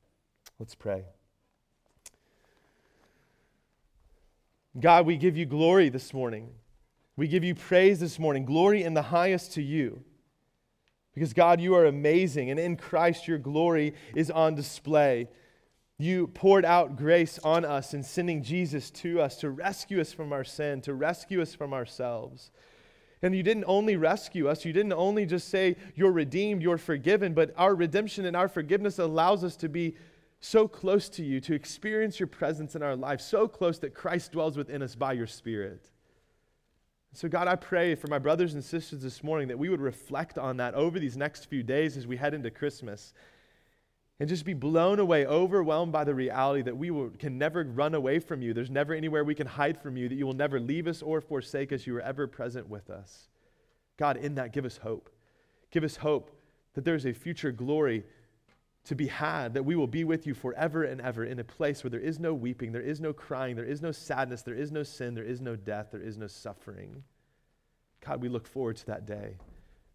Let's 0.59 0.75
pray. 0.75 1.05
God, 4.79 5.07
we 5.07 5.17
give 5.17 5.37
you 5.37 5.45
glory 5.45 5.89
this 5.89 6.15
morning. 6.15 6.51
We 7.17 7.29
give 7.29 7.45
you 7.45 7.55
praise 7.55 8.01
this 8.01 8.19
morning. 8.19 8.45
Glory 8.47 8.83
in 8.83 8.95
the 8.95 9.03
highest 9.03 9.53
to 9.55 9.63
you. 9.63 10.03
Because, 11.15 11.35
God, 11.35 11.61
you 11.61 11.75
are 11.75 11.85
amazing, 11.85 12.51
and 12.51 12.59
in 12.59 12.77
Christ 12.77 13.29
your 13.29 13.37
glory 13.37 13.93
is 14.15 14.31
on 14.31 14.55
display. 14.55 15.29
You 15.99 16.27
poured 16.29 16.65
out 16.65 16.97
grace 16.97 17.39
on 17.45 17.67
us 17.67 17.93
in 17.93 18.03
sending 18.03 18.43
Jesus 18.43 18.91
to 18.93 19.21
us 19.21 19.37
to 19.41 19.51
rescue 19.51 20.01
us 20.01 20.13
from 20.13 20.33
our 20.33 20.43
sin, 20.43 20.81
to 20.83 20.95
rescue 20.95 21.43
us 21.43 21.55
from 21.55 21.75
ourselves. 21.75 22.51
And 23.23 23.35
you 23.37 23.43
didn't 23.45 23.65
only 23.69 23.97
rescue 23.97 24.49
us, 24.49 24.65
you 24.65 24.73
didn't 24.73 24.93
only 24.93 25.27
just 25.27 25.49
say, 25.49 25.77
You're 25.95 26.13
redeemed, 26.13 26.63
you're 26.63 26.79
forgiven, 26.79 27.35
but 27.35 27.53
our 27.57 27.75
redemption 27.75 28.25
and 28.25 28.37
our 28.37 28.49
forgiveness 28.49 28.99
allows 28.99 29.45
us 29.45 29.57
to 29.57 29.69
be 29.69 29.97
so 30.41 30.67
close 30.67 31.09
to 31.11 31.25
you, 31.25 31.41
to 31.41 31.55
experience 31.55 32.19
your 32.19 32.27
presence 32.27 32.75
in 32.75 32.83
our 32.83 32.97
life, 32.97 33.21
so 33.21 33.47
close 33.47 33.79
that 33.79 33.95
Christ 33.95 34.33
dwells 34.33 34.57
within 34.57 34.83
us 34.83 34.97
by 34.97 35.13
your 35.13 35.29
Spirit. 35.29 35.89
So, 37.15 37.29
God, 37.29 37.47
I 37.47 37.55
pray 37.55 37.95
for 37.95 38.09
my 38.09 38.19
brothers 38.19 38.55
and 38.55 38.65
sisters 38.65 39.03
this 39.03 39.23
morning 39.23 39.47
that 39.49 39.59
we 39.59 39.69
would 39.69 39.81
reflect 39.81 40.39
on 40.39 40.57
that 40.57 40.75
over 40.75 40.99
these 40.99 41.17
next 41.17 41.47
few 41.47 41.63
days 41.63 41.97
as 41.97 42.07
we 42.07 42.17
head 42.17 42.35
into 42.35 42.51
Christmas 42.51 43.13
and 44.23 44.29
just 44.29 44.45
be 44.45 44.55
blown 44.55 45.01
away, 45.01 45.27
overwhelmed 45.27 45.91
by 45.91 46.05
the 46.05 46.15
reality 46.15 46.63
that 46.63 46.77
we 46.77 46.93
will, 46.93 47.11
can 47.19 47.39
never 47.39 47.65
run 47.65 47.93
away 47.93 48.21
from 48.21 48.41
you. 48.41 48.55
There's 48.55 48.71
never 48.71 48.95
anywhere 48.95 49.25
we 49.25 49.35
can 49.35 49.49
hide 49.49 49.83
from 49.83 49.97
you, 49.97 50.09
that 50.09 50.15
you 50.15 50.25
will 50.25 50.33
never 50.33 50.61
leave 50.61 50.87
us 50.87 51.03
or 51.03 51.21
forsake 51.21 51.73
us. 51.73 51.89
You 51.89 51.97
are 51.97 52.03
ever 52.03 52.29
present 52.29 52.69
with 52.69 52.89
us. 52.89 53.31
God, 53.97 54.17
in 54.17 54.37
that, 54.37 54.53
give 54.53 54.65
us 54.65 54.77
hope. 54.77 55.11
Give 55.73 55.83
us 55.83 55.97
hope 55.97 56.31
that 56.75 56.85
there's 56.85 57.05
a 57.05 57.13
future 57.13 57.51
glory 57.51 58.05
to 58.85 58.95
be 58.95 59.09
had, 59.09 59.55
that 59.55 59.65
we 59.65 59.75
will 59.75 59.89
be 59.89 60.05
with 60.05 60.25
you 60.25 60.35
forever 60.35 60.85
and 60.85 61.01
ever 61.01 61.25
in 61.25 61.41
a 61.41 61.45
place 61.45 61.83
where 61.83 61.91
there 61.91 61.99
is 61.99 62.21
no 62.21 62.33
weeping, 62.33 62.71
there 62.71 62.81
is 62.81 63.01
no 63.01 63.13
crying, 63.13 63.57
there 63.57 63.65
is 63.65 63.83
no 63.83 63.91
sadness, 63.91 64.43
there 64.43 64.55
is 64.55 64.71
no 64.71 64.85
sin, 64.85 65.15
there 65.17 65.25
is 65.25 65.41
no 65.41 65.57
death, 65.57 65.89
there 65.91 66.01
is 66.01 66.17
no 66.17 66.29
suffering. 66.29 67.03
God, 68.07 68.23
we 68.23 68.29
look 68.29 68.47
forward 68.47 68.77
to 68.77 68.87
that 68.87 69.05
day. 69.05 69.35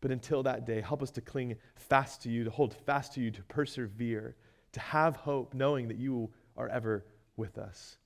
But 0.01 0.11
until 0.11 0.43
that 0.43 0.65
day, 0.65 0.81
help 0.81 1.01
us 1.01 1.11
to 1.11 1.21
cling 1.21 1.55
fast 1.75 2.21
to 2.23 2.29
you, 2.29 2.43
to 2.43 2.49
hold 2.49 2.73
fast 2.73 3.13
to 3.13 3.21
you, 3.21 3.31
to 3.31 3.43
persevere, 3.43 4.35
to 4.73 4.79
have 4.79 5.15
hope, 5.15 5.53
knowing 5.53 5.87
that 5.87 5.97
you 5.97 6.29
are 6.55 6.67
ever 6.69 7.05
with 7.35 7.57
us. 7.57 7.97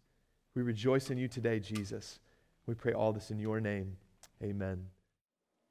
We 0.56 0.62
rejoice 0.62 1.10
in 1.10 1.18
you 1.18 1.28
today, 1.28 1.60
Jesus. 1.60 2.20
We 2.66 2.76
pray 2.76 2.94
all 2.94 3.14
this 3.14 3.32
in 3.32 3.40
your 3.40 3.60
name. 3.60 3.98
Amen. 4.44 4.88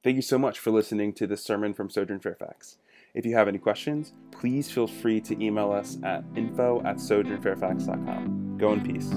Thank 0.03 0.15
you 0.15 0.21
so 0.21 0.37
much 0.39 0.59
for 0.59 0.71
listening 0.71 1.13
to 1.13 1.27
this 1.27 1.43
sermon 1.43 1.73
from 1.73 1.89
Sojourn 1.89 2.19
Fairfax. 2.19 2.77
If 3.13 3.25
you 3.25 3.35
have 3.35 3.47
any 3.47 3.59
questions, 3.59 4.13
please 4.31 4.71
feel 4.71 4.87
free 4.87 5.21
to 5.21 5.43
email 5.43 5.71
us 5.71 5.97
at 6.03 6.23
info 6.35 6.81
at 6.83 6.97
sojournfairfax.com. 6.97 8.57
Go 8.57 8.73
in 8.73 8.81
peace. 8.81 9.11